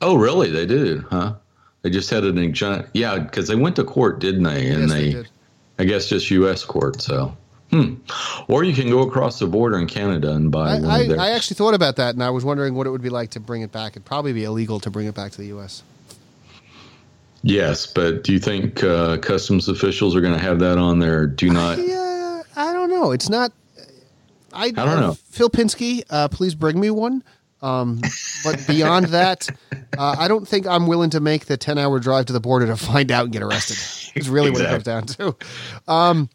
Oh, 0.01 0.15
really? 0.15 0.49
They 0.51 0.65
do, 0.65 1.05
huh? 1.09 1.35
They 1.81 1.89
just 1.89 2.09
had 2.09 2.25
an 2.25 2.37
injunction. 2.37 2.89
Yeah, 2.93 3.19
because 3.19 3.47
they 3.47 3.55
went 3.55 3.77
to 3.77 3.85
court, 3.85 4.19
didn't 4.19 4.43
they? 4.43 4.67
And 4.69 4.81
Yes, 4.81 4.91
they, 4.91 5.03
they 5.05 5.11
did. 5.13 5.29
I 5.79 5.83
guess, 5.85 6.07
just 6.09 6.29
U.S. 6.31 6.65
court. 6.65 7.01
So, 7.01 7.37
hmm. 7.71 7.95
Or 8.49 8.65
you 8.65 8.73
can 8.73 8.89
go 8.89 8.99
across 9.01 9.39
the 9.39 9.47
border 9.47 9.77
in 9.79 9.87
Canada 9.87 10.33
and 10.33 10.51
buy 10.51 10.71
I, 10.75 10.79
one 10.81 11.19
I. 11.19 11.27
I 11.27 11.29
actually 11.31 11.55
thought 11.55 11.73
about 11.73 11.95
that, 11.95 12.15
and 12.15 12.21
I 12.23 12.29
was 12.31 12.43
wondering 12.43 12.73
what 12.75 12.85
it 12.85 12.89
would 12.89 13.01
be 13.01 13.09
like 13.09 13.29
to 13.31 13.39
bring 13.39 13.61
it 13.61 13.71
back. 13.71 13.93
It'd 13.93 14.03
probably 14.03 14.33
be 14.33 14.43
illegal 14.43 14.81
to 14.81 14.89
bring 14.89 15.07
it 15.07 15.15
back 15.15 15.31
to 15.31 15.37
the 15.37 15.47
U.S. 15.47 15.83
yes, 17.43 17.87
but 17.87 18.25
do 18.25 18.33
you 18.33 18.39
think 18.39 18.83
uh, 18.83 19.17
customs 19.19 19.69
officials 19.69 20.15
are 20.17 20.21
going 20.21 20.33
to 20.33 20.39
have 20.39 20.59
that 20.59 20.77
on 20.77 20.99
their 20.99 21.25
do 21.27 21.49
not? 21.49 21.77
Yeah, 21.77 22.01
I 22.01 22.08
don't 22.89 23.01
know. 23.01 23.11
It's 23.11 23.29
not. 23.29 23.51
I, 24.51 24.65
I 24.65 24.71
don't 24.71 24.99
know. 24.99 25.13
Phil 25.29 25.49
Pinsky, 25.49 26.03
uh, 26.09 26.27
please 26.27 26.55
bring 26.55 26.79
me 26.79 26.89
one. 26.89 27.23
Um, 27.61 28.01
but 28.43 28.65
beyond 28.67 29.05
that, 29.09 29.47
uh, 29.97 30.15
I 30.17 30.27
don't 30.27 30.47
think 30.47 30.65
I'm 30.65 30.87
willing 30.87 31.09
to 31.11 31.19
make 31.19 31.45
the 31.45 31.57
10 31.57 31.77
hour 31.77 31.99
drive 31.99 32.25
to 32.27 32.33
the 32.33 32.39
border 32.39 32.65
to 32.67 32.77
find 32.77 33.11
out 33.11 33.25
and 33.25 33.33
get 33.33 33.43
arrested. 33.43 33.77
It's 34.15 34.27
really 34.27 34.49
what 34.49 34.61
it 34.61 34.69
comes 34.69 34.83
down 34.83 35.05
to. 35.05 35.35
Um, 35.87 36.29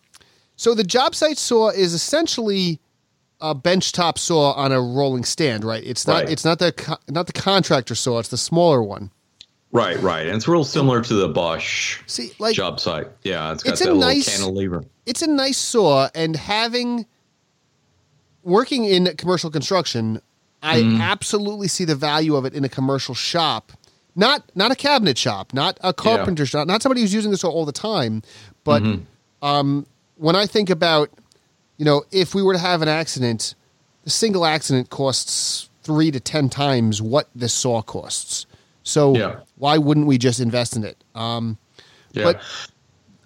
so 0.57 0.75
the 0.75 0.85
job 0.85 1.15
site 1.15 1.39
saw 1.39 1.71
is 1.71 1.93
essentially 1.93 2.79
a 3.41 3.55
benchtop 3.55 4.19
saw 4.19 4.53
on 4.53 4.73
a 4.73 4.81
rolling 4.81 5.25
stand, 5.25 5.65
right? 5.65 5.83
It's 5.85 6.07
not. 6.07 6.25
Right. 6.25 6.31
It's 6.31 6.45
not 6.45 6.59
the 6.61 6.99
not 7.09 7.27
the 7.27 7.33
contractor 7.33 7.95
saw. 7.95 8.21
It's 8.21 8.29
the 8.29 8.39
smaller 8.39 8.83
one. 8.83 9.11
Right, 9.75 10.01
right. 10.01 10.27
And 10.29 10.37
it's 10.37 10.47
real 10.47 10.63
similar 10.65 11.03
to 11.03 11.15
the 11.15 11.29
Bosch 11.29 11.99
See, 12.07 12.31
like 12.39 12.55
job 12.55 12.79
site. 12.79 13.09
Yeah, 13.25 13.53
it's 13.53 13.63
got 13.65 13.73
It's 13.73 13.81
a 13.81 13.85
that 13.87 13.95
little 13.95 14.09
nice- 14.09 14.29
cantilever. 14.39 14.85
it's 15.05 15.21
a 15.21 15.27
nice 15.27 15.59
saw 15.59 16.09
and 16.15 16.37
having 16.37 17.07
working 18.43 18.85
in 18.85 19.07
commercial 19.17 19.51
construction 19.51 20.21
i 20.63 20.83
absolutely 21.01 21.67
see 21.69 21.85
the 21.85 21.95
value 21.97 22.37
of 22.37 22.45
it 22.45 22.55
in 22.55 22.63
a 22.65 22.69
commercial 22.69 23.15
shop 23.15 23.73
not 24.15 24.43
not 24.55 24.71
a 24.71 24.75
cabinet 24.77 25.17
shop 25.17 25.53
not 25.55 25.79
a 25.83 25.93
carpenter 25.95 26.45
shop 26.47 26.67
not 26.67 26.83
somebody 26.83 27.01
who's 27.01 27.13
using 27.15 27.31
this 27.31 27.43
all 27.43 27.65
the 27.65 27.73
time 27.73 28.23
but 28.63 28.83
um, 29.43 29.87
when 30.17 30.37
i 30.37 30.45
think 30.47 30.69
about 30.71 31.11
you 31.79 31.85
know 31.87 32.05
if 32.13 32.35
we 32.35 32.43
were 32.43 32.53
to 32.53 32.59
have 32.59 32.83
an 32.83 32.89
accident 32.89 33.55
the 34.05 34.11
single 34.11 34.45
accident 34.45 34.91
costs 34.91 35.69
three 35.83 36.11
to 36.11 36.21
ten 36.21 36.49
times 36.51 37.01
what 37.01 37.29
this 37.35 37.53
saw 37.55 37.81
costs 37.83 38.45
so 38.85 39.17
Yeah. 39.17 39.41
why 39.57 39.77
wouldn't 39.79 40.07
we 40.07 40.17
just 40.19 40.39
invest 40.39 40.77
in 40.77 40.85
it 40.85 40.97
um, 41.17 41.59
Yeah. 42.13 42.23
but- 42.25 42.41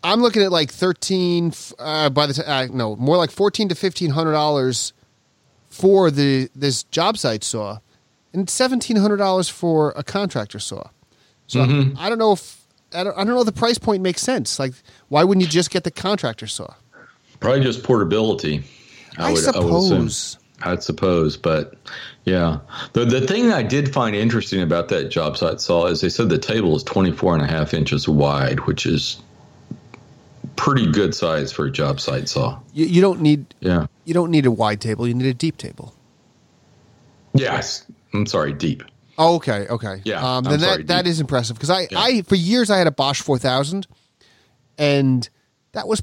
I'm 0.05 0.23
looking 0.23 0.43
at 0.43 0.53
like 0.53 0.71
thirteen. 0.71 1.53
Uh, 1.77 2.09
by 2.09 2.27
the 2.29 2.33
time, 2.35 2.71
uh, 2.71 2.75
no, 2.75 2.95
more 2.97 3.17
like 3.17 3.33
fourteen 3.33 3.69
to 3.69 3.75
fifteen 3.75 4.11
hundred 4.11 4.31
dollars 4.33 4.93
for 5.69 6.09
the 6.13 6.49
this 6.55 6.85
job 6.85 7.19
site 7.19 7.43
saw, 7.43 7.79
and 8.33 8.49
seventeen 8.49 8.97
hundred 8.97 9.17
dollars 9.17 9.49
for 9.49 9.93
a 9.97 10.05
contractor 10.05 10.61
saw. 10.61 10.85
So 11.49 11.61
Mm-hmm. 11.65 11.99
I 11.99 12.09
don't 12.09 12.19
know 12.19 12.31
if 12.31 12.65
I 12.95 13.03
don't, 13.03 13.13
I 13.19 13.25
don't 13.25 13.35
know 13.35 13.41
if 13.41 13.47
the 13.47 13.53
price 13.53 13.77
point 13.77 14.01
makes 14.03 14.23
sense. 14.23 14.61
Like, 14.61 14.73
why 15.09 15.25
wouldn't 15.25 15.45
you 15.45 15.51
just 15.51 15.71
get 15.71 15.83
the 15.83 15.91
contractor 15.91 16.47
saw? 16.47 16.75
Probably 17.41 17.61
just 17.63 17.83
portability. 17.83 18.63
I, 19.19 19.33
would- 19.33 19.45
would 19.45 19.57
assume. 19.57 20.09
suppose. 20.09 20.39
I'd 20.63 20.83
suppose, 20.83 21.37
but 21.37 21.75
yeah. 22.25 22.59
The 22.93 23.05
the 23.05 23.21
thing 23.27 23.53
I 23.53 23.63
did 23.63 23.93
find 23.93 24.17
interesting 24.17 24.61
about 24.61 24.89
that 24.89 25.09
job 25.11 25.37
site 25.37 25.61
saw 25.61 25.87
is 25.87 26.01
they 26.01 26.09
said 26.09 26.29
the 26.29 26.39
table 26.39 26.75
is 26.77 26.83
24 26.83 27.35
and 27.35 27.45
a 27.45 27.47
half 27.47 27.73
inches 27.75 28.09
wide, 28.09 28.61
which 28.67 28.85
is 28.87 29.21
pretty 30.57 30.91
good 30.91 31.15
size 31.15 31.53
for 31.53 31.67
a 31.67 31.71
job 31.71 32.01
site 32.01 32.29
saw. 32.29 32.59
you, 32.75 32.87
you 32.87 33.01
don't 33.01 33.21
need 33.21 33.47
Yeah. 33.61 33.87
you 34.05 34.15
don't 34.15 34.31
need 34.33 34.47
a 34.47 34.51
wide 34.51 34.81
table. 34.81 35.07
You 35.07 35.15
need 35.15 35.27
a 35.29 35.35
deep 35.35 35.57
table. 35.57 35.95
Yes. 37.35 37.85
I'm 38.13 38.27
sorry, 38.27 38.53
deep. 38.53 38.83
Oh, 39.17 39.37
okay, 39.37 39.67
okay. 39.69 40.01
Yeah, 40.05 40.19
Um, 40.19 40.45
I'm 40.47 40.51
then 40.51 40.61
sorry, 40.61 40.77
that 40.79 40.87
that 40.89 41.05
deep. 41.05 41.11
is 41.11 41.21
impressive 41.21 41.57
because 41.57 41.71
I, 41.71 41.89
Yeah. 41.91 42.01
I 42.01 42.23
for 42.23 42.35
years 42.37 42.71
I 42.71 42.79
had 42.79 42.87
a 42.87 42.91
Bosch 42.93 43.21
four 43.21 43.39
thousand, 43.39 43.87
and 44.77 45.29
that 45.73 45.87
was 45.87 46.03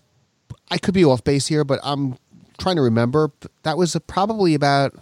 I 0.70 0.78
could 0.78 0.94
be 0.94 1.04
off 1.06 1.24
base 1.24 1.48
here, 1.48 1.64
but 1.64 1.80
I'm 1.84 2.18
trying 2.58 2.76
to 2.78 2.82
remember. 2.82 3.32
That 3.64 3.78
was 3.78 3.96
probably 4.08 4.54
about 4.54 4.94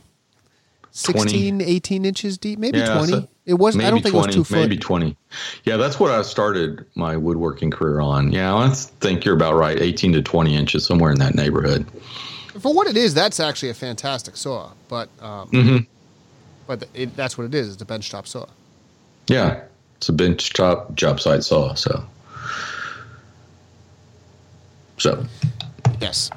16, 0.91 1.61
18 1.61 2.05
inches 2.05 2.37
deep, 2.37 2.59
maybe 2.59 2.77
Yeah, 2.79 2.93
20. 2.97 3.11
so 3.13 3.27
it 3.45 3.55
was. 3.55 3.77
I 3.77 3.89
don't 3.89 4.01
think 4.01 4.13
20, 4.13 4.17
it 4.17 4.25
was 4.27 4.35
two 4.35 4.43
foot. 4.43 4.61
Maybe 4.61 4.77
20. 4.77 5.17
Yeah, 5.63 5.77
that's 5.77 5.99
what 5.99 6.11
I 6.11 6.21
started 6.21 6.85
my 6.95 7.17
woodworking 7.17 7.71
career 7.71 7.99
on. 7.99 8.31
Yeah, 8.31 8.55
I 8.55 8.69
think 8.69 9.25
you're 9.25 9.35
about 9.35 9.55
right. 9.55 9.79
18 9.79 10.13
to 10.13 10.21
20 10.21 10.55
inches, 10.55 10.85
somewhere 10.85 11.11
in 11.11 11.19
that 11.19 11.35
neighborhood. 11.35 11.85
For 12.59 12.73
what 12.73 12.87
it 12.87 12.95
is, 12.95 13.13
that's 13.15 13.39
actually 13.39 13.69
a 13.69 13.73
fantastic 13.73 14.37
saw. 14.37 14.71
But 14.87 15.09
um, 15.21 15.49
Mm-hmm. 15.49 15.77
but 16.67 16.83
it, 16.93 17.15
that's 17.15 17.37
what 17.37 17.45
it 17.45 17.55
is. 17.55 17.73
It's 17.73 17.81
a 17.81 17.85
benchtop 17.85 18.27
saw. 18.27 18.45
Yeah, 19.27 19.63
it's 19.97 20.09
a 20.09 20.13
bench 20.13 20.53
top 20.53 20.93
job 20.93 21.19
site 21.19 21.43
saw. 21.43 21.73
So, 21.73 22.05
so 24.99 25.25
Yes. 25.99 26.29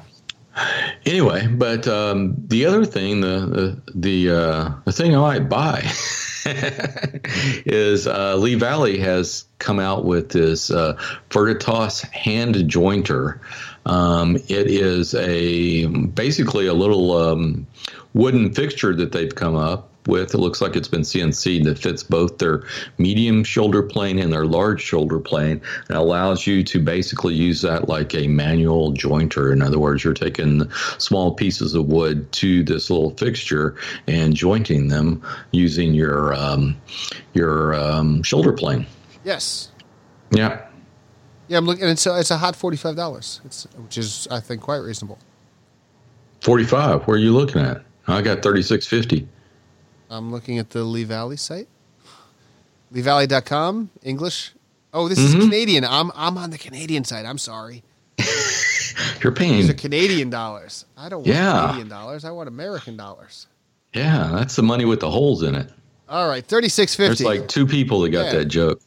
Anyway, 1.05 1.47
but 1.47 1.87
um, 1.87 2.35
the 2.47 2.65
other 2.65 2.85
thing, 2.85 3.21
the 3.21 3.79
the 3.85 3.91
the, 3.95 4.35
uh, 4.35 4.71
the 4.85 4.91
thing 4.91 5.15
I 5.15 5.19
might 5.19 5.49
buy 5.49 5.89
is 7.65 8.07
uh, 8.07 8.35
Lee 8.37 8.55
Valley 8.55 8.97
has 8.99 9.45
come 9.59 9.79
out 9.79 10.05
with 10.05 10.29
this 10.29 10.71
uh, 10.71 10.97
Veritas 11.31 12.01
hand 12.01 12.55
jointer. 12.55 13.39
Um, 13.85 14.35
it 14.35 14.67
is 14.67 15.15
a 15.15 15.85
basically 15.85 16.67
a 16.67 16.73
little 16.73 17.15
um, 17.15 17.67
wooden 18.13 18.53
fixture 18.53 18.95
that 18.95 19.11
they've 19.11 19.33
come 19.33 19.55
up 19.55 19.89
with. 20.07 20.33
It 20.33 20.37
looks 20.37 20.61
like 20.61 20.75
it's 20.75 20.87
been 20.87 21.01
CNC 21.01 21.63
that 21.65 21.77
fits 21.77 22.03
both 22.03 22.37
their 22.37 22.63
medium 22.97 23.43
shoulder 23.43 23.83
plane 23.83 24.19
and 24.19 24.31
their 24.31 24.45
large 24.45 24.81
shoulder 24.81 25.19
plane 25.19 25.61
and 25.89 25.97
allows 25.97 26.47
you 26.47 26.63
to 26.63 26.79
basically 26.79 27.33
use 27.35 27.61
that 27.61 27.87
like 27.87 28.15
a 28.15 28.27
manual 28.27 28.93
jointer. 28.93 29.51
In 29.51 29.61
other 29.61 29.79
words, 29.79 30.03
you're 30.03 30.13
taking 30.13 30.69
small 30.97 31.33
pieces 31.33 31.73
of 31.73 31.87
wood 31.87 32.31
to 32.33 32.63
this 32.63 32.89
little 32.89 33.11
fixture 33.11 33.75
and 34.07 34.35
jointing 34.35 34.87
them 34.87 35.21
using 35.51 35.93
your 35.93 36.33
um, 36.33 36.79
your 37.33 37.75
um, 37.75 38.23
shoulder 38.23 38.53
plane. 38.53 38.85
Yes. 39.23 39.71
Yeah. 40.31 40.63
Yeah, 41.47 41.57
I'm 41.57 41.65
looking. 41.65 41.83
And 41.83 41.91
it's 41.91 42.05
a, 42.05 42.19
it's 42.19 42.31
a 42.31 42.37
hot 42.37 42.55
forty 42.55 42.77
five 42.77 42.95
dollars. 42.95 43.41
It's 43.45 43.65
which 43.77 43.97
is 43.97 44.27
I 44.29 44.39
think 44.39 44.61
quite 44.61 44.79
reasonable. 44.79 45.19
45. 46.41 47.07
Where 47.07 47.15
are 47.15 47.19
you 47.19 47.33
looking 47.33 47.61
at? 47.61 47.83
I 48.07 48.21
got 48.21 48.41
3650. 48.41 49.27
I'm 50.09 50.31
looking 50.31 50.57
at 50.59 50.69
the 50.71 50.83
Lee 50.83 51.03
Valley 51.03 51.37
site. 51.37 51.67
LeeValley.com, 52.93 53.89
English. 54.03 54.53
Oh, 54.93 55.07
this 55.09 55.19
is 55.19 55.35
Canadian. 55.35 55.83
I'm 55.83 56.11
I'm 56.15 56.37
on 56.37 56.49
the 56.49 56.57
Canadian 56.57 57.03
side. 57.03 57.25
I'm 57.25 57.37
sorry. 57.37 57.83
You're 59.21 59.33
paying. 59.33 59.53
These 59.57 59.69
are 59.69 59.73
Canadian 59.73 60.29
dollars. 60.29 60.85
I 60.97 61.09
don't 61.09 61.19
want 61.19 61.27
Yeah. 61.27 61.61
Canadian 61.67 61.89
dollars. 61.89 62.23
I 62.25 62.31
want 62.31 62.47
American 62.47 62.95
dollars. 62.95 63.47
Yeah, 63.93 64.31
that's 64.33 64.55
the 64.55 64.63
money 64.63 64.85
with 64.85 65.01
the 65.01 65.11
holes 65.11 65.43
in 65.43 65.55
it. 65.55 65.69
All 66.09 66.27
right, 66.29 66.43
thirty 66.45 66.69
six 66.69 66.95
fifty. 66.95 67.23
There's 67.25 67.39
like 67.39 67.49
two 67.49 67.67
people 67.67 67.99
that 68.01 68.09
got 68.09 68.27
Yeah. 68.27 68.39
that 68.39 68.45
joke. 68.45 68.81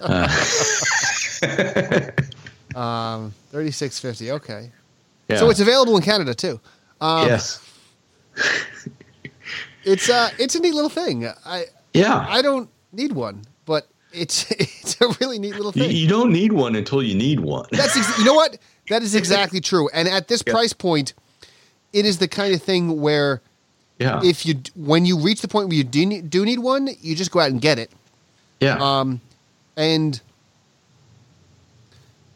Um, 2.74 3.34
thirty 3.50 3.70
six 3.70 3.98
fifty. 3.98 4.30
Okay. 4.30 4.70
Yeah. 5.28 5.36
So 5.36 5.50
it's 5.50 5.60
available 5.60 5.94
in 5.96 6.02
Canada 6.02 6.34
too. 6.34 6.58
Um, 7.02 7.28
yes. 7.28 7.60
It's 9.84 10.08
uh, 10.08 10.30
it's 10.38 10.54
a 10.54 10.60
neat 10.60 10.74
little 10.74 10.90
thing. 10.90 11.26
I 11.46 11.64
Yeah. 11.94 12.24
I 12.28 12.42
don't 12.42 12.68
need 12.92 13.12
one, 13.12 13.42
but 13.66 13.86
it's 14.12 14.50
it's 14.50 15.00
a 15.00 15.08
really 15.20 15.38
neat 15.38 15.54
little 15.56 15.72
thing. 15.72 15.90
you 15.90 16.08
don't 16.08 16.32
need 16.32 16.52
one 16.52 16.76
until 16.76 17.02
you 17.02 17.14
need 17.14 17.40
one. 17.40 17.66
That's 17.72 17.96
ex- 17.96 18.18
you 18.18 18.24
know 18.24 18.34
what? 18.34 18.58
That 18.88 19.02
is 19.02 19.14
exactly 19.22 19.60
true. 19.60 19.88
And 19.92 20.08
at 20.08 20.28
this 20.28 20.42
Yeah. 20.46 20.52
price 20.52 20.72
point, 20.72 21.14
it 21.92 22.04
is 22.04 22.18
the 22.18 22.28
kind 22.28 22.54
of 22.54 22.62
thing 22.62 23.00
where 23.00 23.40
yeah. 23.98 24.20
if 24.24 24.44
you 24.46 24.60
when 24.76 25.04
you 25.06 25.18
reach 25.18 25.40
the 25.42 25.48
point 25.48 25.68
where 25.68 25.76
you 25.76 25.84
do 25.84 26.04
need, 26.06 26.30
do 26.30 26.44
need 26.44 26.58
one, 26.60 26.88
you 27.00 27.14
just 27.14 27.30
go 27.30 27.40
out 27.40 27.50
and 27.50 27.60
get 27.60 27.78
it. 27.78 27.90
yeah. 28.60 28.76
Um, 28.80 29.20
and 29.76 30.20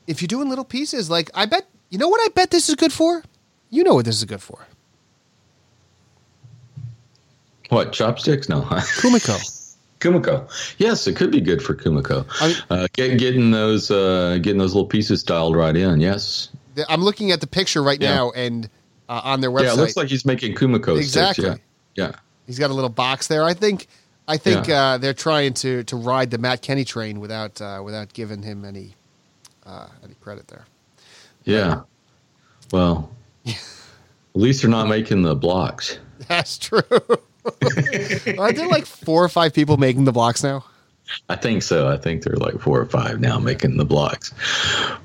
if 0.07 0.21
you're 0.23 0.29
doing 0.29 0.49
little 0.49 0.65
pieces, 0.65 1.11
like 1.11 1.31
I 1.35 1.47
bet 1.47 1.67
you 1.91 1.99
know 1.99 2.09
what 2.09 2.21
I 2.21 2.29
bet 2.35 2.51
this 2.51 2.69
is 2.69 2.75
good 2.75 2.93
for. 2.93 3.23
You 3.71 3.85
know 3.85 3.95
what 3.95 4.05
this 4.05 4.17
is 4.17 4.25
good 4.25 4.41
for. 4.43 4.67
What 7.71 7.93
chopsticks? 7.93 8.49
No. 8.49 8.63
Kumiko. 9.01 9.53
Kumiko. 10.01 10.49
Yes, 10.79 11.07
it 11.07 11.17
could 11.17 11.31
be 11.31 11.41
good 11.41 11.63
for 11.63 11.75
Kumiko. 11.75 12.27
I 12.41 12.49
mean- 12.49 12.57
uh, 12.71 12.89
get, 12.93 13.19
getting 13.19 13.51
those 13.51 13.91
uh, 13.91 14.39
getting 14.43 14.59
those 14.59 14.75
little 14.75 14.89
pieces 14.89 15.23
dialed 15.23 15.57
right 15.57 15.77
in. 15.77 16.01
Yes. 16.01 16.51
I'm 16.89 17.03
looking 17.03 17.31
at 17.33 17.41
the 17.41 17.47
picture 17.47 17.83
right 17.83 18.01
Yeah. 18.01 18.15
now, 18.15 18.31
and 18.33 18.69
uh, 19.09 19.21
on 19.25 19.41
their 19.41 19.51
website, 19.51 19.63
Yeah, 19.65 19.73
it 19.73 19.77
looks 19.77 19.97
like 19.97 20.09
he's 20.09 20.27
making 20.27 20.55
Kumiko 20.55 20.99
Exactly. 20.99 21.45
sticks. 21.45 21.61
Yeah. 21.95 22.07
Yeah. 22.09 22.13
he's 22.47 22.59
got 22.59 22.71
a 22.71 22.75
little 22.75 22.91
box 22.91 23.29
there. 23.29 23.45
I 23.45 23.55
think, 23.55 23.87
I 24.29 24.37
think 24.37 24.67
Yeah. 24.69 24.83
uh, 24.83 24.99
they're 24.99 25.15
trying 25.15 25.55
to 25.55 25.83
to 25.85 25.97
ride 25.97 26.31
the 26.31 26.39
Matt 26.39 26.61
Kenney 26.61 26.85
train 26.85 27.19
without 27.21 27.61
uh, 27.63 27.81
without 27.83 28.13
giving 28.13 28.43
him 28.43 28.65
any 28.65 28.95
uh, 29.65 29.87
any 30.05 30.15
credit 30.21 30.49
there. 30.49 30.67
Yeah. 31.45 31.81
Well, 32.73 33.11
at 33.47 33.57
least 34.35 34.61
they're 34.63 34.71
not 34.71 34.89
making 34.89 35.23
the 35.23 35.35
blocks. 35.35 35.99
That's 36.29 36.59
true. 36.59 36.83
Aren't 38.39 38.57
there 38.57 38.69
like 38.69 38.87
four 38.87 39.23
or 39.25 39.29
five 39.29 39.55
people 39.55 39.77
making 39.77 40.05
the 40.05 40.13
blocks 40.13 40.43
now? 40.43 40.65
I 41.29 41.37
think 41.37 41.63
so. 41.63 41.89
I 41.89 41.97
think 41.97 42.23
they're 42.23 42.37
like 42.37 42.59
four 42.61 42.81
or 42.81 42.87
five 42.87 43.21
now 43.21 43.39
making 43.39 43.77
the 43.77 43.85
blocks. 43.85 44.33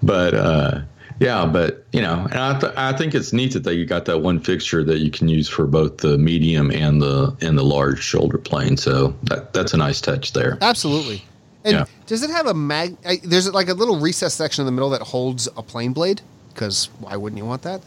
But 0.01 0.33
uh, 0.33 0.81
yeah, 1.19 1.45
but 1.45 1.85
you 1.93 2.01
know, 2.01 2.27
and 2.31 2.39
I, 2.39 2.59
th- 2.59 2.73
I 2.75 2.93
think 2.93 3.13
it's 3.13 3.31
neat 3.31 3.53
that 3.53 3.63
they 3.63 3.85
got 3.85 4.05
that 4.05 4.19
one 4.19 4.39
fixture 4.39 4.83
that 4.83 4.97
you 4.99 5.11
can 5.11 5.27
use 5.27 5.47
for 5.47 5.67
both 5.67 5.97
the 5.97 6.17
medium 6.17 6.71
and 6.71 7.01
the 7.01 7.35
and 7.41 7.57
the 7.57 7.63
large 7.63 8.01
shoulder 8.01 8.37
plane. 8.39 8.77
So 8.77 9.15
that 9.23 9.53
that's 9.53 9.73
a 9.73 9.77
nice 9.77 10.01
touch 10.01 10.33
there. 10.33 10.57
Absolutely. 10.61 11.23
And 11.63 11.73
Yeah. 11.73 11.85
does 12.07 12.23
it 12.23 12.31
have 12.31 12.47
a 12.47 12.55
mag? 12.55 12.97
I, 13.05 13.19
there's 13.23 13.51
like 13.53 13.69
a 13.69 13.75
little 13.75 13.99
recess 13.99 14.33
section 14.33 14.63
in 14.63 14.65
the 14.65 14.71
middle 14.71 14.89
that 14.89 15.01
holds 15.03 15.47
a 15.55 15.61
plane 15.61 15.93
blade. 15.93 16.21
Because 16.51 16.89
why 16.99 17.15
wouldn't 17.15 17.37
you 17.37 17.45
want 17.45 17.61
that? 17.61 17.81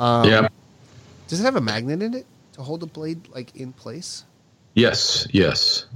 Um, 0.00 0.28
yeah. 0.28 0.48
Does 1.28 1.40
it 1.40 1.44
have 1.44 1.56
a 1.56 1.60
magnet 1.60 2.02
in 2.02 2.12
it 2.14 2.26
to 2.54 2.62
hold 2.62 2.80
the 2.80 2.86
blade 2.86 3.28
like 3.28 3.54
in 3.54 3.72
place? 3.72 4.24
Yes. 4.74 5.26
Yes. 5.30 5.86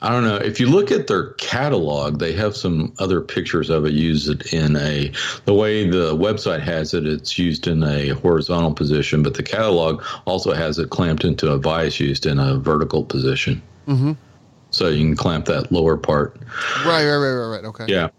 I 0.00 0.10
don't 0.10 0.22
know. 0.22 0.36
If 0.36 0.60
you 0.60 0.68
look 0.68 0.92
at 0.92 1.08
their 1.08 1.32
catalog, 1.32 2.20
they 2.20 2.32
have 2.34 2.56
some 2.56 2.94
other 3.00 3.20
pictures 3.20 3.68
of 3.68 3.84
it 3.84 3.94
used 3.94 4.54
in 4.54 4.76
a 4.76 5.10
the 5.44 5.54
way 5.54 5.90
the 5.90 6.14
website 6.14 6.60
has 6.60 6.94
it. 6.94 7.04
It's 7.04 7.36
used 7.36 7.66
in 7.66 7.82
a 7.82 8.10
horizontal 8.10 8.74
position, 8.74 9.24
but 9.24 9.34
the 9.34 9.42
catalog 9.42 10.04
also 10.24 10.52
has 10.52 10.78
it 10.78 10.90
clamped 10.90 11.24
into 11.24 11.50
a 11.50 11.58
vise 11.58 11.98
used 11.98 12.26
in 12.26 12.38
a 12.38 12.58
vertical 12.58 13.04
position. 13.04 13.60
Mm-hmm. 13.88 14.12
So 14.70 14.88
you 14.88 15.04
can 15.04 15.16
clamp 15.16 15.46
that 15.46 15.72
lower 15.72 15.96
part. 15.96 16.36
Right, 16.84 17.04
right, 17.04 17.16
right, 17.16 17.32
right, 17.32 17.56
right. 17.56 17.64
Okay. 17.64 17.86
Yeah. 17.88 18.10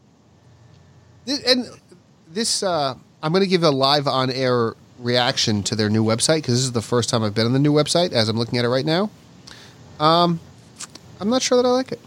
And 1.46 1.66
this, 2.30 2.62
uh, 2.62 2.96
I'm 3.24 3.32
going 3.32 3.44
to 3.44 3.50
give 3.50 3.64
a 3.64 3.70
live 3.70 4.08
on 4.08 4.32
air 4.32 4.76
reaction 5.00 5.64
to 5.64 5.76
their 5.76 5.90
new 5.90 6.04
website 6.04 6.38
because 6.38 6.56
this 6.56 6.64
is 6.64 6.72
the 6.74 6.82
first 6.82 7.10
time 7.10 7.24
I've 7.24 7.34
been 7.34 7.46
on 7.46 7.54
the 7.54 7.60
new 7.60 7.74
website 7.74 8.12
as 8.12 8.30
I'm 8.30 8.38
looking 8.38 8.60
at 8.60 8.66
it 8.66 8.70
right 8.70 8.86
now. 8.86 9.10
Um, 10.00 10.40
I'm 11.20 11.30
not 11.30 11.42
sure 11.42 11.62
that 11.62 11.68
I 11.68 11.72
like 11.72 11.92
it. 11.92 12.00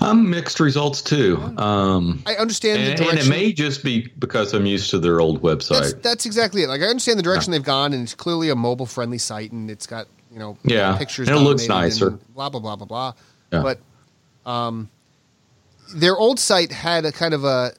Um, 0.00 0.30
mixed 0.30 0.58
results 0.58 1.02
too. 1.02 1.36
Um, 1.58 2.22
I 2.26 2.34
understand 2.36 2.98
the 2.98 3.02
and, 3.02 3.10
and 3.10 3.18
it 3.18 3.28
may 3.28 3.52
just 3.52 3.84
be 3.84 4.08
because 4.18 4.54
I'm 4.54 4.64
used 4.66 4.90
to 4.90 4.98
their 4.98 5.20
old 5.20 5.42
website. 5.42 6.02
that's 6.02 6.24
exactly 6.26 6.62
it. 6.62 6.68
Like 6.68 6.80
I 6.80 6.86
understand 6.86 7.18
the 7.18 7.22
direction 7.22 7.52
they've 7.52 7.62
gone, 7.62 7.92
and 7.92 8.02
it's 8.02 8.14
clearly 8.14 8.48
a 8.48 8.56
mobile 8.56 8.86
friendly 8.86 9.18
site, 9.18 9.52
and 9.52 9.70
it's 9.70 9.86
got 9.86 10.06
you 10.32 10.38
know 10.38 10.56
Yeah, 10.64 10.96
pictures. 10.96 11.28
and 11.28 11.36
it 11.36 11.40
looks 11.40 11.68
nicer. 11.68 12.10
Blah 12.34 12.48
blah 12.48 12.60
blah 12.60 12.76
blah 12.76 12.86
blah. 12.86 13.12
Yeah. 13.52 13.62
But 13.62 14.50
um, 14.50 14.88
their 15.94 16.16
old 16.16 16.40
site 16.40 16.72
had 16.72 17.04
a 17.04 17.12
kind 17.12 17.34
of 17.34 17.44
a 17.44 17.72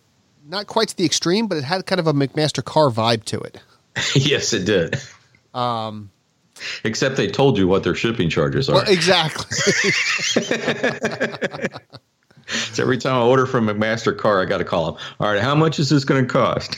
not 0.48 0.68
quite 0.68 0.90
to 0.90 0.98
the 0.98 1.06
extreme, 1.06 1.48
but 1.48 1.58
it 1.58 1.64
had 1.64 1.86
kind 1.86 2.00
of 2.00 2.08
a 2.08 2.14
McMaster-Carr 2.14 2.90
vibe 2.90 3.24
to 3.26 3.40
it. 3.40 3.60
yes, 4.16 4.54
it 4.54 4.66
did. 4.66 5.00
Um, 5.54 6.10
Except 6.84 7.16
they 7.16 7.28
told 7.30 7.58
you 7.58 7.68
what 7.68 7.84
their 7.84 7.96
shipping 7.96 8.30
charges 8.30 8.70
are. 8.70 8.76
well, 8.76 8.86
exactly. 8.90 9.92
So 12.50 12.82
every 12.82 12.98
time 12.98 13.14
I 13.14 13.22
order 13.22 13.46
from 13.46 13.68
McMaster-Carr, 13.68 14.42
I 14.42 14.46
got 14.46 14.58
to 14.58 14.66
call 14.66 14.92
them. 14.92 15.02
All 15.20 15.32
right, 15.32 15.42
how 15.42 15.54
much 15.54 15.78
is 15.78 15.90
this 15.90 16.04
going 16.04 16.26
to 16.26 16.32
cost? 16.34 16.76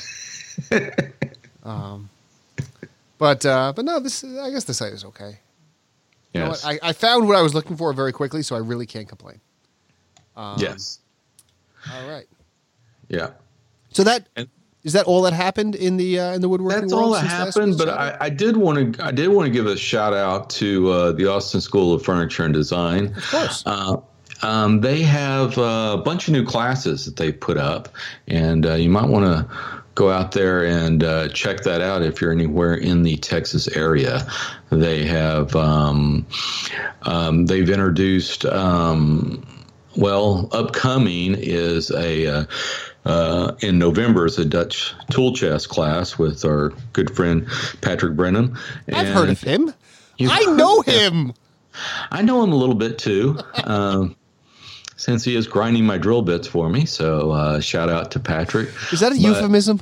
um, 1.63 2.09
but 3.17 3.45
uh, 3.45 3.71
but 3.73 3.85
no, 3.85 3.99
this 4.01 4.23
I 4.23 4.49
guess 4.51 4.65
the 4.65 4.73
site 4.73 4.91
is 4.91 5.05
okay. 5.05 5.39
You 6.33 6.41
know 6.41 6.47
Yes. 6.47 6.65
I, 6.65 6.79
I 6.83 6.93
found 6.93 7.27
what 7.27 7.37
I 7.37 7.41
was 7.41 7.53
looking 7.53 7.77
for 7.77 7.93
very 7.93 8.11
quickly, 8.11 8.41
so 8.41 8.55
I 8.55 8.59
really 8.59 8.85
can't 8.85 9.07
complain. 9.07 9.39
Um, 10.35 10.57
yes. 10.59 10.99
All 11.91 12.05
right. 12.07 12.27
Yeah. 13.07 13.29
So 13.91 14.03
that 14.03 14.27
And- 14.35 14.49
is 14.83 14.93
that 14.93 15.05
all 15.05 15.21
that 15.23 15.33
happened 15.33 15.75
in 15.75 15.97
the 15.97 16.19
uh, 16.19 16.33
in 16.33 16.41
the 16.41 16.49
woodworking 16.49 16.81
That's 16.81 16.93
all 16.93 17.11
that 17.11 17.25
happened, 17.25 17.77
but? 17.77 17.89
I, 17.89 18.17
I 18.19 18.29
did 18.29 18.57
want 18.57 18.95
to 18.95 19.05
I 19.05 19.11
did 19.11 19.29
want 19.29 19.45
to 19.45 19.51
give 19.51 19.67
a 19.67 19.77
shout 19.77 20.13
out 20.13 20.49
to 20.51 20.89
uh, 20.89 21.11
the 21.11 21.27
Austin 21.27 21.61
School 21.61 21.93
of 21.93 22.03
Furniture 22.03 22.43
and 22.43 22.53
Design. 22.53 23.07
of 23.15 23.29
course. 23.29 23.63
Uh, 23.65 23.97
um, 24.43 24.81
they 24.81 25.03
have 25.03 25.57
uh, 25.57 25.97
a 25.99 26.01
bunch 26.03 26.27
of 26.27 26.33
new 26.33 26.43
classes 26.43 27.05
that 27.05 27.15
they 27.17 27.31
put 27.31 27.57
up, 27.57 27.89
and 28.27 28.65
uh, 28.65 28.73
you 28.73 28.89
might 28.89 29.07
want 29.07 29.25
to 29.25 29.55
go 29.93 30.09
out 30.09 30.31
there 30.31 30.65
and 30.65 31.03
uh, 31.03 31.27
check 31.27 31.61
that 31.61 31.81
out 31.81 32.01
if 32.01 32.21
you're 32.21 32.31
anywhere 32.31 32.73
in 32.73 33.03
the 33.03 33.17
Texas 33.17 33.67
area. 33.67 34.25
They 34.71 35.05
have 35.05 35.55
um, 35.55 36.25
um, 37.03 37.45
they've 37.45 37.69
introduced 37.69 38.45
um, 38.45 39.45
well 39.95 40.49
upcoming 40.53 41.35
is 41.37 41.91
a 41.91 42.47
uh, 43.05 43.53
in 43.61 43.79
November 43.79 44.25
is 44.25 44.37
a 44.37 44.45
Dutch 44.45 44.93
tool 45.09 45.33
chest 45.33 45.69
class 45.69 46.17
with 46.17 46.45
our 46.45 46.73
good 46.93 47.15
friend 47.15 47.47
Patrick 47.81 48.15
Brennan. 48.15 48.57
I've 48.91 49.07
heard 49.07 49.29
of 49.29 49.41
him. 49.41 49.73
I 50.19 50.45
know 50.45 50.81
him. 50.81 51.33
I 52.11 52.21
know 52.21 52.43
him 52.43 52.51
a 52.51 52.55
little 52.55 52.75
bit 52.75 52.97
too. 52.97 53.39
Um, 53.63 54.15
since 54.97 55.23
he 55.23 55.35
is 55.35 55.47
grinding 55.47 55.85
my 55.85 55.97
drill 55.97 56.21
bits 56.21 56.47
for 56.47 56.69
me. 56.69 56.85
So 56.85 57.31
uh, 57.31 57.59
shout 57.59 57.89
out 57.89 58.11
to 58.11 58.19
Patrick. 58.19 58.69
Is 58.91 58.99
that 58.99 59.11
a 59.11 59.15
but, 59.15 59.21
euphemism? 59.21 59.81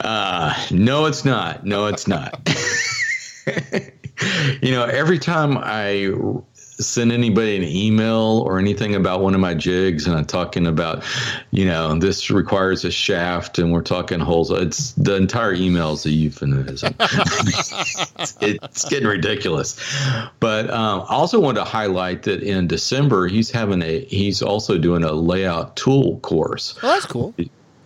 Uh, 0.00 0.54
no, 0.70 1.06
it's 1.06 1.24
not. 1.24 1.64
No, 1.64 1.86
it's 1.86 2.06
not. 2.06 2.38
you 4.60 4.72
know, 4.72 4.84
every 4.84 5.18
time 5.18 5.56
I 5.56 6.12
send 6.78 7.12
anybody 7.12 7.56
an 7.56 7.62
email 7.62 8.42
or 8.46 8.58
anything 8.58 8.94
about 8.94 9.20
one 9.20 9.34
of 9.34 9.40
my 9.40 9.54
jigs 9.54 10.06
and 10.06 10.16
I'm 10.16 10.24
talking 10.24 10.66
about, 10.66 11.04
you 11.50 11.64
know, 11.66 11.96
this 11.98 12.30
requires 12.30 12.84
a 12.84 12.90
shaft 12.90 13.58
and 13.58 13.72
we're 13.72 13.82
talking 13.82 14.18
holes. 14.18 14.50
It's 14.50 14.92
the 14.92 15.14
entire 15.14 15.54
email 15.54 15.92
is 15.92 16.04
a 16.04 16.10
euphemism. 16.10 16.94
it's, 17.00 18.36
it's, 18.40 18.88
getting 18.88 19.08
ridiculous. 19.08 19.78
But 20.40 20.70
um, 20.70 21.02
I 21.08 21.14
also 21.14 21.38
wanted 21.38 21.60
to 21.60 21.64
highlight 21.64 22.24
that 22.24 22.42
in 22.42 22.66
December 22.66 23.28
he's 23.28 23.50
having 23.50 23.82
a 23.82 24.04
he's 24.06 24.42
also 24.42 24.78
doing 24.78 25.04
a 25.04 25.12
layout 25.12 25.76
tool 25.76 26.18
course. 26.20 26.78
Oh, 26.82 26.88
that's 26.88 27.06
cool. 27.06 27.34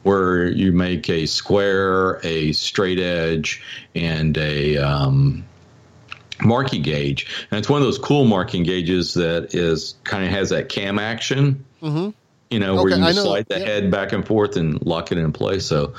Where 0.05 0.47
you 0.47 0.73
make 0.73 1.11
a 1.11 1.27
square, 1.27 2.21
a 2.25 2.53
straight 2.53 2.99
edge, 2.99 3.63
and 3.95 4.39
a 4.39 4.79
um, 4.79 5.45
marking 6.43 6.83
gauge, 6.83 7.27
and 7.51 7.59
it's 7.59 7.69
one 7.69 7.81
of 7.81 7.87
those 7.87 7.99
cool 7.99 8.25
marking 8.25 8.63
gauges 8.63 9.15
that 9.15 9.55
is 9.55 9.95
kind 10.05 10.25
of 10.25 10.31
has 10.31 10.51
that 10.51 10.69
cam 10.69 10.99
action. 10.99 11.65
Mm-hmm 11.83 12.11
you 12.51 12.59
know, 12.59 12.75
okay, 12.75 12.83
where 12.83 12.99
you 12.99 13.05
can 13.05 13.15
slide 13.15 13.47
the 13.49 13.59
head 13.59 13.91
back 13.91 14.13
and 14.13 14.27
forth 14.27 14.57
and 14.57 14.85
lock 14.87 15.13
it 15.13 15.19
in 15.19 15.33
place. 15.33 15.67
So, 15.67 15.95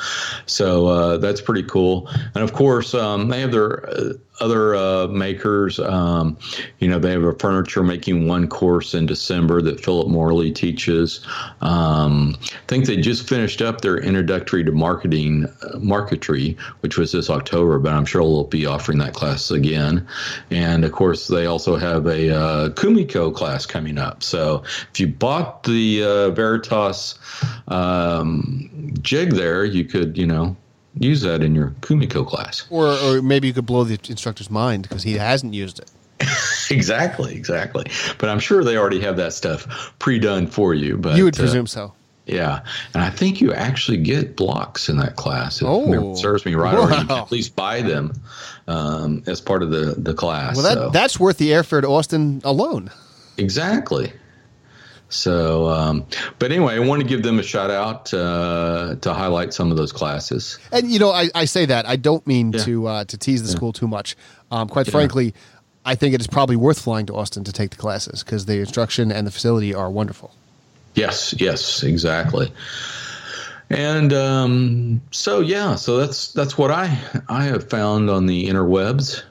so 0.45 0.87
uh, 0.87 1.17
that's 1.17 1.41
pretty 1.41 1.63
cool. 1.63 2.09
And 2.33 2.43
of 2.43 2.53
course, 2.53 2.93
um, 2.93 3.29
they 3.29 3.41
have 3.41 3.51
their 3.51 3.87
uh, 3.87 4.13
other 4.39 4.75
uh, 4.75 5.07
makers. 5.07 5.79
Um, 5.79 6.37
you 6.79 6.87
know, 6.87 6.99
they 6.99 7.11
have 7.11 7.23
a 7.23 7.33
furniture 7.33 7.83
making 7.83 8.27
one 8.27 8.47
course 8.47 8.93
in 8.93 9.05
December 9.05 9.61
that 9.61 9.83
Philip 9.83 10.07
Morley 10.07 10.51
teaches. 10.51 11.25
Um, 11.61 12.37
I 12.41 12.67
think 12.67 12.85
they 12.85 12.97
just 12.97 13.27
finished 13.27 13.61
up 13.61 13.81
their 13.81 13.97
introductory 13.97 14.63
to 14.63 14.71
marketing 14.71 15.45
uh, 15.45 15.79
marquetry, 15.79 16.57
which 16.81 16.97
was 16.97 17.11
this 17.11 17.29
October, 17.29 17.79
but 17.79 17.93
I'm 17.93 18.05
sure 18.05 18.21
they'll 18.21 18.43
be 18.45 18.65
offering 18.65 18.97
that 18.99 19.13
class 19.13 19.51
again. 19.51 20.07
And 20.49 20.85
of 20.85 20.91
course, 20.91 21.27
they 21.27 21.45
also 21.45 21.75
have 21.75 22.05
a 22.05 22.35
uh, 22.35 22.69
Kumiko 22.69 23.33
class 23.33 23.65
coming 23.65 23.97
up. 23.97 24.23
So 24.23 24.63
if 24.91 24.99
you 24.99 25.07
bought 25.07 25.63
the 25.63 26.03
uh, 26.03 26.29
Veritas 26.31 27.17
um, 27.67 28.93
jig 29.01 29.33
there, 29.33 29.65
you 29.65 29.85
could, 29.85 30.17
you 30.17 30.25
know, 30.25 30.55
use 30.99 31.21
that 31.21 31.41
in 31.43 31.55
your 31.55 31.69
Kumiko 31.81 32.27
class. 32.27 32.65
Or, 32.69 32.87
or 32.87 33.21
maybe 33.21 33.47
you 33.47 33.53
could 33.53 33.65
blow 33.65 33.83
the 33.83 33.99
instructor's 34.09 34.49
mind 34.49 34.83
because 34.83 35.03
he 35.03 35.13
hasn't 35.13 35.53
used 35.53 35.79
it. 35.79 35.89
exactly, 36.69 37.35
exactly. 37.35 37.85
But 38.17 38.29
I'm 38.29 38.39
sure 38.39 38.63
they 38.63 38.77
already 38.77 38.99
have 39.01 39.17
that 39.17 39.33
stuff 39.33 39.93
pre-done 39.99 40.47
for 40.47 40.73
you. 40.73 40.97
But 40.97 41.17
you 41.17 41.23
would 41.23 41.37
uh, 41.37 41.41
presume 41.41 41.67
so. 41.67 41.93
Yeah, 42.25 42.63
and 42.93 43.01
I 43.01 43.09
think 43.09 43.41
you 43.41 43.53
actually 43.53 43.97
get 43.97 44.35
blocks 44.35 44.87
in 44.87 44.97
that 44.97 45.15
class. 45.15 45.61
If 45.61 45.67
oh, 45.67 46.13
serves 46.13 46.45
me 46.45 46.53
right, 46.53 46.75
wow. 46.75 46.81
or 46.81 46.91
you 46.91 47.07
can 47.07 47.11
at 47.11 47.31
least 47.31 47.55
buy 47.55 47.81
them 47.81 48.21
um, 48.67 49.23
as 49.25 49.41
part 49.41 49.63
of 49.63 49.71
the 49.71 49.95
the 49.97 50.13
class. 50.13 50.55
Well, 50.55 50.63
that, 50.65 50.73
so. 50.75 50.89
that's 50.91 51.19
worth 51.19 51.39
the 51.39 51.49
airfare 51.49 51.81
to 51.81 51.87
Austin 51.87 52.41
alone. 52.43 52.91
Exactly. 53.37 54.13
So, 55.09 55.67
um, 55.67 56.05
but 56.37 56.51
anyway, 56.51 56.75
I 56.75 56.79
want 56.79 57.01
to 57.01 57.07
give 57.07 57.23
them 57.23 57.39
a 57.39 57.43
shout 57.43 57.71
out 57.71 58.13
uh, 58.13 58.95
to 59.01 59.13
highlight 59.13 59.53
some 59.53 59.71
of 59.71 59.77
those 59.77 59.91
classes. 59.91 60.59
And 60.71 60.89
you 60.89 60.99
know, 60.99 61.09
I, 61.09 61.29
I 61.33 61.45
say 61.45 61.65
that 61.65 61.87
I 61.87 61.95
don't 61.95 62.25
mean 62.27 62.53
yeah. 62.53 62.63
to 62.63 62.87
uh, 62.87 63.03
to 63.05 63.17
tease 63.17 63.41
the 63.41 63.49
yeah. 63.49 63.55
school 63.55 63.73
too 63.73 63.87
much. 63.87 64.15
Um, 64.51 64.69
quite 64.69 64.87
yeah. 64.87 64.91
frankly, 64.91 65.33
I 65.83 65.95
think 65.95 66.13
it 66.13 66.21
is 66.21 66.27
probably 66.27 66.55
worth 66.55 66.79
flying 66.79 67.07
to 67.07 67.15
Austin 67.15 67.43
to 67.45 67.51
take 67.51 67.71
the 67.71 67.77
classes 67.77 68.23
because 68.23 68.45
the 68.45 68.59
instruction 68.59 69.11
and 69.11 69.25
the 69.25 69.31
facility 69.31 69.73
are 69.73 69.89
wonderful. 69.89 70.35
Yes, 70.93 71.33
yes, 71.37 71.83
exactly. 71.83 72.51
And 73.71 74.13
um, 74.13 75.01
so 75.11 75.39
yeah, 75.39 75.75
so 75.75 75.97
that's 75.97 76.33
that's 76.33 76.57
what 76.57 76.71
I 76.71 76.85
I 77.27 77.45
have 77.45 77.69
found 77.69 78.09
on 78.09 78.27
the 78.27 78.47
interwebs. 78.47 79.23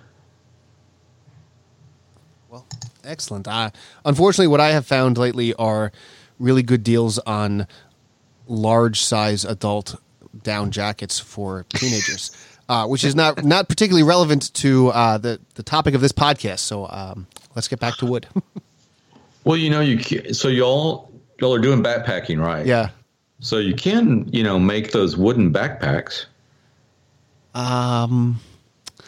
Excellent. 3.09 3.49
Uh, 3.49 3.71
unfortunately, 4.05 4.49
what 4.49 4.61
I 4.61 4.73
have 4.73 4.87
found 4.87 5.17
lately 5.17 5.55
are 5.55 5.91
really 6.39 6.63
good 6.63 6.83
deals 6.83 7.19
on 7.19 7.67
large 8.47 9.01
size 9.01 9.45
adult 9.47 9.97
down 10.43 10.71
jackets 10.71 11.19
for 11.19 11.65
teenagers, 11.71 12.31
uh, 12.69 12.87
which 12.87 13.05
is 13.05 13.15
not 13.15 13.43
not 13.45 13.69
particularly 13.69 14.03
relevant 14.03 14.53
to 14.55 14.89
uh, 14.89 15.17
the 15.17 15.41
the 15.55 15.63
topic 15.63 15.95
of 15.95 16.03
this 16.03 16.13
podcast. 16.13 16.61
So 16.61 16.87
um, 16.91 17.27
let's 17.57 17.67
get 17.67 17.81
back 17.81 17.97
to 17.97 18.07
wood. 18.07 18.27
well, 19.45 19.57
you 19.57 19.71
know, 19.71 19.81
you 19.81 20.35
so 20.35 20.49
y'all 20.49 21.11
y'all 21.41 21.55
are 21.55 21.61
doing 21.61 21.83
backpacking, 21.83 22.45
right? 22.45 22.67
Yeah. 22.67 22.91
So 23.41 23.57
you 23.57 23.75
can 23.75 24.29
you 24.33 24.43
know 24.43 24.59
make 24.59 24.93
those 24.93 25.17
wooden 25.17 25.51
backpacks. 25.51 26.27
Um, 27.55 28.39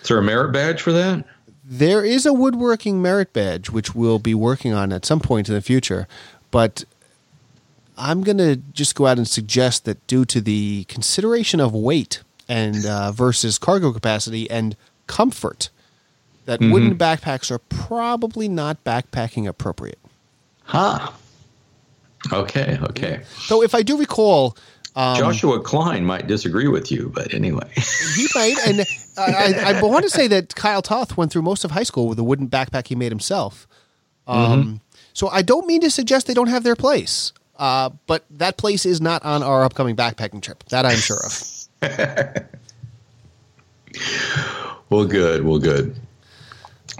is 0.01 0.09
there 0.09 0.19
a 0.19 0.23
merit 0.23 0.53
badge 0.53 0.81
for 0.81 0.93
that? 0.93 1.27
There 1.73 2.05
is 2.05 2.27
a 2.27 2.33
woodworking 2.33 3.01
merit 3.01 3.33
badge, 3.33 3.71
which 3.71 3.95
we'll 3.95 4.19
be 4.19 4.35
working 4.35 4.73
on 4.73 4.93
at 4.93 5.07
some 5.07 5.21
point 5.21 5.49
in 5.49 5.55
the 5.55 5.63
future. 5.63 6.09
But 6.51 6.85
I'm 7.97 8.25
going 8.25 8.39
to 8.39 8.57
just 8.57 8.97
go 8.97 9.07
out 9.07 9.19
and 9.19 9.29
suggest 9.29 9.85
that 9.85 10.05
due 10.09 10.25
to 10.25 10.41
the 10.41 10.83
consideration 10.89 11.61
of 11.61 11.73
weight 11.73 12.25
and 12.49 12.85
uh, 12.85 13.13
versus 13.13 13.57
cargo 13.57 13.93
capacity 13.93 14.51
and 14.51 14.77
comfort, 15.07 15.71
that 16.45 16.59
mm-hmm. 16.59 16.73
wooden 16.73 16.99
backpacks 16.99 17.53
are 17.53 17.61
probably 17.61 18.49
not 18.49 18.83
backpacking 18.83 19.47
appropriate. 19.47 20.01
Huh. 20.65 21.13
Okay, 22.33 22.79
okay. 22.83 23.21
So 23.39 23.63
if 23.63 23.77
I 23.77 23.83
do 23.83 23.97
recall, 23.97 24.57
um, 24.97 25.17
Joshua 25.17 25.61
Klein 25.61 26.05
might 26.05 26.27
disagree 26.27 26.67
with 26.67 26.91
you, 26.91 27.13
but 27.15 27.33
anyway, 27.33 27.71
he 28.17 28.27
might. 28.35 28.57
And 28.67 28.85
I, 29.21 29.79
I, 29.79 29.83
want 29.83 30.05
to 30.05 30.11
say 30.11 30.27
that 30.29 30.55
Kyle 30.55 30.83
Toth 30.83 31.17
went 31.17 31.33
through 31.33 31.43
most 31.43 31.65
of 31.65 31.71
high 31.71 31.83
school 31.83 32.09
with 32.09 32.19
a 32.19 32.25
wooden 32.25 32.49
backpack 32.49 32.89
he 32.89 32.95
made 32.95 33.13
himself. 33.13 33.67
Um, 34.27 34.63
mm-hmm. 34.63 34.77
So 35.13 35.29
I 35.29 35.43
don't 35.43 35.67
mean 35.67 35.81
to 35.83 35.91
suggest 35.91 36.27
they 36.27 36.35
don't 36.35 36.49
have 36.49 36.63
their 36.63 36.77
place, 36.77 37.33
uh, 37.59 37.91
but 38.07 38.25
that 38.31 38.57
place 38.57 38.87
is 38.87 39.01
not 39.01 39.25
on 39.25 39.43
our 39.43 39.65
upcoming 39.65 39.97
backpacking 39.97 40.43
trip. 40.43 40.65
That 40.71 40.87
I'm 40.87 40.99
sure 40.99 41.21
of. 41.25 41.43
well, 44.91 45.05
good. 45.05 45.45
Well, 45.45 45.59
good. 45.59 45.97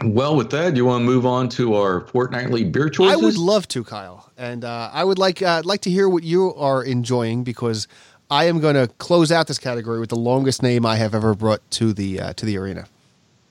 Well, 0.03 0.35
with 0.35 0.51
that, 0.51 0.77
you 0.77 0.87
want 0.87 1.03
to 1.03 1.05
move 1.05 1.27
on 1.27 1.51
to 1.51 1.75
our 1.75 2.07
fortnightly 2.07 2.65
beer 2.65 2.89
choices? 2.89 3.13
I 3.13 3.17
would 3.17 3.37
love 3.37 3.69
to, 3.69 3.85
Kyle, 3.85 4.31
and 4.39 4.65
uh, 4.65 4.91
I 4.93 5.05
would 5.05 5.19
like 5.19 5.43
uh, 5.43 5.63
like 5.65 5.83
to 5.83 5.91
hear 5.91 6.09
what 6.09 6.23
you 6.23 6.55
are 6.55 6.83
enjoying 6.83 7.45
because 7.45 7.87
I 8.31 8.45
am 8.45 8.61
going 8.61 8.77
to 8.77 8.87
close 8.99 9.33
out 9.33 9.49
this 9.49 9.59
category 9.59 9.99
with 9.99 10.11
the 10.11 10.17
longest 10.17 10.63
name 10.63 10.87
I 10.87 10.97
have 10.97 11.15
ever 11.17 11.35
brought 11.35 11.69
to 11.73 11.93
the 11.93 12.21
uh, 12.21 12.33
to 12.35 12.47
the 12.47 12.57
arena. 12.59 12.87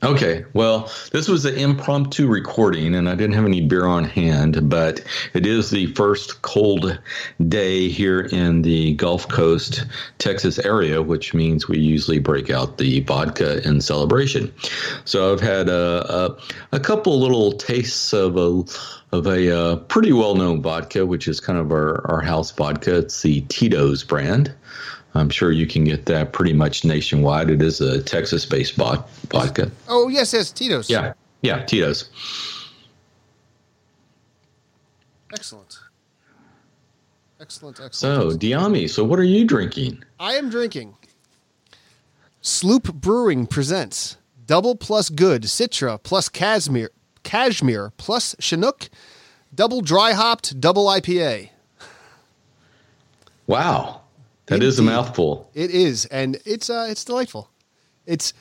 Okay, 0.02 0.46
well, 0.54 0.90
this 1.12 1.28
was 1.28 1.44
an 1.44 1.56
impromptu 1.56 2.26
recording, 2.26 2.96
and 2.96 3.10
I 3.10 3.16
didn't 3.16 3.34
have 3.34 3.44
any 3.44 3.60
beer 3.60 3.86
on 3.86 4.06
hand, 4.06 4.70
but 4.70 5.04
it 5.34 5.46
is 5.46 5.72
the 5.72 5.88
first 5.88 6.42
cold 6.42 6.98
day 7.50 7.90
here 7.90 8.22
in 8.22 8.62
the 8.62 8.94
Gulf 8.94 9.28
Coast, 9.28 9.86
Texas 10.18 10.58
area, 10.60 11.02
which 11.02 11.34
means 11.34 11.68
we 11.68 11.80
usually 11.80 12.20
break 12.20 12.50
out 12.50 12.78
the 12.78 13.02
vodka 13.02 13.62
in 13.68 13.82
celebration. 13.82 14.54
So 15.04 15.34
I've 15.34 15.42
had 15.42 15.68
a, 15.68 16.06
a, 16.10 16.38
a 16.72 16.80
couple 16.80 17.20
little 17.20 17.52
tastes 17.52 18.14
of 18.14 18.38
a 18.38 18.64
of 19.12 19.26
a 19.28 19.54
uh, 19.54 19.76
pretty 19.76 20.14
well 20.14 20.36
known 20.36 20.62
vodka, 20.62 21.06
which 21.06 21.28
is 21.28 21.42
kind 21.42 21.60
of 21.60 21.72
our, 21.74 22.10
our 22.10 22.22
house 22.22 22.52
vodka. 22.52 23.00
It's 23.00 23.22
the 23.22 23.42
Tito's 23.50 24.06
brand. 24.06 24.54
I'm 25.16 25.30
sure 25.30 25.52
you 25.52 25.66
can 25.66 25.84
get 25.84 26.06
that 26.06 26.34
pretty 26.34 26.54
much 26.54 26.86
nationwide. 26.86 27.50
It 27.50 27.62
is 27.62 27.82
a 27.82 28.02
Texas 28.02 28.46
based 28.46 28.78
bot- 28.78 29.10
vodka. 29.32 29.72
Oh, 29.88 30.08
yes, 30.08 30.34
yes, 30.34 30.52
Tito's. 30.52 30.90
Yeah, 30.90 31.14
yeah, 31.42 31.64
Tito's. 31.66 32.10
Excellent. 35.34 35.80
Excellent, 37.42 37.80
excellent. 37.80 38.32
So, 38.32 38.38
Dyami, 38.38 38.90
so 38.90 39.04
what 39.04 39.18
are 39.18 39.24
you 39.24 39.46
drinking? 39.46 40.04
I 40.20 40.34
am 40.34 40.50
drinking 40.50 40.96
Sloop 42.42 42.94
Brewing 42.94 43.48
presents 43.48 44.18
Double 44.46 44.76
Plus 44.76 45.10
Good 45.10 45.44
Citra 45.44 46.02
plus 46.04 46.28
Cashmere, 46.30 46.92
Cashmere 47.24 47.94
plus 47.98 48.36
Chinook, 48.40 48.90
Double 49.56 49.82
Dry 49.82 50.12
Hopped 50.12 50.60
Double 50.60 50.88
IPA. 50.88 51.50
Wow 53.48 54.02
That 54.50 54.64
is 54.64 54.80
a 54.80 54.84
mouthful. 54.84 55.50
It 55.54 55.70
is, 55.70 56.06
and 56.06 56.38
it's 56.46 56.70
uh, 56.70 56.88
it's 56.90 57.06
delightful. 57.06 57.50
It's 58.06 58.34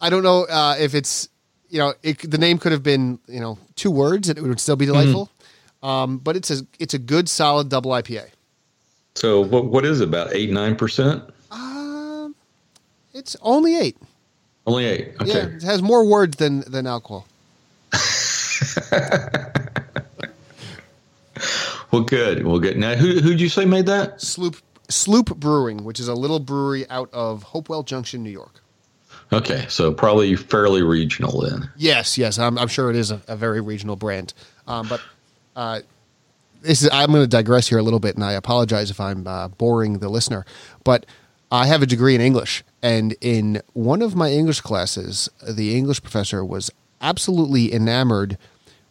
I 0.00 0.08
don't 0.08 0.22
know 0.22 0.44
uh, 0.44 0.76
if 0.78 0.94
it's 0.94 1.28
you 1.68 1.78
know 1.78 1.94
it, 2.02 2.30
the 2.30 2.38
name 2.38 2.58
could 2.58 2.72
have 2.72 2.82
been 2.82 3.18
you 3.26 3.40
know 3.40 3.58
two 3.74 3.90
words 3.90 4.28
and 4.28 4.38
it 4.38 4.42
would 4.42 4.60
still 4.60 4.76
be 4.76 4.86
delightful, 4.86 5.28
um, 5.82 6.18
but 6.18 6.36
it's 6.36 6.50
a 6.50 6.62
it's 6.78 6.94
a 6.94 6.98
good 6.98 7.28
solid 7.28 7.68
double 7.68 7.90
IPA. 7.90 8.28
So 9.16 9.40
what 9.40 9.66
what 9.66 9.84
is 9.84 10.00
it 10.00 10.08
about 10.08 10.32
eight 10.32 10.50
nine 10.50 10.76
percent? 10.76 11.24
Um, 11.50 12.34
it's 13.12 13.36
only 13.42 13.76
eight. 13.76 13.96
Only 14.66 14.84
eight. 14.84 15.14
Okay. 15.20 15.32
Yeah, 15.32 15.46
it 15.46 15.62
has 15.62 15.82
more 15.82 16.04
words 16.04 16.36
than 16.36 16.60
than 16.60 16.86
alcohol. 16.86 17.26
Well, 21.90 22.02
good. 22.02 22.46
Well, 22.46 22.60
good. 22.60 22.76
Now, 22.78 22.94
who 22.94 23.20
who'd 23.20 23.40
you 23.40 23.48
say 23.48 23.64
made 23.64 23.86
that? 23.86 24.20
Sloop 24.20 24.56
Sloop 24.90 25.36
Brewing, 25.36 25.84
which 25.84 26.00
is 26.00 26.08
a 26.08 26.14
little 26.14 26.40
brewery 26.40 26.88
out 26.90 27.08
of 27.12 27.42
Hopewell 27.42 27.82
Junction, 27.82 28.22
New 28.22 28.30
York. 28.30 28.60
Okay, 29.32 29.66
so 29.68 29.92
probably 29.92 30.34
fairly 30.34 30.82
regional 30.82 31.42
then. 31.42 31.70
Yes, 31.76 32.18
yes, 32.18 32.38
I'm, 32.38 32.58
I'm 32.58 32.68
sure 32.68 32.90
it 32.90 32.96
is 32.96 33.10
a, 33.10 33.20
a 33.28 33.36
very 33.36 33.60
regional 33.60 33.94
brand. 33.96 34.34
Um, 34.66 34.88
but 34.88 35.00
uh, 35.54 35.80
this 36.62 36.82
is 36.82 36.90
I'm 36.92 37.10
going 37.10 37.22
to 37.22 37.28
digress 37.28 37.68
here 37.68 37.78
a 37.78 37.82
little 37.82 38.00
bit, 38.00 38.16
and 38.16 38.24
I 38.24 38.32
apologize 38.32 38.90
if 38.90 39.00
I'm 39.00 39.26
uh, 39.26 39.48
boring 39.48 39.98
the 39.98 40.08
listener. 40.08 40.44
But 40.84 41.06
I 41.50 41.66
have 41.66 41.82
a 41.82 41.86
degree 41.86 42.14
in 42.14 42.20
English, 42.20 42.64
and 42.82 43.14
in 43.20 43.62
one 43.72 44.02
of 44.02 44.16
my 44.16 44.30
English 44.30 44.60
classes, 44.62 45.28
the 45.48 45.76
English 45.76 46.02
professor 46.02 46.44
was 46.44 46.70
absolutely 47.00 47.72
enamored 47.72 48.36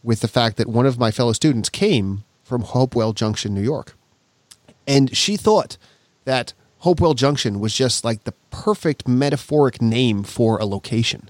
with 0.02 0.20
the 0.20 0.28
fact 0.28 0.56
that 0.56 0.68
one 0.68 0.86
of 0.86 0.98
my 0.98 1.10
fellow 1.10 1.32
students 1.32 1.68
came 1.68 2.24
from 2.42 2.62
Hopewell 2.62 3.12
Junction, 3.12 3.54
New 3.54 3.62
York, 3.62 3.94
and 4.86 5.14
she 5.14 5.36
thought 5.36 5.76
that 6.30 6.52
Hopewell 6.78 7.14
Junction 7.14 7.58
was 7.58 7.74
just 7.74 8.04
like 8.04 8.22
the 8.22 8.34
perfect 8.52 9.08
metaphoric 9.08 9.82
name 9.82 10.22
for 10.22 10.58
a 10.58 10.64
location. 10.64 11.28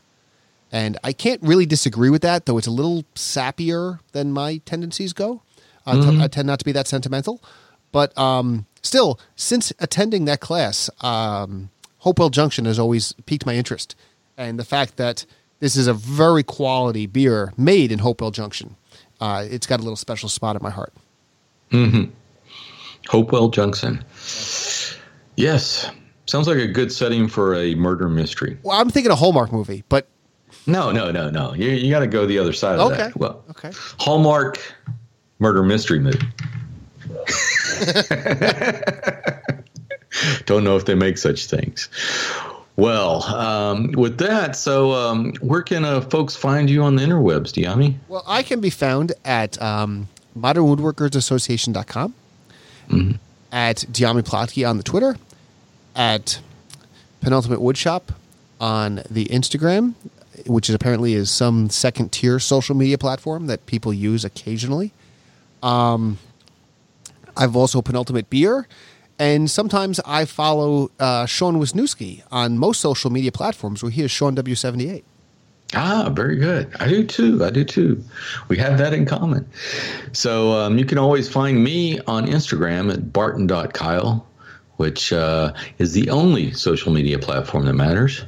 And 0.71 0.99
I 1.03 1.15
can't 1.15 1.43
really 1.43 1.65
disagree 1.65 2.11
with 2.11 2.21
that, 2.21 2.45
though 2.45 2.59
it's 2.59 2.67
a 2.67 2.71
little 2.71 3.05
sappier 3.15 4.01
than 4.13 4.31
my 4.31 4.59
tendencies 4.67 5.15
go. 5.15 5.41
I, 5.87 5.95
Mm-hmm. 5.95 6.21
I 6.21 6.29
tend 6.29 6.47
not 6.47 6.59
to 6.59 6.67
be 6.67 6.73
that 6.73 6.87
sentimental. 6.87 7.43
But 7.93 8.17
um, 8.19 8.67
still, 8.83 9.19
since 9.37 9.73
attending 9.79 10.27
that 10.27 10.41
class, 10.41 10.91
um, 11.01 11.71
Hopewell 12.01 12.29
Junction 12.29 12.67
has 12.67 12.79
always 12.79 13.15
piqued 13.25 13.47
my 13.47 13.55
interest. 13.55 13.97
And 14.37 14.59
the 14.59 14.65
fact 14.65 14.99
that 14.99 15.25
this 15.61 15.77
is 15.77 15.87
a 15.87 15.95
very 15.95 16.43
quality 16.43 17.07
beer 17.07 17.55
made 17.57 17.91
in 17.91 18.01
Hopewell 18.01 18.33
Junction, 18.33 18.77
uh, 19.19 19.47
it's 19.51 19.67
got 19.67 19.81
a 19.81 19.83
little 19.83 19.97
special 19.97 20.29
spot 20.29 20.57
in 20.57 20.63
my 20.63 20.71
heart. 20.71 20.93
Hmm. 21.71 22.05
Hopewell 23.09 23.49
Junction. 23.49 24.05
Yes, 25.41 25.91
sounds 26.27 26.47
like 26.47 26.59
a 26.59 26.69
good 26.69 26.93
setting 26.93 27.27
for 27.29 27.55
a 27.55 27.75
murder 27.75 28.09
mystery. 28.09 28.59
Well, 28.63 28.79
I'm 28.79 28.91
thinking 28.91 29.11
a 29.11 29.17
Hallmark 29.17 29.53
movie, 29.53 29.83
but 29.89 30.07
No, 30.67 30.93
no, 30.93 31.11
no, 31.11 31.31
no. 31.31 31.55
You 31.55 31.71
you 31.71 31.91
got 31.91 32.01
to 32.01 32.07
go 32.07 32.27
the 32.27 32.39
other 32.39 32.53
side 32.53 32.79
of 32.79 32.93
Okay. 32.93 33.05
that. 33.05 33.17
Well, 33.17 33.43
okay. 33.51 33.73
Hallmark 33.99 34.61
murder 35.39 35.63
mystery 35.63 35.99
movie. 35.99 36.21
Don't 40.45 40.65
know 40.65 40.77
if 40.77 40.85
they 40.85 40.95
make 40.95 41.17
such 41.19 41.47
things. 41.47 41.89
Well, 42.77 43.23
um, 43.25 43.93
with 43.93 44.19
that, 44.19 44.55
so 44.57 44.93
um, 44.93 45.33
where 45.41 45.63
can 45.63 45.85
uh, 45.85 46.01
folks 46.03 46.35
find 46.37 46.69
you 46.71 46.83
on 46.83 46.97
the 46.97 47.03
interwebs, 47.03 47.53
Dyami? 47.53 47.95
Well, 48.09 48.25
I 48.27 48.43
can 48.43 48.61
be 48.61 48.71
found 48.71 49.13
at 49.25 49.61
um, 49.63 50.09
modernwoodworkersassociation.com, 50.39 52.15
at 53.53 53.77
Dyami 53.79 54.23
Plotke 54.23 54.69
on 54.69 54.77
the 54.79 54.83
Twitter, 54.83 55.17
at 56.01 56.41
Penultimate 57.21 57.61
Woodshop 57.61 58.05
on 58.59 59.03
the 59.11 59.27
Instagram, 59.27 59.93
which 60.47 60.71
is 60.71 60.75
apparently 60.75 61.13
is 61.13 61.31
some 61.31 61.69
second 61.69 62.11
tier 62.11 62.39
social 62.39 62.75
media 62.75 62.97
platform 62.97 63.49
that 63.49 63.67
people 63.67 63.93
use 63.93 64.25
occasionally. 64.25 64.93
Um, 65.63 66.17
I've 67.37 67.55
also 67.55 67.83
Penultimate 67.83 68.31
Beer, 68.31 68.67
and 69.19 69.51
sometimes 69.51 70.01
I 70.07 70.25
follow 70.25 70.91
uh, 70.99 71.27
Sean 71.27 71.61
Wisniewski 71.61 72.23
on 72.33 72.57
most 72.57 72.81
social 72.81 73.11
media 73.11 73.31
platforms 73.31 73.83
where 73.83 73.93
he 73.93 74.03
is 74.03 74.11
Sean 74.11 74.35
W78. 74.35 75.03
Ah, 75.75 76.11
very 76.11 76.37
good. 76.37 76.75
I 76.81 76.89
do 76.89 77.05
too. 77.05 77.45
I 77.45 77.51
do 77.51 77.63
too. 77.63 78.03
We 78.49 78.57
have 78.57 78.79
that 78.79 78.95
in 78.95 79.05
common. 79.05 79.47
So 80.13 80.53
um, 80.53 80.79
you 80.79 80.87
can 80.87 80.97
always 80.97 81.29
find 81.29 81.63
me 81.63 82.01
on 82.07 82.27
Instagram 82.27 82.91
at 82.91 83.13
barton.kyle, 83.13 84.27
which 84.81 85.13
uh, 85.13 85.53
is 85.77 85.93
the 85.93 86.09
only 86.09 86.55
social 86.55 86.91
media 86.91 87.19
platform 87.19 87.67
that 87.67 87.75
matters. 87.75 88.25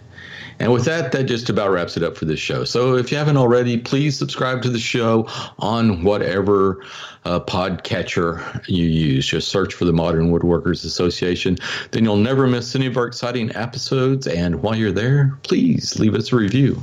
And 0.58 0.70
with 0.70 0.84
that, 0.84 1.10
that 1.12 1.24
just 1.24 1.48
about 1.48 1.70
wraps 1.70 1.96
it 1.96 2.02
up 2.02 2.14
for 2.14 2.26
this 2.26 2.38
show. 2.38 2.64
So 2.64 2.94
if 2.96 3.10
you 3.10 3.16
haven't 3.16 3.38
already, 3.38 3.78
please 3.78 4.18
subscribe 4.18 4.60
to 4.60 4.68
the 4.68 4.78
show 4.78 5.26
on 5.60 6.04
whatever 6.04 6.84
uh, 7.24 7.40
podcatcher 7.40 8.62
you 8.68 8.84
use. 8.84 9.26
Just 9.26 9.48
search 9.48 9.72
for 9.72 9.86
the 9.86 9.94
Modern 9.94 10.30
Woodworkers 10.30 10.84
Association. 10.84 11.56
Then 11.90 12.04
you'll 12.04 12.16
never 12.16 12.46
miss 12.46 12.76
any 12.76 12.84
of 12.84 12.98
our 12.98 13.06
exciting 13.06 13.50
episodes. 13.56 14.26
And 14.26 14.62
while 14.62 14.76
you're 14.76 14.92
there, 14.92 15.38
please 15.44 15.98
leave 15.98 16.14
us 16.14 16.34
a 16.34 16.36
review. 16.36 16.82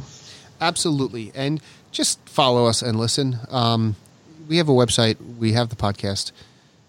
Absolutely. 0.60 1.32
And 1.36 1.62
just 1.92 2.28
follow 2.28 2.66
us 2.66 2.82
and 2.82 2.98
listen. 2.98 3.38
Um, 3.50 3.98
we 4.48 4.58
have 4.58 4.68
a 4.68 4.74
website, 4.74 5.18
we 5.38 5.54
have 5.54 5.70
the 5.70 5.76
podcast. 5.76 6.32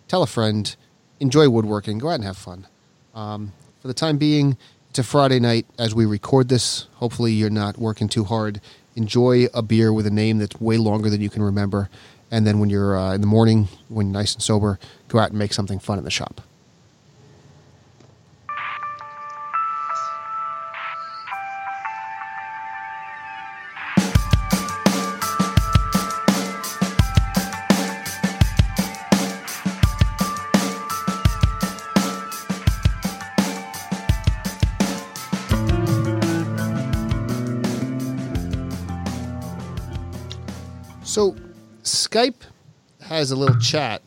Tell 0.08 0.22
a 0.22 0.26
friend, 0.26 0.74
enjoy 1.20 1.48
woodworking, 1.48 1.98
go 1.98 2.08
out 2.08 2.14
and 2.14 2.24
have 2.24 2.36
fun. 2.36 2.66
Um, 3.14 3.52
for 3.80 3.88
the 3.88 3.94
time 3.94 4.18
being, 4.18 4.56
it's 4.88 4.98
a 4.98 5.04
Friday 5.04 5.38
night 5.38 5.66
as 5.78 5.94
we 5.94 6.04
record 6.06 6.48
this. 6.48 6.86
Hopefully, 6.94 7.32
you're 7.32 7.50
not 7.50 7.78
working 7.78 8.08
too 8.08 8.24
hard. 8.24 8.60
Enjoy 8.96 9.46
a 9.54 9.62
beer 9.62 9.92
with 9.92 10.06
a 10.06 10.10
name 10.10 10.38
that's 10.38 10.60
way 10.60 10.76
longer 10.76 11.08
than 11.08 11.20
you 11.20 11.30
can 11.30 11.42
remember. 11.42 11.88
And 12.30 12.46
then 12.46 12.58
when 12.58 12.70
you're 12.70 12.98
uh, 12.98 13.14
in 13.14 13.20
the 13.20 13.26
morning, 13.26 13.68
when 13.88 14.06
you're 14.06 14.14
nice 14.14 14.34
and 14.34 14.42
sober, 14.42 14.78
go 15.08 15.18
out 15.18 15.30
and 15.30 15.38
make 15.38 15.52
something 15.52 15.78
fun 15.78 15.98
in 15.98 16.04
the 16.04 16.10
shop. 16.10 16.40
Skype 42.10 42.42
has 43.02 43.30
a 43.30 43.36
little 43.36 43.56
chat, 43.58 44.02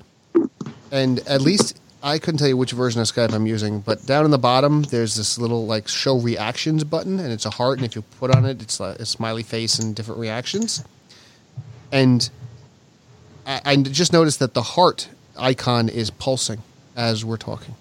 and 0.92 1.20
at 1.20 1.40
least 1.40 1.80
I 2.04 2.20
couldn't 2.20 2.38
tell 2.38 2.50
you 2.50 2.58
which 2.58 2.74
version 2.74 3.00
of 3.00 3.08
Skype 3.08 3.32
I'm 3.32 3.48
using, 3.48 3.80
but 3.80 4.06
down 4.06 4.26
in 4.26 4.32
the 4.32 4.38
bottom 4.38 4.84
there's 4.84 5.16
this 5.16 5.38
little 5.38 5.66
like 5.66 5.88
show 5.88 6.20
reactions 6.20 6.84
button, 6.84 7.18
and 7.18 7.32
it's 7.32 7.46
a 7.46 7.50
heart, 7.50 7.78
and 7.78 7.86
if 7.86 7.96
you 7.96 8.02
put 8.20 8.36
on 8.36 8.44
it, 8.44 8.62
it's 8.62 8.82
a 8.82 9.06
smiley 9.06 9.42
face 9.42 9.80
and 9.80 9.96
different 9.96 10.20
reactions. 10.20 10.84
And 11.94 12.30
I, 13.46 13.62
I 13.64 13.76
just 13.78 14.12
noticed 14.12 14.40
that 14.40 14.54
the 14.54 14.64
heart 14.64 15.08
icon 15.38 15.88
is 15.88 16.10
pulsing 16.10 16.62
as 16.98 17.24
we're 17.24 17.38
talking. 17.38 17.76